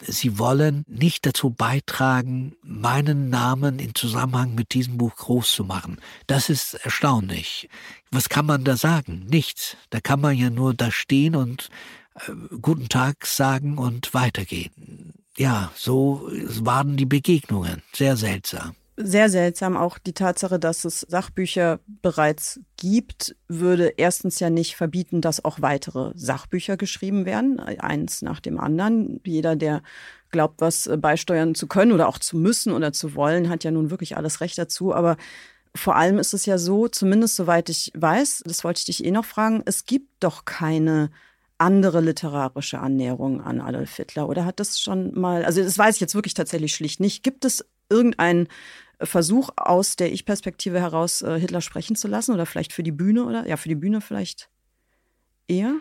sie 0.00 0.38
wollen 0.38 0.84
nicht 0.86 1.26
dazu 1.26 1.50
beitragen, 1.50 2.54
meinen 2.62 3.28
Namen 3.28 3.78
in 3.80 3.94
Zusammenhang 3.94 4.54
mit 4.54 4.72
diesem 4.72 4.98
Buch 4.98 5.16
groß 5.16 5.50
zu 5.50 5.64
machen. 5.64 5.98
Das 6.28 6.48
ist 6.48 6.74
erstaunlich. 6.74 7.68
Was 8.10 8.28
kann 8.28 8.46
man 8.46 8.64
da 8.64 8.76
sagen? 8.76 9.26
Nichts. 9.28 9.76
Da 9.90 10.00
kann 10.00 10.20
man 10.20 10.36
ja 10.36 10.50
nur 10.50 10.74
da 10.74 10.90
stehen 10.90 11.34
und 11.34 11.68
äh, 12.14 12.32
guten 12.62 12.88
Tag 12.88 13.26
sagen 13.26 13.78
und 13.78 14.14
weitergehen. 14.14 15.12
Ja, 15.36 15.72
so 15.74 16.28
waren 16.32 16.96
die 16.96 17.06
Begegnungen. 17.06 17.82
Sehr 17.92 18.16
seltsam 18.16 18.74
sehr 18.98 19.30
seltsam. 19.30 19.76
Auch 19.76 19.98
die 19.98 20.12
Tatsache, 20.12 20.58
dass 20.58 20.84
es 20.84 21.00
Sachbücher 21.00 21.80
bereits 21.86 22.60
gibt, 22.76 23.36
würde 23.46 23.94
erstens 23.96 24.40
ja 24.40 24.50
nicht 24.50 24.76
verbieten, 24.76 25.20
dass 25.20 25.44
auch 25.44 25.62
weitere 25.62 26.12
Sachbücher 26.14 26.76
geschrieben 26.76 27.24
werden, 27.24 27.60
eins 27.60 28.22
nach 28.22 28.40
dem 28.40 28.58
anderen. 28.58 29.20
Jeder, 29.24 29.56
der 29.56 29.82
glaubt, 30.30 30.60
was 30.60 30.90
beisteuern 30.98 31.54
zu 31.54 31.66
können 31.66 31.92
oder 31.92 32.08
auch 32.08 32.18
zu 32.18 32.36
müssen 32.36 32.72
oder 32.72 32.92
zu 32.92 33.14
wollen, 33.14 33.48
hat 33.48 33.64
ja 33.64 33.70
nun 33.70 33.90
wirklich 33.90 34.16
alles 34.16 34.40
Recht 34.40 34.58
dazu. 34.58 34.94
Aber 34.94 35.16
vor 35.74 35.96
allem 35.96 36.18
ist 36.18 36.34
es 36.34 36.44
ja 36.44 36.58
so, 36.58 36.88
zumindest 36.88 37.36
soweit 37.36 37.68
ich 37.68 37.92
weiß, 37.94 38.42
das 38.46 38.64
wollte 38.64 38.80
ich 38.80 38.86
dich 38.86 39.04
eh 39.04 39.10
noch 39.10 39.24
fragen, 39.24 39.62
es 39.64 39.84
gibt 39.84 40.10
doch 40.20 40.44
keine 40.44 41.10
andere 41.58 42.00
literarische 42.00 42.78
Annäherung 42.78 43.40
an 43.40 43.60
Adolf 43.60 43.96
Hitler? 43.96 44.28
Oder 44.28 44.44
hat 44.44 44.60
das 44.60 44.80
schon 44.80 45.18
mal, 45.18 45.44
also 45.44 45.62
das 45.62 45.76
weiß 45.76 45.96
ich 45.96 46.00
jetzt 46.00 46.14
wirklich 46.14 46.34
tatsächlich 46.34 46.74
schlicht 46.74 47.00
nicht. 47.00 47.22
Gibt 47.22 47.44
es 47.44 47.64
irgendeinen 47.90 48.48
Versuch 49.00 49.50
aus 49.56 49.96
der 49.96 50.12
Ich-Perspektive 50.12 50.80
heraus 50.80 51.22
äh, 51.22 51.38
Hitler 51.38 51.60
sprechen 51.60 51.96
zu 51.96 52.08
lassen 52.08 52.32
oder 52.32 52.46
vielleicht 52.46 52.72
für 52.72 52.82
die 52.82 52.92
Bühne 52.92 53.24
oder 53.24 53.46
ja, 53.46 53.56
für 53.56 53.68
die 53.68 53.74
Bühne 53.74 54.00
vielleicht 54.00 54.48
eher? 55.46 55.74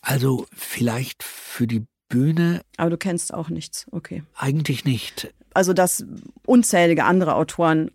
Also 0.00 0.46
vielleicht 0.52 1.22
für 1.22 1.66
die 1.66 1.86
Bühne. 2.08 2.62
Aber 2.76 2.90
du 2.90 2.96
kennst 2.96 3.32
auch 3.32 3.48
nichts, 3.48 3.86
okay. 3.90 4.22
Eigentlich 4.34 4.84
nicht. 4.84 5.32
Also, 5.54 5.72
dass 5.72 6.04
unzählige 6.46 7.04
andere 7.04 7.34
Autoren 7.34 7.90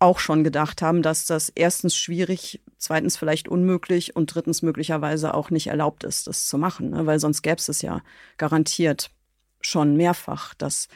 auch 0.00 0.18
schon 0.18 0.44
gedacht 0.44 0.82
haben, 0.82 1.02
dass 1.02 1.26
das 1.26 1.48
erstens 1.48 1.96
schwierig, 1.96 2.60
zweitens 2.76 3.16
vielleicht 3.16 3.48
unmöglich 3.48 4.14
und 4.14 4.32
drittens 4.32 4.62
möglicherweise 4.62 5.34
auch 5.34 5.50
nicht 5.50 5.68
erlaubt 5.68 6.04
ist, 6.04 6.28
das 6.28 6.46
zu 6.46 6.56
machen, 6.56 6.90
ne? 6.90 7.06
weil 7.06 7.18
sonst 7.18 7.42
gäbe 7.42 7.56
es 7.56 7.68
es 7.68 7.82
ja 7.82 8.02
garantiert 8.36 9.10
schon 9.60 9.96
mehrfach, 9.96 10.54
dass 10.54 10.88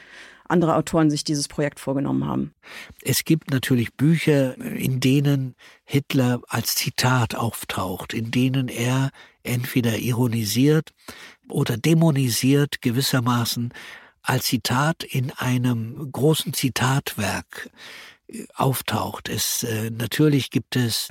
andere 0.47 0.75
Autoren 0.75 1.09
sich 1.09 1.23
dieses 1.23 1.47
Projekt 1.47 1.79
vorgenommen 1.79 2.27
haben. 2.27 2.53
Es 3.01 3.23
gibt 3.23 3.51
natürlich 3.51 3.93
Bücher, 3.93 4.57
in 4.57 4.99
denen 4.99 5.55
Hitler 5.85 6.41
als 6.47 6.75
Zitat 6.75 7.35
auftaucht, 7.35 8.13
in 8.13 8.31
denen 8.31 8.67
er 8.67 9.11
entweder 9.43 9.97
ironisiert 9.97 10.93
oder 11.49 11.77
dämonisiert 11.77 12.81
gewissermaßen 12.81 13.73
als 14.21 14.45
Zitat 14.45 15.03
in 15.03 15.31
einem 15.31 16.11
großen 16.11 16.53
Zitatwerk 16.53 17.69
äh, 18.27 18.45
auftaucht. 18.55 19.29
Es 19.29 19.63
äh, 19.63 19.89
natürlich 19.89 20.49
gibt 20.49 20.75
es 20.75 21.09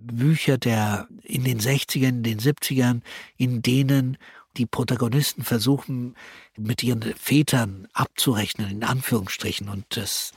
Bücher 0.00 0.58
der 0.58 1.08
in 1.22 1.44
den 1.44 1.60
60ern, 1.60 2.08
in 2.08 2.22
den 2.22 2.40
70ern, 2.40 3.02
in 3.36 3.62
denen 3.62 4.16
die 4.60 4.66
Protagonisten 4.66 5.42
versuchen, 5.42 6.14
mit 6.58 6.82
ihren 6.82 7.02
Vätern 7.02 7.88
abzurechnen, 7.94 8.70
in 8.70 8.84
Anführungsstrichen, 8.84 9.70
und 9.70 9.86
das 9.96 10.32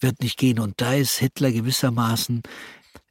wird 0.00 0.20
nicht 0.20 0.36
gehen. 0.36 0.58
Und 0.58 0.80
da 0.80 0.94
ist 0.94 1.18
Hitler 1.18 1.52
gewissermaßen 1.52 2.42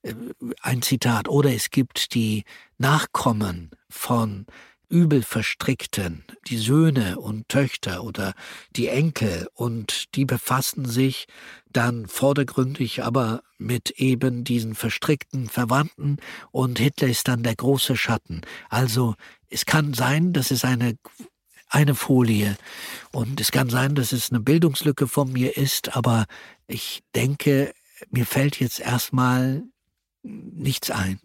äh, 0.02 0.14
ein 0.62 0.82
Zitat. 0.82 1.30
Oder 1.30 1.54
es 1.54 1.70
gibt 1.70 2.14
die 2.14 2.44
Nachkommen 2.78 3.72
von 3.90 4.46
übel 4.90 5.22
verstrickten, 5.24 6.24
die 6.48 6.58
Söhne 6.58 7.20
und 7.20 7.50
Töchter 7.50 8.04
oder 8.04 8.34
die 8.76 8.88
Enkel, 8.88 9.48
und 9.54 10.16
die 10.16 10.26
befassen 10.26 10.86
sich 10.86 11.28
dann 11.72 12.08
vordergründig 12.08 13.04
aber 13.04 13.42
mit 13.58 13.92
eben 13.92 14.44
diesen 14.44 14.76
verstrickten 14.76 15.50
Verwandten, 15.50 16.18
und 16.52 16.80
Hitler 16.80 17.08
ist 17.08 17.28
dann 17.28 17.44
der 17.44 17.56
große 17.56 17.98
Schatten. 17.98 18.42
Also 18.70 19.16
es 19.50 19.66
kann 19.66 19.94
sein, 19.94 20.34
dass 20.34 20.52
es 20.52 20.64
eine 20.64 20.98
eine 21.70 21.96
Folie. 21.96 22.58
Und 23.12 23.42
es 23.42 23.52
kann 23.52 23.70
sein, 23.70 23.96
dass 23.96 24.12
es 24.12 24.32
eine 24.32 24.40
Bildungslücke 24.40 25.08
von 25.08 25.32
mir 25.32 25.58
ist, 25.58 25.96
aber 25.96 26.26
ich 26.68 27.04
denke, 27.16 27.74
mir 28.10 28.26
fällt 28.26 28.60
jetzt 28.60 28.80
erstmal 28.80 29.64
nichts 30.24 30.92
ein. 30.92 31.20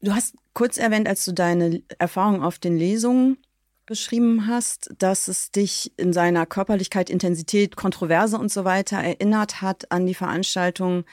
Du 0.00 0.12
hast 0.12 0.34
kurz 0.54 0.78
erwähnt, 0.78 1.08
als 1.08 1.24
du 1.24 1.32
deine 1.32 1.82
Erfahrung 1.98 2.42
auf 2.42 2.58
den 2.58 2.76
Lesungen 2.76 3.38
beschrieben 3.86 4.46
hast, 4.46 4.90
dass 4.98 5.28
es 5.28 5.50
dich 5.50 5.92
in 5.96 6.12
seiner 6.12 6.46
Körperlichkeit, 6.46 7.10
Intensität, 7.10 7.76
Kontroverse 7.76 8.38
und 8.38 8.50
so 8.50 8.64
weiter 8.64 8.98
erinnert 8.98 9.60
hat 9.60 9.90
an 9.90 10.06
die 10.06 10.14
Veranstaltung, 10.14 11.04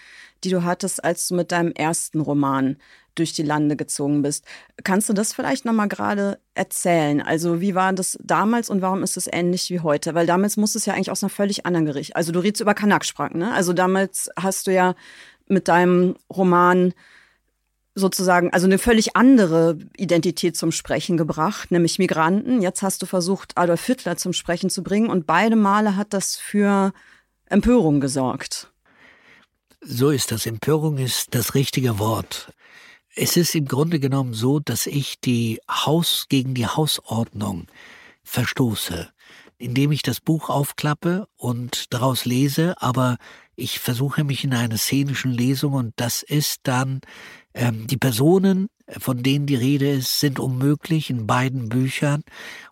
die 0.43 0.49
du 0.49 0.63
hattest, 0.63 1.03
als 1.03 1.27
du 1.27 1.35
mit 1.35 1.51
deinem 1.51 1.71
ersten 1.71 2.21
Roman 2.21 2.77
durch 3.15 3.33
die 3.33 3.43
Lande 3.43 3.75
gezogen 3.75 4.21
bist. 4.21 4.45
Kannst 4.83 5.09
du 5.09 5.13
das 5.13 5.33
vielleicht 5.33 5.65
nochmal 5.65 5.89
gerade 5.89 6.39
erzählen? 6.53 7.21
Also 7.21 7.59
wie 7.59 7.75
war 7.75 7.91
das 7.91 8.17
damals 8.21 8.69
und 8.69 8.81
warum 8.81 9.03
ist 9.03 9.17
es 9.17 9.27
ähnlich 9.31 9.69
wie 9.69 9.81
heute? 9.81 10.13
Weil 10.13 10.25
damals 10.25 10.55
musst 10.55 10.75
es 10.75 10.85
ja 10.85 10.93
eigentlich 10.93 11.11
aus 11.11 11.23
einer 11.23 11.29
völlig 11.29 11.65
anderen 11.65 11.85
Gericht. 11.85 12.15
Also 12.15 12.31
du 12.31 12.39
redest 12.39 12.61
über 12.61 12.73
Kanaksprachen, 12.73 13.39
ne? 13.39 13.53
Also 13.53 13.73
damals 13.73 14.29
hast 14.37 14.67
du 14.67 14.73
ja 14.73 14.95
mit 15.47 15.67
deinem 15.67 16.15
Roman 16.33 16.93
sozusagen, 17.99 18.51
also 18.51 18.65
eine 18.65 18.79
völlig 18.79 19.15
andere 19.15 19.77
Identität 19.97 20.57
zum 20.57 20.71
Sprechen 20.71 21.17
gebracht, 21.17 21.71
nämlich 21.71 21.99
Migranten. 21.99 22.61
Jetzt 22.61 22.81
hast 22.81 23.01
du 23.01 23.05
versucht, 23.05 23.57
Adolf 23.57 23.85
Hitler 23.85 24.17
zum 24.17 24.33
Sprechen 24.33 24.69
zu 24.69 24.81
bringen 24.83 25.09
und 25.09 25.27
beide 25.27 25.55
Male 25.55 25.95
hat 25.95 26.13
das 26.13 26.35
für 26.35 26.91
Empörung 27.45 27.99
gesorgt. 27.99 28.71
So 29.81 30.09
ist 30.09 30.31
das. 30.31 30.45
Empörung 30.45 30.97
ist 30.97 31.35
das 31.35 31.55
richtige 31.55 31.99
Wort. 31.99 32.53
Es 33.15 33.37
ist 33.37 33.55
im 33.55 33.65
Grunde 33.65 33.99
genommen 33.99 34.33
so, 34.33 34.59
dass 34.59 34.85
ich 34.85 35.19
die 35.19 35.59
Haus 35.69 36.27
gegen 36.29 36.53
die 36.53 36.67
Hausordnung 36.67 37.67
verstoße, 38.23 39.09
indem 39.57 39.91
ich 39.91 40.03
das 40.03 40.21
Buch 40.21 40.49
aufklappe 40.49 41.27
und 41.35 41.93
daraus 41.93 42.25
lese, 42.25 42.81
aber 42.81 43.17
ich 43.55 43.79
versuche 43.79 44.23
mich 44.23 44.43
in 44.43 44.53
einer 44.53 44.77
szenischen 44.77 45.31
Lesung 45.31 45.73
und 45.73 45.93
das 45.97 46.23
ist 46.23 46.61
dann 46.63 47.01
ähm, 47.53 47.87
die 47.87 47.97
Personen, 47.97 48.69
von 48.97 49.23
denen 49.23 49.45
die 49.45 49.55
Rede 49.55 49.89
ist, 49.89 50.19
sind 50.19 50.39
unmöglich 50.39 51.09
in 51.09 51.27
beiden 51.27 51.69
Büchern. 51.69 52.23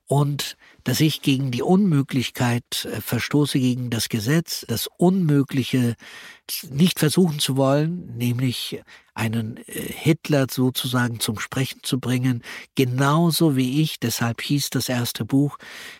Und 0.05 0.57
dass 0.84 1.01
ich 1.01 1.21
gegen 1.21 1.51
die 1.51 1.61
Unmöglichkeit 1.61 2.86
äh, 2.86 3.01
verstoße, 3.01 3.59
gegen 3.59 3.89
das 3.89 4.07
Gesetz, 4.07 4.65
das 4.67 4.88
Unmögliche 4.97 5.95
nicht 6.69 6.99
versuchen 6.99 7.39
zu 7.39 7.57
wollen, 7.57 8.15
nämlich 8.15 8.82
einen 9.13 9.57
äh, 9.67 9.82
Hitler 9.82 10.47
sozusagen 10.49 11.19
zum 11.19 11.39
Sprechen 11.39 11.82
zu 11.84 11.99
bringen, 11.99 12.41
genauso 12.75 13.57
wie 13.57 13.82
ich, 13.82 13.99
deshalb 13.99 14.41
hieß 14.41 14.69
das 14.69 14.88
erste 14.88 15.25
Buch 15.25 15.57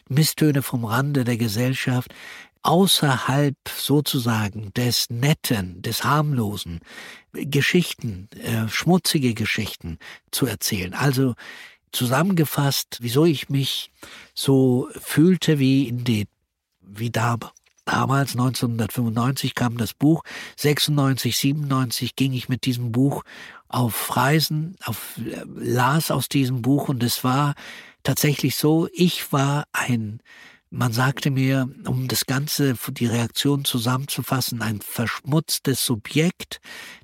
Misstöne 0.08 0.62
vom 0.62 0.86
Rande 0.86 1.26
der 1.26 1.38
Gesellschaft, 1.38 2.14
außerhalb 2.64 3.56
sozusagen 3.76 4.74
des 4.74 5.10
Netten, 5.10 5.82
des 5.82 6.04
Harmlosen, 6.04 6.80
Geschichten, 7.34 8.30
äh, 8.36 8.68
schmutzige 8.68 9.34
Geschichten 9.34 10.00
zu 10.32 10.46
erzählen. 10.46 10.94
Also 10.94 11.36
zusammengefasst, 11.92 12.98
wieso 13.02 13.26
ich 13.26 13.50
mich 13.50 13.92
so 14.34 14.90
fühlte 15.00 15.60
wie 15.60 15.88
in 15.88 16.04
den, 16.04 16.26
wie 16.82 17.10
da, 17.10 17.38
damals 17.86 18.32
1995 18.32 19.56
kam 19.56 19.78
das 19.78 19.94
Buch, 19.94 20.24
96, 20.58 21.38
97 21.38 22.16
ging 22.16 22.34
ich 22.34 22.50
mit 22.50 22.66
diesem 22.66 22.92
Buch 22.92 23.24
auf 23.68 24.16
Reisen, 24.16 24.76
auf, 24.86 25.18
äh, 25.18 25.44
las 25.56 26.12
aus 26.12 26.30
diesem 26.30 26.62
Buch 26.62 26.90
und 26.90 27.04
es 27.04 27.24
war 27.24 27.56
tatsächlich 28.04 28.56
so, 28.56 28.88
ich 28.94 29.32
war 29.32 29.66
ein 29.74 30.22
man 30.70 30.92
sagte 30.92 31.32
mir, 31.32 31.70
um 31.86 32.08
das 32.08 32.26
Ganze, 32.26 32.76
die 32.90 33.06
Reaktion 33.06 33.66
zusammenzufassen, 33.66 34.62
ein 34.62 34.82
verschmutztes 34.82 35.86
Subjekt, 35.86 36.60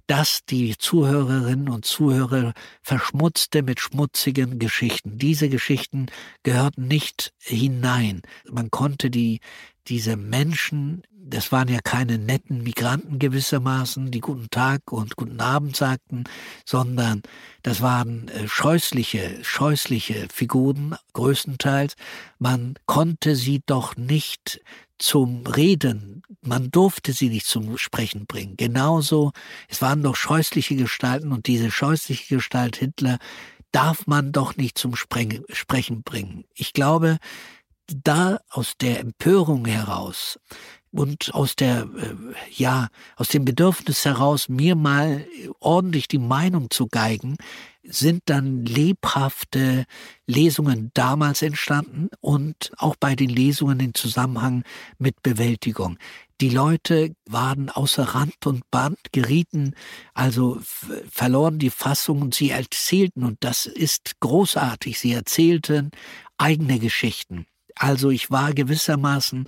das 0.07 0.41
die 0.45 0.77
Zuhörerinnen 0.77 1.69
und 1.69 1.85
Zuhörer 1.85 2.53
verschmutzte 2.81 3.63
mit 3.63 3.79
schmutzigen 3.79 4.59
Geschichten. 4.59 5.17
Diese 5.17 5.49
Geschichten 5.49 6.07
gehörten 6.43 6.87
nicht 6.87 7.33
hinein. 7.39 8.21
Man 8.49 8.69
konnte 8.69 9.09
die, 9.09 9.39
diese 9.87 10.17
Menschen 10.17 11.03
das 11.25 11.51
waren 11.51 11.69
ja 11.69 11.79
keine 11.81 12.17
netten 12.17 12.63
Migranten 12.63 13.17
gewissermaßen, 13.17 14.11
die 14.11 14.19
guten 14.19 14.49
Tag 14.49 14.91
und 14.91 15.15
guten 15.15 15.39
Abend 15.39 15.75
sagten, 15.75 16.25
sondern 16.65 17.21
das 17.61 17.81
waren 17.81 18.27
äh, 18.27 18.47
scheußliche, 18.47 19.39
scheußliche 19.41 20.27
Figuren 20.31 20.95
größtenteils. 21.13 21.95
Man 22.39 22.75
konnte 22.85 23.35
sie 23.35 23.61
doch 23.65 23.95
nicht 23.95 24.61
zum 24.97 25.45
Reden, 25.47 26.23
man 26.41 26.71
durfte 26.71 27.13
sie 27.13 27.29
nicht 27.29 27.45
zum 27.45 27.77
Sprechen 27.77 28.25
bringen. 28.25 28.55
Genauso, 28.57 29.31
es 29.67 29.81
waren 29.81 30.03
doch 30.03 30.15
scheußliche 30.15 30.75
Gestalten 30.75 31.31
und 31.31 31.47
diese 31.47 31.71
scheußliche 31.71 32.35
Gestalt 32.35 32.75
Hitler 32.77 33.17
darf 33.71 34.07
man 34.07 34.31
doch 34.31 34.55
nicht 34.55 34.77
zum 34.77 34.95
Sprechen 34.95 36.03
bringen. 36.03 36.45
Ich 36.53 36.73
glaube, 36.73 37.17
da 37.87 38.39
aus 38.49 38.73
der 38.79 38.99
Empörung 38.99 39.65
heraus 39.65 40.39
und 40.93 41.33
aus 41.33 41.55
der, 41.55 41.87
äh, 41.97 42.15
ja, 42.51 42.87
aus 43.15 43.29
dem 43.29 43.45
Bedürfnis 43.45 44.05
heraus, 44.05 44.47
mir 44.47 44.75
mal 44.75 45.25
ordentlich 45.59 46.07
die 46.07 46.19
Meinung 46.19 46.69
zu 46.69 46.87
geigen, 46.87 47.37
sind 47.83 48.23
dann 48.25 48.65
lebhafte 48.65 49.85
Lesungen 50.25 50.91
damals 50.93 51.41
entstanden 51.41 52.09
und 52.21 52.71
auch 52.77 52.95
bei 52.95 53.15
den 53.15 53.29
Lesungen 53.29 53.79
in 53.81 53.93
Zusammenhang 53.93 54.63
mit 54.99 55.21
Bewältigung. 55.21 55.97
Die 56.39 56.49
Leute 56.49 57.15
waren 57.25 57.69
außer 57.69 58.03
Rand 58.03 58.45
und 58.45 58.69
Band, 58.71 58.99
gerieten, 59.11 59.75
also 60.13 60.59
verloren 61.09 61.59
die 61.59 61.69
Fassung 61.69 62.21
und 62.21 62.35
sie 62.35 62.51
erzählten, 62.51 63.23
und 63.23 63.37
das 63.41 63.65
ist 63.65 64.19
großartig, 64.19 64.99
sie 64.99 65.13
erzählten 65.13 65.91
eigene 66.37 66.79
Geschichten. 66.79 67.45
Also 67.75 68.11
ich 68.11 68.29
war 68.31 68.53
gewissermaßen 68.53 69.47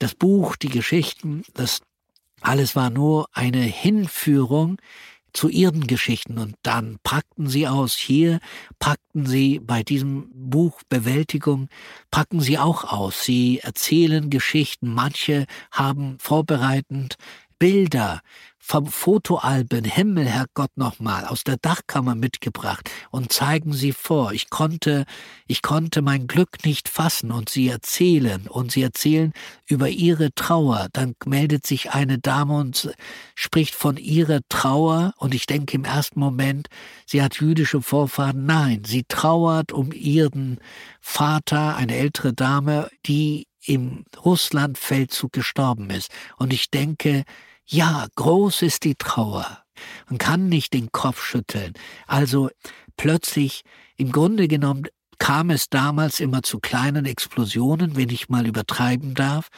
das 0.00 0.14
Buch, 0.14 0.56
die 0.56 0.68
Geschichten, 0.68 1.44
das 1.54 1.82
alles 2.40 2.74
war 2.74 2.90
nur 2.90 3.28
eine 3.32 3.60
Hinführung 3.60 4.78
zu 5.32 5.48
ihren 5.48 5.86
Geschichten 5.86 6.38
und 6.38 6.56
dann 6.62 6.98
packten 7.04 7.48
sie 7.48 7.68
aus. 7.68 7.94
Hier 7.94 8.40
packten 8.78 9.26
sie 9.26 9.60
bei 9.60 9.82
diesem 9.82 10.28
Buch 10.32 10.80
Bewältigung, 10.88 11.68
packen 12.10 12.40
sie 12.40 12.58
auch 12.58 12.84
aus. 12.84 13.22
Sie 13.24 13.60
erzählen 13.60 14.30
Geschichten. 14.30 14.92
Manche 14.92 15.46
haben 15.70 16.16
vorbereitend 16.18 17.16
Bilder 17.60 18.22
vom 18.58 18.86
Fotoalben 18.86 19.84
Himmel, 19.84 20.26
Herrgott 20.26 20.76
nochmal, 20.76 21.26
aus 21.26 21.44
der 21.44 21.56
Dachkammer 21.56 22.14
mitgebracht 22.14 22.90
und 23.10 23.32
zeigen 23.32 23.74
sie 23.74 23.92
vor. 23.92 24.32
Ich 24.32 24.48
konnte, 24.48 25.04
ich 25.46 25.60
konnte 25.60 26.00
mein 26.02 26.26
Glück 26.26 26.64
nicht 26.64 26.88
fassen 26.88 27.32
und 27.32 27.50
sie 27.50 27.68
erzählen 27.68 28.46
und 28.48 28.72
sie 28.72 28.82
erzählen 28.82 29.32
über 29.66 29.88
ihre 29.90 30.32
Trauer. 30.34 30.88
Dann 30.92 31.14
meldet 31.26 31.66
sich 31.66 31.90
eine 31.90 32.18
Dame 32.18 32.56
und 32.56 32.94
spricht 33.34 33.74
von 33.74 33.98
ihrer 33.98 34.40
Trauer 34.48 35.12
und 35.18 35.34
ich 35.34 35.44
denke 35.46 35.76
im 35.76 35.84
ersten 35.84 36.18
Moment, 36.18 36.68
sie 37.04 37.22
hat 37.22 37.40
jüdische 37.40 37.82
Vorfahren. 37.82 38.46
Nein, 38.46 38.84
sie 38.86 39.04
trauert 39.06 39.72
um 39.72 39.92
ihren 39.92 40.60
Vater, 41.00 41.76
eine 41.76 41.96
ältere 41.96 42.32
Dame, 42.32 42.88
die 43.04 43.48
im 43.66 44.04
Russlandfeldzug 44.24 45.32
gestorben 45.32 45.90
ist. 45.90 46.10
Und 46.38 46.52
ich 46.52 46.70
denke, 46.70 47.24
ja, 47.70 48.08
groß 48.16 48.62
ist 48.62 48.84
die 48.84 48.96
Trauer. 48.96 49.62
Man 50.08 50.18
kann 50.18 50.48
nicht 50.48 50.72
den 50.74 50.90
Kopf 50.90 51.22
schütteln. 51.22 51.72
Also 52.06 52.50
plötzlich, 52.96 53.62
im 53.96 54.12
Grunde 54.12 54.48
genommen, 54.48 54.88
kam 55.18 55.50
es 55.50 55.68
damals 55.68 56.18
immer 56.18 56.42
zu 56.42 56.58
kleinen 56.58 57.06
Explosionen, 57.06 57.96
wenn 57.96 58.08
ich 58.08 58.28
mal 58.28 58.46
übertreiben 58.46 59.14
darf. 59.14 59.48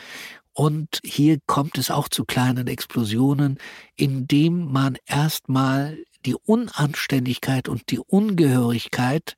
Und 0.53 1.01
hier 1.03 1.39
kommt 1.47 1.79
es 1.79 1.91
auch 1.91 2.09
zu 2.09 2.25
kleinen 2.25 2.67
Explosionen, 2.67 3.59
indem 3.97 4.71
man 4.71 4.99
erstmal 5.07 5.97
die 6.27 6.35
Unanständigkeit 6.35 7.69
und 7.69 7.91
die 7.91 7.99
Ungehörigkeit 7.99 9.37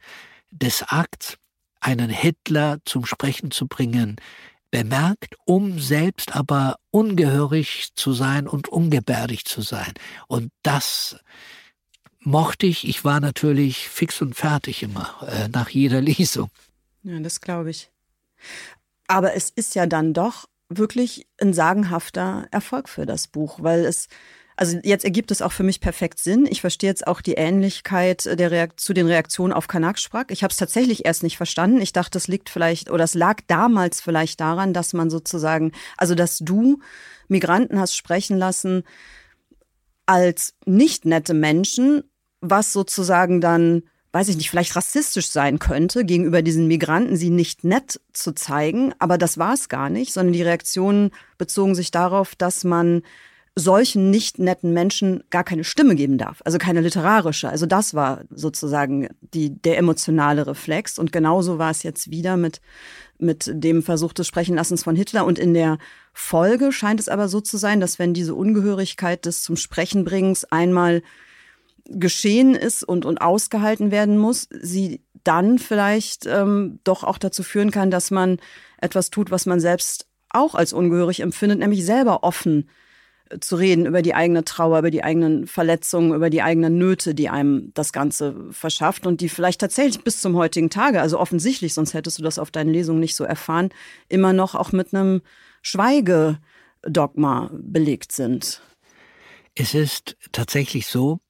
des 0.51 0.83
Akts, 0.83 1.37
einen 1.81 2.11
Hitler 2.11 2.79
zum 2.85 3.05
Sprechen 3.05 3.51
zu 3.51 3.69
bringen, 3.69 4.17
bemerkt, 4.75 5.37
um 5.45 5.79
selbst 5.79 6.35
aber 6.35 6.81
ungehörig 6.91 7.91
zu 7.95 8.13
sein 8.13 8.49
und 8.49 8.67
ungebärdig 8.67 9.45
zu 9.45 9.61
sein. 9.61 9.93
Und 10.27 10.51
das 10.65 11.17
mochte 12.19 12.67
ich. 12.67 12.89
Ich 12.89 13.05
war 13.05 13.21
natürlich 13.21 13.89
fix 13.89 14.21
und 14.21 14.35
fertig 14.35 14.83
immer 14.83 15.15
äh, 15.29 15.47
nach 15.47 15.69
jeder 15.69 16.01
Lesung. 16.11 16.51
Ja, 17.05 17.21
das 17.21 17.41
glaube 17.41 17.71
ich. 17.71 17.93
Aber 19.07 19.35
es 19.35 19.49
ist 19.51 19.77
ja 19.77 19.87
dann 19.87 20.13
doch 20.13 20.49
wirklich 20.69 21.29
ein 21.41 21.55
sagenhafter 21.55 22.49
Erfolg 22.51 22.89
für 22.89 23.07
das 23.07 23.29
Buch, 23.29 23.61
weil 23.63 23.85
es 23.85 24.09
also 24.57 24.79
jetzt 24.83 25.05
ergibt 25.05 25.31
es 25.31 25.43
auch 25.43 25.53
für 25.53 25.63
mich 25.63 25.81
perfekt 25.81 26.19
Sinn. 26.19 26.47
Ich 26.49 26.61
verstehe 26.61 26.91
jetzt 26.91 27.07
auch 27.07 27.21
die 27.21 27.35
Ähnlichkeit 27.35 28.25
der 28.39 28.51
Reakt 28.51 28.79
zu 28.79 28.93
den 28.93 29.07
Reaktionen 29.07 29.53
auf 29.53 29.67
Kanaksprach. 29.67 30.27
Ich 30.29 30.45
habe 30.45 30.53
es 30.53 30.57
tatsächlich 30.57 31.05
erst 31.05 31.23
nicht 31.23 31.37
verstanden. 31.37 31.81
Ich 31.81 31.93
dachte, 31.93 32.19
es 32.19 32.29
liegt 32.29 32.51
vielleicht 32.51 32.91
oder 32.91 33.05
es 33.05 33.15
lag 33.15 33.41
damals 33.47 34.01
vielleicht 34.01 34.41
daran, 34.41 34.73
dass 34.73 34.93
man 34.93 35.11
sozusagen, 35.11 35.73
also 35.97 36.15
dass 36.15 36.39
du 36.39 36.79
Migranten 37.29 37.81
hast 37.81 37.97
sprechen 37.97 38.39
lassen 38.39 38.85
als 40.07 40.55
nicht 40.67 41.05
nette 41.05 41.35
Menschen, 41.35 42.05
was 42.41 42.73
sozusagen 42.73 43.41
dann 43.41 43.83
weiß 44.13 44.29
ich 44.29 44.37
nicht, 44.37 44.49
vielleicht 44.49 44.77
rassistisch 44.77 45.27
sein 45.29 45.59
könnte, 45.59 46.05
gegenüber 46.05 46.41
diesen 46.41 46.69
Migranten 46.69 47.17
sie 47.17 47.31
nicht 47.31 47.65
nett 47.65 48.01
zu 48.13 48.33
zeigen. 48.33 48.95
Aber 49.01 49.19
das 49.19 49.39
war 49.39 49.55
es 49.55 49.69
gar 49.69 49.91
nicht, 49.91 50.13
sondern 50.13 50.33
die 50.33 50.43
Reaktionen 50.43 51.11
bezogen 51.37 51.75
sich 51.75 51.91
darauf, 51.91 52.37
dass 52.37 52.63
man 52.63 53.03
solchen 53.57 54.11
nicht 54.11 54.41
netten 54.41 54.73
Menschen 54.73 55.23
gar 55.31 55.45
keine 55.45 55.63
Stimme 55.63 55.95
geben 55.95 56.19
darf, 56.19 56.43
also 56.45 56.59
keine 56.59 56.81
literarische. 56.81 57.49
Also 57.49 57.67
das 57.67 57.95
war 57.95 58.23
sozusagen 58.31 59.09
die, 59.21 59.51
der 59.51 59.79
emotionale 59.79 60.47
Reflex. 60.47 60.99
Und 60.99 61.13
genauso 61.13 61.59
war 61.59 61.71
es 61.71 61.85
jetzt 61.85 62.11
wieder 62.11 62.37
mit, 62.37 62.61
mit 63.19 63.49
dem 63.53 63.85
Versuch 63.85 64.13
des 64.13 64.27
Sprechenlassens 64.27 64.83
von 64.83 64.97
Hitler. 64.97 65.25
Und 65.25 65.39
in 65.39 65.55
der 65.55 65.79
Folge 66.13 66.73
scheint 66.73 66.99
es 66.99 67.09
aber 67.09 67.29
so 67.29 67.41
zu 67.41 67.57
sein, 67.57 67.79
dass 67.79 68.01
wenn 68.01 68.13
diese 68.13 68.35
Ungehörigkeit 68.35 69.25
des 69.25 69.43
zum 69.43 69.57
Sprechen 69.57 70.05
bringens 70.05 70.45
einmal 70.45 71.03
geschehen 71.87 72.57
ist 72.57 72.83
und, 72.83 73.05
und 73.05 73.21
ausgehalten 73.21 73.93
werden 73.93 74.19
muss, 74.19 74.49
sie 74.51 75.01
dann 75.23 75.59
vielleicht 75.59 76.27
ähm, 76.27 76.81
doch 76.83 77.05
auch 77.05 77.19
dazu 77.19 77.45
führen 77.45 77.71
kann, 77.71 77.93
dass 77.93 78.11
man 78.11 78.39
etwas 78.79 79.11
tut, 79.11 79.31
was 79.31 79.47
man 79.47 79.61
selbst 79.61 80.07
auch 80.29 80.57
als 80.57 80.73
ungehörig 80.73 81.21
empfindet, 81.21 81.61
nämlich 81.61 81.85
selber 81.87 82.25
offen 82.25 82.69
zu 83.41 83.57
reden 83.57 83.87
über 83.87 84.03
die 84.03 84.15
eigene 84.15 84.45
Trauer, 84.45 84.79
über 84.81 84.91
die 84.91 85.03
eigenen 85.03 85.47
Verletzungen, 85.47 86.15
über 86.15 86.31
die 86.31 86.43
eigenen 86.43 86.79
Nöte, 86.79 87.15
die 87.15 87.29
einem 87.29 87.73
das 87.75 87.93
Ganze 87.93 88.35
verschafft 88.51 89.07
und 89.07 89.21
die 89.21 89.29
vielleicht 89.29 89.61
tatsächlich 89.61 90.05
bis 90.05 90.21
zum 90.21 90.37
heutigen 90.37 90.71
Tage, 90.71 91.01
also 91.01 91.19
offensichtlich, 91.19 91.75
sonst 91.75 91.95
hättest 91.95 92.19
du 92.19 92.23
das 92.23 92.39
auf 92.39 92.51
deinen 92.51 92.73
Lesungen 92.73 93.01
nicht 93.01 93.17
so 93.17 93.25
erfahren, 93.25 93.71
immer 94.09 94.33
noch 94.33 94.55
auch 94.55 94.73
mit 94.73 94.95
einem 94.95 95.23
Schweigedogma 95.63 97.51
belegt 97.53 98.13
sind. 98.13 98.61
Es 99.55 99.75
ist 99.75 100.17
tatsächlich 100.33 100.87
so, 100.87 101.21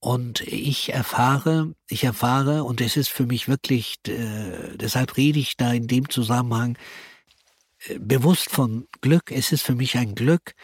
und 0.00 0.40
ich 0.42 0.92
erfahre, 0.92 1.74
ich 1.88 2.04
erfahre, 2.04 2.64
und 2.64 2.80
es 2.80 2.96
ist 2.96 3.08
für 3.08 3.26
mich 3.26 3.48
wirklich, 3.48 3.96
äh, 4.06 4.76
deshalb 4.76 5.16
rede 5.16 5.40
ich 5.40 5.56
da 5.56 5.72
in 5.72 5.88
dem 5.88 6.08
Zusammenhang 6.08 6.78
äh, 7.86 7.98
bewusst 7.98 8.50
von 8.50 8.86
Glück. 9.00 9.32
Es 9.32 9.50
ist 9.50 9.62
für 9.62 9.74
mich 9.74 9.96
ein 9.96 10.14
Glück, 10.14 10.54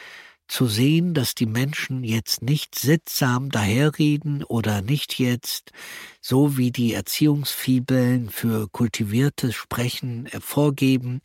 zu 0.49 0.67
sehen, 0.67 1.15
dass 1.15 1.35
die 1.35 1.47
Menschen 1.47 2.05
jetzt 2.05 2.43
nicht 2.43 2.75
sittsam 2.75 3.51
daherreden 3.51 4.45
oder 4.45 4.83
nicht 4.83 5.19
jetzt, 5.19 5.73
so 6.21 6.57
wie 6.57 6.71
die 6.71 6.95
Erziehungsfibeln 6.95 8.31
für 8.31 8.69
kultiviertes 8.69 9.55
Sprechen 9.55 10.29
vorgeben, 10.41 11.21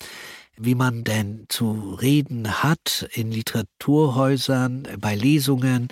wie 0.58 0.76
man 0.76 1.04
denn 1.04 1.46
zu 1.48 1.98
reden 2.02 2.62
hat 2.64 3.08
in 3.14 3.32
Literaturhäusern, 3.32 4.88
bei 5.00 5.16
Lesungen, 5.16 5.88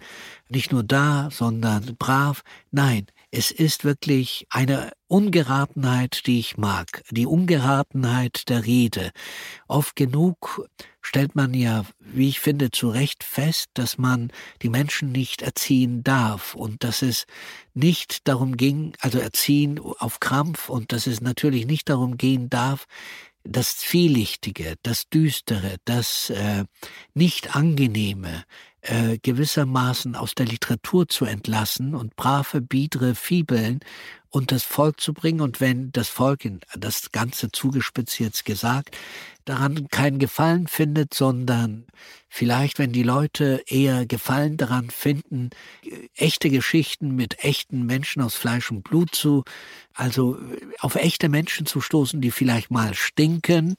nicht 0.49 0.72
nur 0.72 0.84
da, 0.84 1.30
sondern 1.32 1.95
brav. 1.98 2.44
Nein, 2.72 3.08
es 3.32 3.52
ist 3.52 3.86
wirklich 3.86 4.45
eine 4.49 4.91
Ungeratenheit, 5.08 6.28
die 6.28 6.40
ich 6.40 6.58
mag, 6.58 7.04
die 7.12 7.26
Ungeratenheit 7.26 8.50
der 8.50 8.66
Rede. 8.66 9.12
Oft 9.68 9.96
genug 9.96 10.68
stellt 11.02 11.36
man 11.36 11.54
ja, 11.54 11.86
wie 12.00 12.28
ich 12.28 12.42
finde, 12.42 12.72
zu 12.72 12.90
Recht 12.90 13.24
fest, 13.24 13.70
dass 13.74 13.98
man 13.98 14.32
die 14.62 14.70
Menschen 14.70 15.14
nicht 15.14 15.42
erziehen 15.42 16.04
darf 16.04 16.54
und 16.56 16.84
dass 16.84 17.02
es 17.02 17.26
nicht 17.74 18.28
darum 18.28 18.58
ging, 18.58 18.94
also 19.00 19.20
erziehen 19.20 19.80
auf 19.80 20.20
Krampf 20.20 20.68
und 20.68 20.92
dass 20.92 21.08
es 21.08 21.22
natürlich 21.22 21.66
nicht 21.66 21.88
darum 21.88 22.18
gehen 22.18 22.50
darf, 22.50 22.86
das 23.50 23.78
Zwielichtige, 23.78 24.76
das 24.84 25.08
Düstere, 25.10 25.78
das 25.86 26.30
äh, 26.30 26.66
nicht 27.14 27.56
angenehme, 27.56 28.44
äh, 28.82 29.18
gewissermaßen 29.22 30.16
aus 30.16 30.36
der 30.36 30.46
Literatur 30.46 31.08
zu 31.08 31.26
entlassen 31.26 31.96
und 31.96 32.16
brave, 32.16 32.62
biedere 32.62 33.16
Fibeln 33.16 33.80
und 34.30 34.52
das 34.52 34.64
Volk 34.64 34.99
zu 34.99 35.14
bringen. 35.14 35.41
Und 35.41 35.60
wenn 35.62 35.91
das 35.91 36.10
Volk, 36.10 36.45
in 36.45 36.60
das 36.76 37.12
Ganze 37.12 37.52
zugespitzt 37.52 38.20
jetzt 38.20 38.45
gesagt, 38.45 38.98
daran 39.45 39.88
keinen 39.88 40.20
Gefallen 40.20 40.68
findet, 40.68 41.14
sondern 41.14 41.86
vielleicht, 42.28 42.80
wenn 42.80 42.91
die 42.91 43.04
Leute 43.04 43.64
eher 43.68 44.06
Gefallen 44.06 44.58
daran 44.58 44.90
finden, 44.90 45.52
echte 46.16 46.49
Geschichten 46.49 47.16
mit 47.16 47.44
echten 47.44 47.86
Menschen 47.86 48.22
aus 48.22 48.36
Fleisch 48.36 48.72
und 48.72 48.84
Blut 48.84 49.16
zu, 49.16 49.44
also 49.94 50.38
auf 50.80 50.95
echte 50.95 51.30
Menschen 51.30 51.66
zu 51.66 51.80
stoßen, 51.80 52.20
die 52.20 52.32
vielleicht 52.32 52.72
mal 52.72 52.94
stinken, 52.94 53.76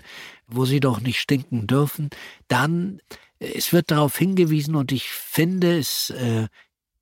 wo 0.46 0.64
sie 0.64 0.80
doch 0.80 1.00
nicht 1.00 1.20
stinken 1.20 1.66
dürfen, 1.66 2.08
dann 2.48 3.00
es 3.40 3.72
wird 3.72 3.90
darauf 3.90 4.16
hingewiesen 4.18 4.74
und 4.74 4.90
ich 4.90 5.08
finde 5.08 5.78
es, 5.78 6.10
äh, 6.10 6.48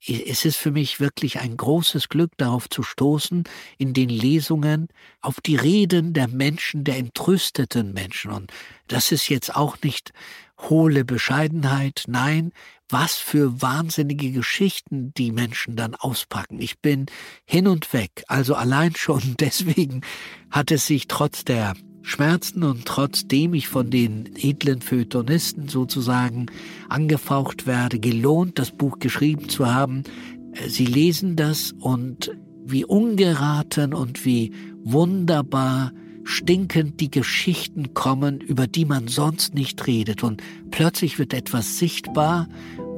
es 0.06 0.44
ist 0.44 0.56
für 0.56 0.70
mich 0.70 1.00
wirklich 1.00 1.40
ein 1.40 1.56
großes 1.56 2.08
Glück, 2.08 2.32
darauf 2.36 2.68
zu 2.68 2.82
stoßen, 2.82 3.44
in 3.78 3.92
den 3.92 4.08
Lesungen 4.08 4.88
auf 5.20 5.40
die 5.40 5.56
Reden 5.56 6.12
der 6.12 6.28
Menschen, 6.28 6.84
der 6.84 6.96
entrüsteten 6.98 7.92
Menschen. 7.92 8.30
Und 8.30 8.52
das 8.88 9.10
ist 9.10 9.28
jetzt 9.28 9.56
auch 9.56 9.76
nicht 9.82 10.12
hohle 10.58 11.04
Bescheidenheit, 11.04 12.04
nein, 12.06 12.52
was 12.88 13.16
für 13.16 13.60
wahnsinnige 13.60 14.30
Geschichten 14.30 15.12
die 15.14 15.32
Menschen 15.32 15.76
dann 15.76 15.94
auspacken. 15.94 16.60
Ich 16.60 16.78
bin 16.80 17.06
hin 17.44 17.66
und 17.66 17.92
weg, 17.92 18.24
also 18.28 18.54
allein 18.54 18.94
schon 18.94 19.34
deswegen 19.40 20.02
hat 20.50 20.70
es 20.70 20.86
sich 20.86 21.08
trotz 21.08 21.44
der 21.44 21.74
Schmerzen 22.06 22.62
und 22.62 22.84
trotzdem 22.84 23.52
ich 23.52 23.66
von 23.66 23.90
den 23.90 24.30
edlen 24.36 24.80
Feuilletonisten 24.80 25.68
sozusagen 25.68 26.46
angefaucht 26.88 27.66
werde, 27.66 27.98
gelohnt, 27.98 28.60
das 28.60 28.70
Buch 28.70 29.00
geschrieben 29.00 29.48
zu 29.48 29.66
haben. 29.74 30.04
Äh, 30.52 30.68
sie 30.68 30.86
lesen 30.86 31.34
das 31.34 31.72
und 31.72 32.30
wie 32.64 32.84
ungeraten 32.84 33.92
und 33.92 34.24
wie 34.24 34.52
wunderbar 34.84 35.90
stinkend 36.22 37.00
die 37.00 37.10
Geschichten 37.10 37.92
kommen, 37.92 38.40
über 38.40 38.68
die 38.68 38.84
man 38.84 39.08
sonst 39.08 39.54
nicht 39.54 39.84
redet. 39.88 40.22
Und 40.22 40.44
plötzlich 40.70 41.18
wird 41.18 41.34
etwas 41.34 41.78
sichtbar, 41.78 42.48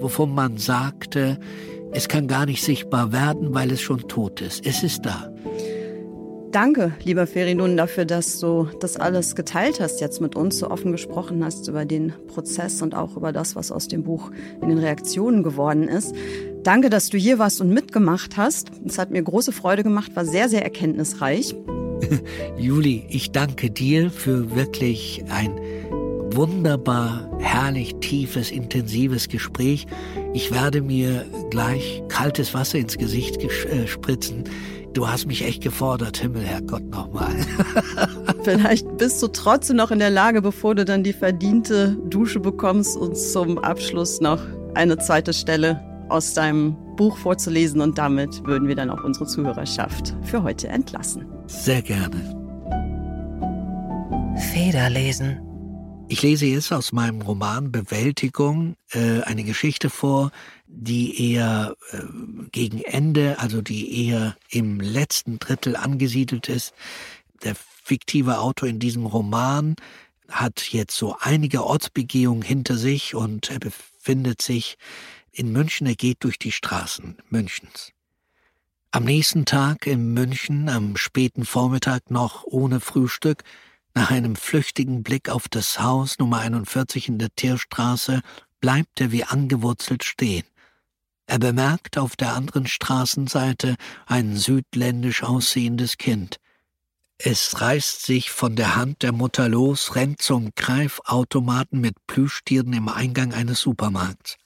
wovon 0.00 0.34
man 0.34 0.58
sagte, 0.58 1.40
es 1.92 2.08
kann 2.08 2.28
gar 2.28 2.44
nicht 2.44 2.62
sichtbar 2.62 3.10
werden, 3.10 3.54
weil 3.54 3.70
es 3.70 3.80
schon 3.80 4.06
tot 4.06 4.42
ist. 4.42 4.66
Es 4.66 4.82
ist 4.82 5.06
da. 5.06 5.32
Danke, 6.52 6.92
lieber 7.04 7.26
Feridun, 7.26 7.76
dafür, 7.76 8.06
dass 8.06 8.40
du 8.40 8.68
das 8.80 8.96
alles 8.96 9.34
geteilt 9.34 9.80
hast, 9.80 10.00
jetzt 10.00 10.22
mit 10.22 10.34
uns 10.34 10.58
so 10.58 10.70
offen 10.70 10.92
gesprochen 10.92 11.44
hast 11.44 11.68
über 11.68 11.84
den 11.84 12.14
Prozess 12.26 12.80
und 12.80 12.94
auch 12.94 13.16
über 13.16 13.32
das, 13.32 13.54
was 13.54 13.70
aus 13.70 13.86
dem 13.86 14.02
Buch 14.02 14.30
in 14.62 14.70
den 14.70 14.78
Reaktionen 14.78 15.42
geworden 15.42 15.88
ist. 15.88 16.14
Danke, 16.62 16.88
dass 16.88 17.10
du 17.10 17.18
hier 17.18 17.38
warst 17.38 17.60
und 17.60 17.68
mitgemacht 17.68 18.38
hast. 18.38 18.70
Es 18.86 18.98
hat 18.98 19.10
mir 19.10 19.22
große 19.22 19.52
Freude 19.52 19.82
gemacht, 19.82 20.16
war 20.16 20.24
sehr, 20.24 20.48
sehr 20.48 20.62
erkenntnisreich. 20.62 21.54
Juli, 22.56 23.04
ich 23.10 23.30
danke 23.30 23.70
dir 23.70 24.10
für 24.10 24.54
wirklich 24.54 25.22
ein 25.28 25.50
wunderbar, 26.30 27.30
herrlich, 27.40 27.96
tiefes, 27.96 28.50
intensives 28.50 29.28
Gespräch. 29.28 29.86
Ich 30.32 30.50
werde 30.50 30.80
mir 30.80 31.26
gleich 31.50 32.02
kaltes 32.08 32.54
Wasser 32.54 32.78
ins 32.78 32.96
Gesicht 32.96 33.42
äh, 33.42 33.86
spritzen 33.86 34.44
Du 34.98 35.08
hast 35.08 35.26
mich 35.26 35.44
echt 35.44 35.62
gefordert, 35.62 36.16
Himmel, 36.16 36.42
Herrgott, 36.42 36.82
nochmal. 36.90 37.32
Vielleicht 38.42 38.96
bist 38.96 39.22
du 39.22 39.28
trotzdem 39.28 39.76
noch 39.76 39.92
in 39.92 40.00
der 40.00 40.10
Lage, 40.10 40.42
bevor 40.42 40.74
du 40.74 40.84
dann 40.84 41.04
die 41.04 41.12
verdiente 41.12 41.96
Dusche 42.06 42.40
bekommst, 42.40 42.96
uns 42.96 43.30
zum 43.32 43.58
Abschluss 43.58 44.20
noch 44.20 44.40
eine 44.74 44.98
zweite 44.98 45.32
Stelle 45.32 45.80
aus 46.08 46.34
deinem 46.34 46.76
Buch 46.96 47.16
vorzulesen 47.16 47.80
und 47.80 47.96
damit 47.96 48.44
würden 48.44 48.66
wir 48.66 48.74
dann 48.74 48.90
auch 48.90 49.04
unsere 49.04 49.26
Zuhörerschaft 49.26 50.16
für 50.24 50.42
heute 50.42 50.66
entlassen. 50.66 51.24
Sehr 51.46 51.80
gerne. 51.80 52.16
Federlesen. 54.52 55.38
Ich 56.08 56.22
lese 56.22 56.46
jetzt 56.46 56.72
aus 56.72 56.90
meinem 56.90 57.22
Roman 57.22 57.70
Bewältigung 57.70 58.74
äh, 58.90 59.20
eine 59.20 59.44
Geschichte 59.44 59.90
vor, 59.90 60.32
die 60.68 61.32
eher 61.32 61.76
äh, 61.90 61.98
gegen 62.52 62.82
Ende, 62.82 63.38
also 63.38 63.62
die 63.62 64.06
eher 64.06 64.36
im 64.50 64.80
letzten 64.80 65.38
Drittel 65.38 65.76
angesiedelt 65.76 66.48
ist. 66.48 66.74
Der 67.42 67.54
fiktive 67.54 68.38
Autor 68.38 68.68
in 68.68 68.78
diesem 68.78 69.06
Roman 69.06 69.76
hat 70.28 70.72
jetzt 70.72 70.96
so 70.96 71.16
einige 71.18 71.64
Ortsbegehungen 71.64 72.42
hinter 72.42 72.76
sich 72.76 73.14
und 73.14 73.50
er 73.50 73.58
befindet 73.58 74.42
sich 74.42 74.76
in 75.32 75.52
München. 75.52 75.86
Er 75.86 75.94
geht 75.94 76.22
durch 76.22 76.38
die 76.38 76.52
Straßen 76.52 77.16
Münchens. 77.30 77.92
Am 78.90 79.04
nächsten 79.04 79.46
Tag 79.46 79.86
in 79.86 80.12
München, 80.12 80.68
am 80.68 80.96
späten 80.96 81.44
Vormittag 81.44 82.10
noch 82.10 82.44
ohne 82.44 82.80
Frühstück, 82.80 83.42
nach 83.94 84.10
einem 84.10 84.36
flüchtigen 84.36 85.02
Blick 85.02 85.28
auf 85.28 85.48
das 85.48 85.80
Haus 85.80 86.18
Nummer 86.18 86.38
41 86.38 87.08
in 87.08 87.18
der 87.18 87.34
Tierstraße, 87.34 88.20
bleibt 88.60 89.00
er 89.00 89.12
wie 89.12 89.24
angewurzelt 89.24 90.04
stehen. 90.04 90.44
Er 91.28 91.38
bemerkt 91.38 91.98
auf 91.98 92.16
der 92.16 92.32
anderen 92.32 92.66
Straßenseite 92.66 93.76
ein 94.06 94.34
südländisch 94.34 95.22
aussehendes 95.22 95.98
Kind. 95.98 96.38
Es 97.18 97.60
reißt 97.60 98.06
sich 98.06 98.30
von 98.30 98.56
der 98.56 98.76
Hand 98.76 99.02
der 99.02 99.12
Mutter 99.12 99.46
los, 99.50 99.94
rennt 99.94 100.22
zum 100.22 100.52
Greifautomaten 100.56 101.82
mit 101.82 101.96
Plüschtieren 102.06 102.72
im 102.72 102.88
Eingang 102.88 103.34
eines 103.34 103.60
Supermarkts. 103.60 104.36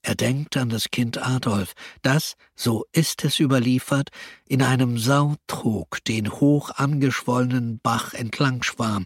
Er 0.00 0.14
denkt 0.14 0.56
an 0.56 0.70
das 0.70 0.90
Kind 0.90 1.18
Adolf, 1.18 1.74
das, 2.00 2.36
so 2.54 2.86
ist 2.92 3.22
es 3.26 3.38
überliefert, 3.38 4.08
in 4.46 4.62
einem 4.62 4.96
Sautrog 4.96 6.02
den 6.04 6.32
hoch 6.32 6.70
angeschwollenen 6.70 7.78
Bach 7.82 8.14
entlang 8.14 8.62
schwamm. 8.62 9.04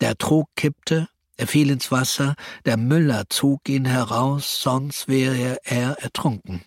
Der 0.00 0.16
Trog 0.16 0.48
kippte, 0.56 1.08
Er 1.38 1.46
fiel 1.46 1.70
ins 1.70 1.92
Wasser, 1.92 2.34
der 2.64 2.76
Müller 2.76 3.24
zog 3.28 3.68
ihn 3.68 3.84
heraus, 3.84 4.60
sonst 4.60 5.06
wäre 5.06 5.58
er 5.62 5.92
ertrunken. 6.02 6.62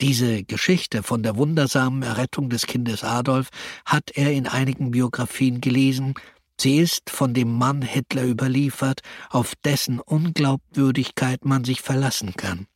Diese 0.00 0.42
Geschichte 0.42 1.04
von 1.04 1.22
der 1.22 1.36
wundersamen 1.36 2.02
Errettung 2.02 2.50
des 2.50 2.66
Kindes 2.66 3.04
Adolf 3.04 3.50
hat 3.84 4.10
er 4.10 4.32
in 4.32 4.48
einigen 4.48 4.90
Biografien 4.90 5.60
gelesen, 5.60 6.14
sie 6.60 6.78
ist 6.78 7.08
von 7.08 7.34
dem 7.34 7.52
Mann 7.52 7.82
Hitler 7.82 8.24
überliefert, 8.24 9.02
auf 9.30 9.54
dessen 9.64 10.00
Unglaubwürdigkeit 10.00 11.44
man 11.44 11.64
sich 11.64 11.80
verlassen 11.80 12.34
kann. 12.34 12.66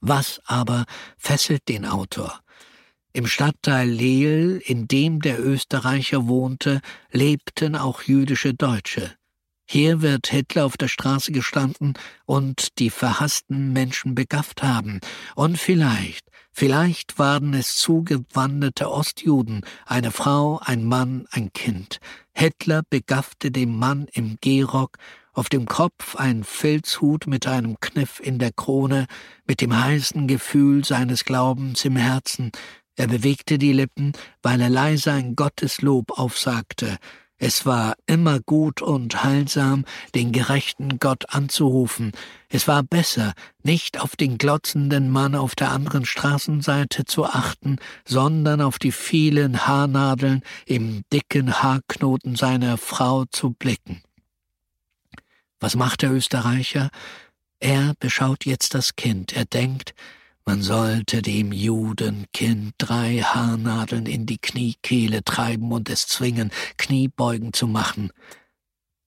Was 0.00 0.40
aber 0.44 0.86
fesselt 1.16 1.68
den 1.68 1.86
Autor? 1.86 2.40
Im 3.12 3.28
Stadtteil 3.28 3.88
Leel, 3.88 4.60
in 4.64 4.88
dem 4.88 5.20
der 5.20 5.44
Österreicher 5.44 6.26
wohnte, 6.26 6.80
lebten 7.12 7.76
auch 7.76 8.02
jüdische 8.02 8.54
Deutsche. 8.54 9.17
Hier 9.70 10.00
wird 10.00 10.28
Hitler 10.28 10.64
auf 10.64 10.78
der 10.78 10.88
Straße 10.88 11.30
gestanden 11.30 11.92
und 12.24 12.78
die 12.78 12.88
verhassten 12.88 13.74
Menschen 13.74 14.14
begafft 14.14 14.62
haben. 14.62 15.00
Und 15.34 15.58
vielleicht, 15.58 16.26
vielleicht 16.52 17.18
waren 17.18 17.52
es 17.52 17.76
zugewanderte 17.76 18.90
Ostjuden, 18.90 19.60
eine 19.84 20.10
Frau, 20.10 20.58
ein 20.64 20.86
Mann, 20.86 21.26
ein 21.32 21.52
Kind. 21.52 21.98
Hitler 22.32 22.80
begaffte 22.88 23.50
den 23.50 23.76
Mann 23.76 24.06
im 24.10 24.38
Gehrock, 24.40 24.96
auf 25.34 25.50
dem 25.50 25.66
Kopf 25.66 26.16
ein 26.16 26.44
Filzhut 26.44 27.26
mit 27.26 27.46
einem 27.46 27.78
Kniff 27.78 28.20
in 28.20 28.38
der 28.38 28.52
Krone, 28.52 29.06
mit 29.46 29.60
dem 29.60 29.78
heißen 29.78 30.28
Gefühl 30.28 30.82
seines 30.82 31.26
Glaubens 31.26 31.84
im 31.84 31.96
Herzen. 31.96 32.52
Er 32.96 33.06
bewegte 33.06 33.58
die 33.58 33.74
Lippen, 33.74 34.14
weil 34.42 34.62
er 34.62 34.70
leise 34.70 35.12
ein 35.12 35.36
Gotteslob 35.36 36.18
aufsagte. 36.18 36.96
Es 37.40 37.64
war 37.64 37.94
immer 38.06 38.40
gut 38.40 38.82
und 38.82 39.22
heilsam, 39.22 39.84
den 40.14 40.32
gerechten 40.32 40.98
Gott 40.98 41.26
anzurufen. 41.28 42.10
Es 42.48 42.66
war 42.66 42.82
besser, 42.82 43.32
nicht 43.62 44.00
auf 44.00 44.16
den 44.16 44.38
glotzenden 44.38 45.08
Mann 45.08 45.36
auf 45.36 45.54
der 45.54 45.70
anderen 45.70 46.04
Straßenseite 46.04 47.04
zu 47.04 47.24
achten, 47.24 47.76
sondern 48.04 48.60
auf 48.60 48.80
die 48.80 48.90
vielen 48.90 49.68
Haarnadeln 49.68 50.42
im 50.66 51.04
dicken 51.12 51.62
Haarknoten 51.62 52.34
seiner 52.34 52.76
Frau 52.76 53.24
zu 53.26 53.50
blicken. 53.50 54.02
Was 55.60 55.76
macht 55.76 56.02
der 56.02 56.12
Österreicher? 56.12 56.90
Er 57.60 57.94
beschaut 58.00 58.46
jetzt 58.46 58.74
das 58.74 58.96
Kind. 58.96 59.32
Er 59.32 59.44
denkt, 59.44 59.94
man 60.48 60.62
sollte 60.62 61.20
dem 61.20 61.52
Judenkind 61.52 62.72
drei 62.78 63.18
Haarnadeln 63.18 64.06
in 64.06 64.24
die 64.24 64.38
Kniekehle 64.38 65.22
treiben 65.22 65.72
und 65.72 65.90
es 65.90 66.06
zwingen, 66.06 66.50
Kniebeugen 66.78 67.52
zu 67.52 67.66
machen. 67.66 68.12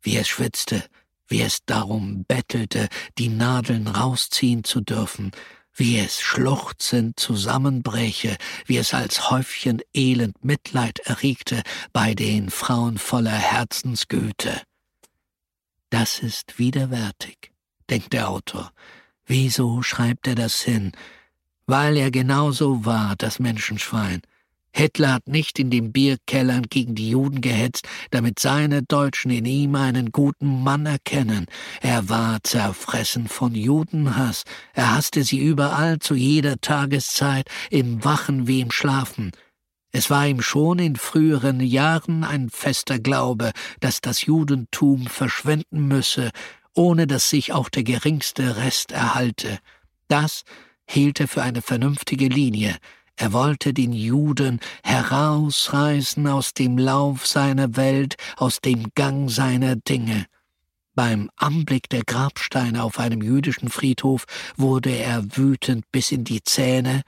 Wie 0.04 0.18
es 0.18 0.28
schwitzte, 0.28 0.84
wie 1.28 1.42
es 1.42 1.66
darum 1.66 2.26
bettelte, 2.26 2.90
die 3.18 3.30
Nadeln 3.30 3.88
rausziehen 3.88 4.64
zu 4.64 4.82
dürfen, 4.82 5.32
wie 5.74 5.98
es 5.98 6.22
schluchzend 6.22 7.20
zusammenbräche, 7.20 8.38
wie 8.68 8.78
es 8.78 8.94
als 8.94 9.32
Häufchen 9.32 9.82
elend 9.96 10.46
Mitleid 10.46 11.00
erregte 11.00 11.64
bei 11.92 12.14
den 12.14 12.52
Frauen 12.52 13.00
voller 13.00 13.32
Herzensgüte. 13.32 14.62
Das 15.90 16.20
ist 16.20 16.60
widerwärtig, 16.60 17.52
denkt 17.90 18.14
der 18.14 18.30
Autor. 18.30 18.72
Wieso 19.26 19.82
schreibt 19.82 20.28
er 20.28 20.36
das 20.36 20.62
hin? 20.62 20.92
Weil 21.72 21.96
er 21.96 22.12
genauso 22.12 22.84
war, 22.84 23.16
das 23.18 23.40
Menschenschwein. 23.40 24.20
Hitler 24.74 25.14
hat 25.14 25.30
nicht 25.30 25.58
in 25.58 25.70
den 25.70 25.94
Bierkellern 25.94 26.64
gegen 26.64 26.96
die 26.96 27.12
Juden 27.12 27.40
gehetzt, 27.40 27.88
damit 28.10 28.40
seine 28.40 28.84
Deutschen 28.84 29.32
in 29.32 29.46
ihm 29.46 29.76
einen 29.76 30.12
guten 30.12 30.64
Mann 30.64 30.86
erkennen. 30.86 31.46
Er 31.80 32.10
war 32.10 32.40
zerfressen 32.44 33.30
von 33.30 33.56
Judenhass. 33.56 34.44
Er 34.74 34.96
hasste 34.98 35.24
sie 35.24 35.40
überall 35.40 36.00
zu 36.00 36.14
jeder 36.14 36.60
Tageszeit, 36.60 37.48
im 37.70 38.04
Wachen 38.04 38.48
wie 38.48 38.60
im 38.60 38.72
Schlafen. 38.72 39.32
Es 39.94 40.10
war 40.10 40.28
ihm 40.28 40.42
schon 40.42 40.78
in 40.78 40.98
früheren 40.98 41.62
Jahren 41.62 42.26
ein 42.26 42.50
fester 42.50 43.00
Glaube, 43.00 43.52
dass 43.80 44.02
das 44.02 44.26
Judentum 44.26 45.08
verschwinden 45.08 45.88
müsse, 45.88 46.32
ohne 46.76 47.08
dass 47.08 47.30
sich 47.30 47.54
auch 47.54 47.70
der 47.70 47.84
geringste 47.84 48.58
Rest 48.58 48.92
erhalte. 48.92 49.60
Das 50.10 50.44
hielt 50.92 51.20
er 51.20 51.28
für 51.28 51.42
eine 51.42 51.62
vernünftige 51.62 52.28
Linie. 52.28 52.78
Er 53.16 53.34
wollte 53.34 53.74
den 53.74 53.94
Juden 53.94 54.60
herausreißen 54.84 56.28
aus 56.28 56.54
dem 56.54 56.78
Lauf 56.78 57.28
seiner 57.28 57.76
Welt, 57.76 58.16
aus 58.38 58.62
dem 58.62 58.88
Gang 58.96 59.30
seiner 59.30 59.76
Dinge. 59.76 60.26
Beim 60.94 61.30
Anblick 61.38 61.88
der 61.90 62.04
Grabsteine 62.04 62.84
auf 62.84 63.00
einem 63.00 63.22
jüdischen 63.22 63.70
Friedhof 63.70 64.26
wurde 64.58 64.90
er 64.90 65.24
wütend 65.38 65.86
bis 65.92 66.12
in 66.12 66.24
die 66.24 66.44
Zähne. 66.44 67.04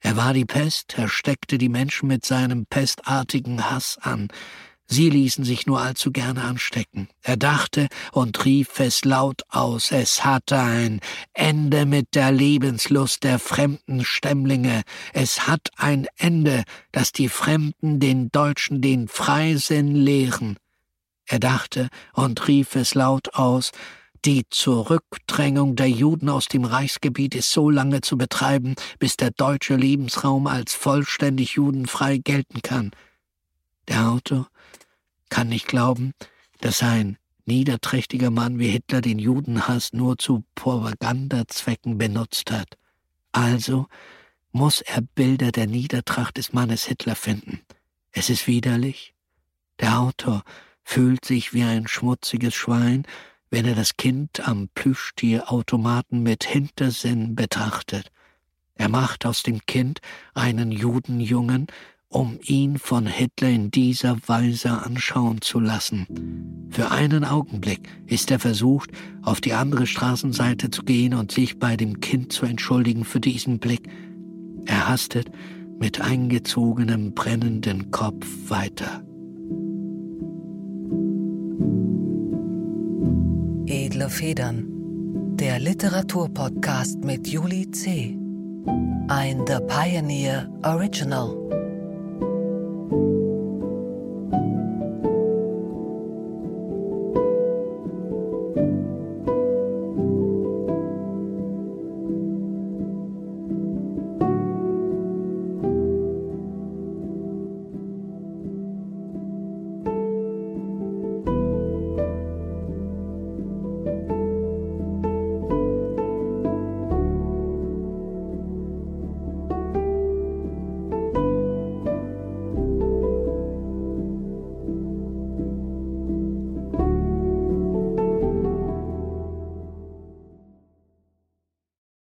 Er 0.00 0.16
war 0.16 0.32
die 0.32 0.46
Pest, 0.46 0.94
er 0.96 1.08
steckte 1.08 1.58
die 1.58 1.68
Menschen 1.68 2.08
mit 2.08 2.24
seinem 2.24 2.66
pestartigen 2.66 3.70
Hass 3.70 3.98
an. 4.00 4.28
Sie 4.92 5.08
ließen 5.08 5.44
sich 5.44 5.68
nur 5.68 5.80
allzu 5.80 6.10
gerne 6.10 6.42
anstecken. 6.42 7.08
Er 7.22 7.36
dachte 7.36 7.86
und 8.10 8.44
rief 8.44 8.80
es 8.80 9.04
laut 9.04 9.42
aus, 9.48 9.92
es 9.92 10.24
hatte 10.24 10.58
ein 10.58 11.00
Ende 11.32 11.86
mit 11.86 12.16
der 12.16 12.32
Lebenslust 12.32 13.22
der 13.22 13.38
fremden 13.38 14.04
Stämmlinge, 14.04 14.82
es 15.12 15.46
hat 15.46 15.68
ein 15.76 16.08
Ende, 16.16 16.64
dass 16.90 17.12
die 17.12 17.28
Fremden 17.28 18.00
den 18.00 18.32
Deutschen 18.32 18.82
den 18.82 19.06
Freisinn 19.06 19.94
lehren. 19.94 20.56
Er 21.24 21.38
dachte 21.38 21.88
und 22.12 22.48
rief 22.48 22.74
es 22.74 22.96
laut 22.96 23.34
aus, 23.34 23.70
die 24.24 24.42
Zurückdrängung 24.50 25.76
der 25.76 25.88
Juden 25.88 26.28
aus 26.28 26.46
dem 26.46 26.64
Reichsgebiet 26.64 27.36
ist 27.36 27.52
so 27.52 27.70
lange 27.70 28.00
zu 28.00 28.18
betreiben, 28.18 28.74
bis 28.98 29.16
der 29.16 29.30
deutsche 29.30 29.76
Lebensraum 29.76 30.48
als 30.48 30.74
vollständig 30.74 31.52
judenfrei 31.52 32.18
gelten 32.18 32.60
kann. 32.60 32.90
Der 33.86 34.10
Autor 34.10 34.48
kann 35.30 35.48
nicht 35.48 35.66
glauben, 35.66 36.12
dass 36.60 36.82
ein 36.82 37.16
niederträchtiger 37.46 38.30
Mann 38.30 38.58
wie 38.58 38.68
Hitler 38.68 39.00
den 39.00 39.18
Judenhass 39.18 39.92
nur 39.92 40.18
zu 40.18 40.44
Propagandazwecken 40.54 41.98
benutzt 41.98 42.50
hat. 42.50 42.76
Also 43.32 43.86
muss 44.52 44.80
er 44.80 45.00
Bilder 45.00 45.52
der 45.52 45.66
Niedertracht 45.66 46.36
des 46.36 46.52
Mannes 46.52 46.84
Hitler 46.84 47.14
finden. 47.14 47.62
Es 48.12 48.30
ist 48.30 48.46
widerlich. 48.46 49.14
Der 49.78 49.98
Autor 50.00 50.42
fühlt 50.82 51.24
sich 51.24 51.54
wie 51.54 51.62
ein 51.62 51.86
schmutziges 51.86 52.54
Schwein, 52.54 53.06
wenn 53.50 53.64
er 53.64 53.74
das 53.74 53.96
Kind 53.96 54.46
am 54.46 54.68
Plüschtierautomaten 54.74 56.22
mit 56.22 56.44
Hintersinn 56.44 57.34
betrachtet. 57.34 58.10
Er 58.74 58.88
macht 58.88 59.26
aus 59.26 59.42
dem 59.42 59.60
Kind 59.66 60.00
einen 60.34 60.72
Judenjungen 60.72 61.66
um 62.10 62.40
ihn 62.42 62.76
von 62.76 63.06
Hitler 63.06 63.48
in 63.50 63.70
dieser 63.70 64.16
Weise 64.26 64.82
anschauen 64.82 65.40
zu 65.40 65.60
lassen. 65.60 66.66
Für 66.70 66.90
einen 66.90 67.24
Augenblick 67.24 67.88
ist 68.06 68.32
er 68.32 68.40
versucht, 68.40 68.90
auf 69.22 69.40
die 69.40 69.52
andere 69.52 69.86
Straßenseite 69.86 70.70
zu 70.70 70.82
gehen 70.82 71.14
und 71.14 71.30
sich 71.30 71.60
bei 71.60 71.76
dem 71.76 72.00
Kind 72.00 72.32
zu 72.32 72.46
entschuldigen 72.46 73.04
für 73.04 73.20
diesen 73.20 73.60
Blick. 73.60 73.88
Er 74.66 74.88
hastet 74.88 75.30
mit 75.78 76.00
eingezogenem 76.00 77.14
brennenden 77.14 77.92
Kopf 77.92 78.26
weiter. 78.48 79.04
Edle 83.66 84.10
Federn, 84.10 84.66
der 85.36 85.60
Literaturpodcast 85.60 87.04
mit 87.04 87.28
Juli 87.28 87.70
C. 87.70 88.18
Ein 89.06 89.44
The 89.46 89.58
Pioneer 89.66 90.50
Original. 90.64 91.69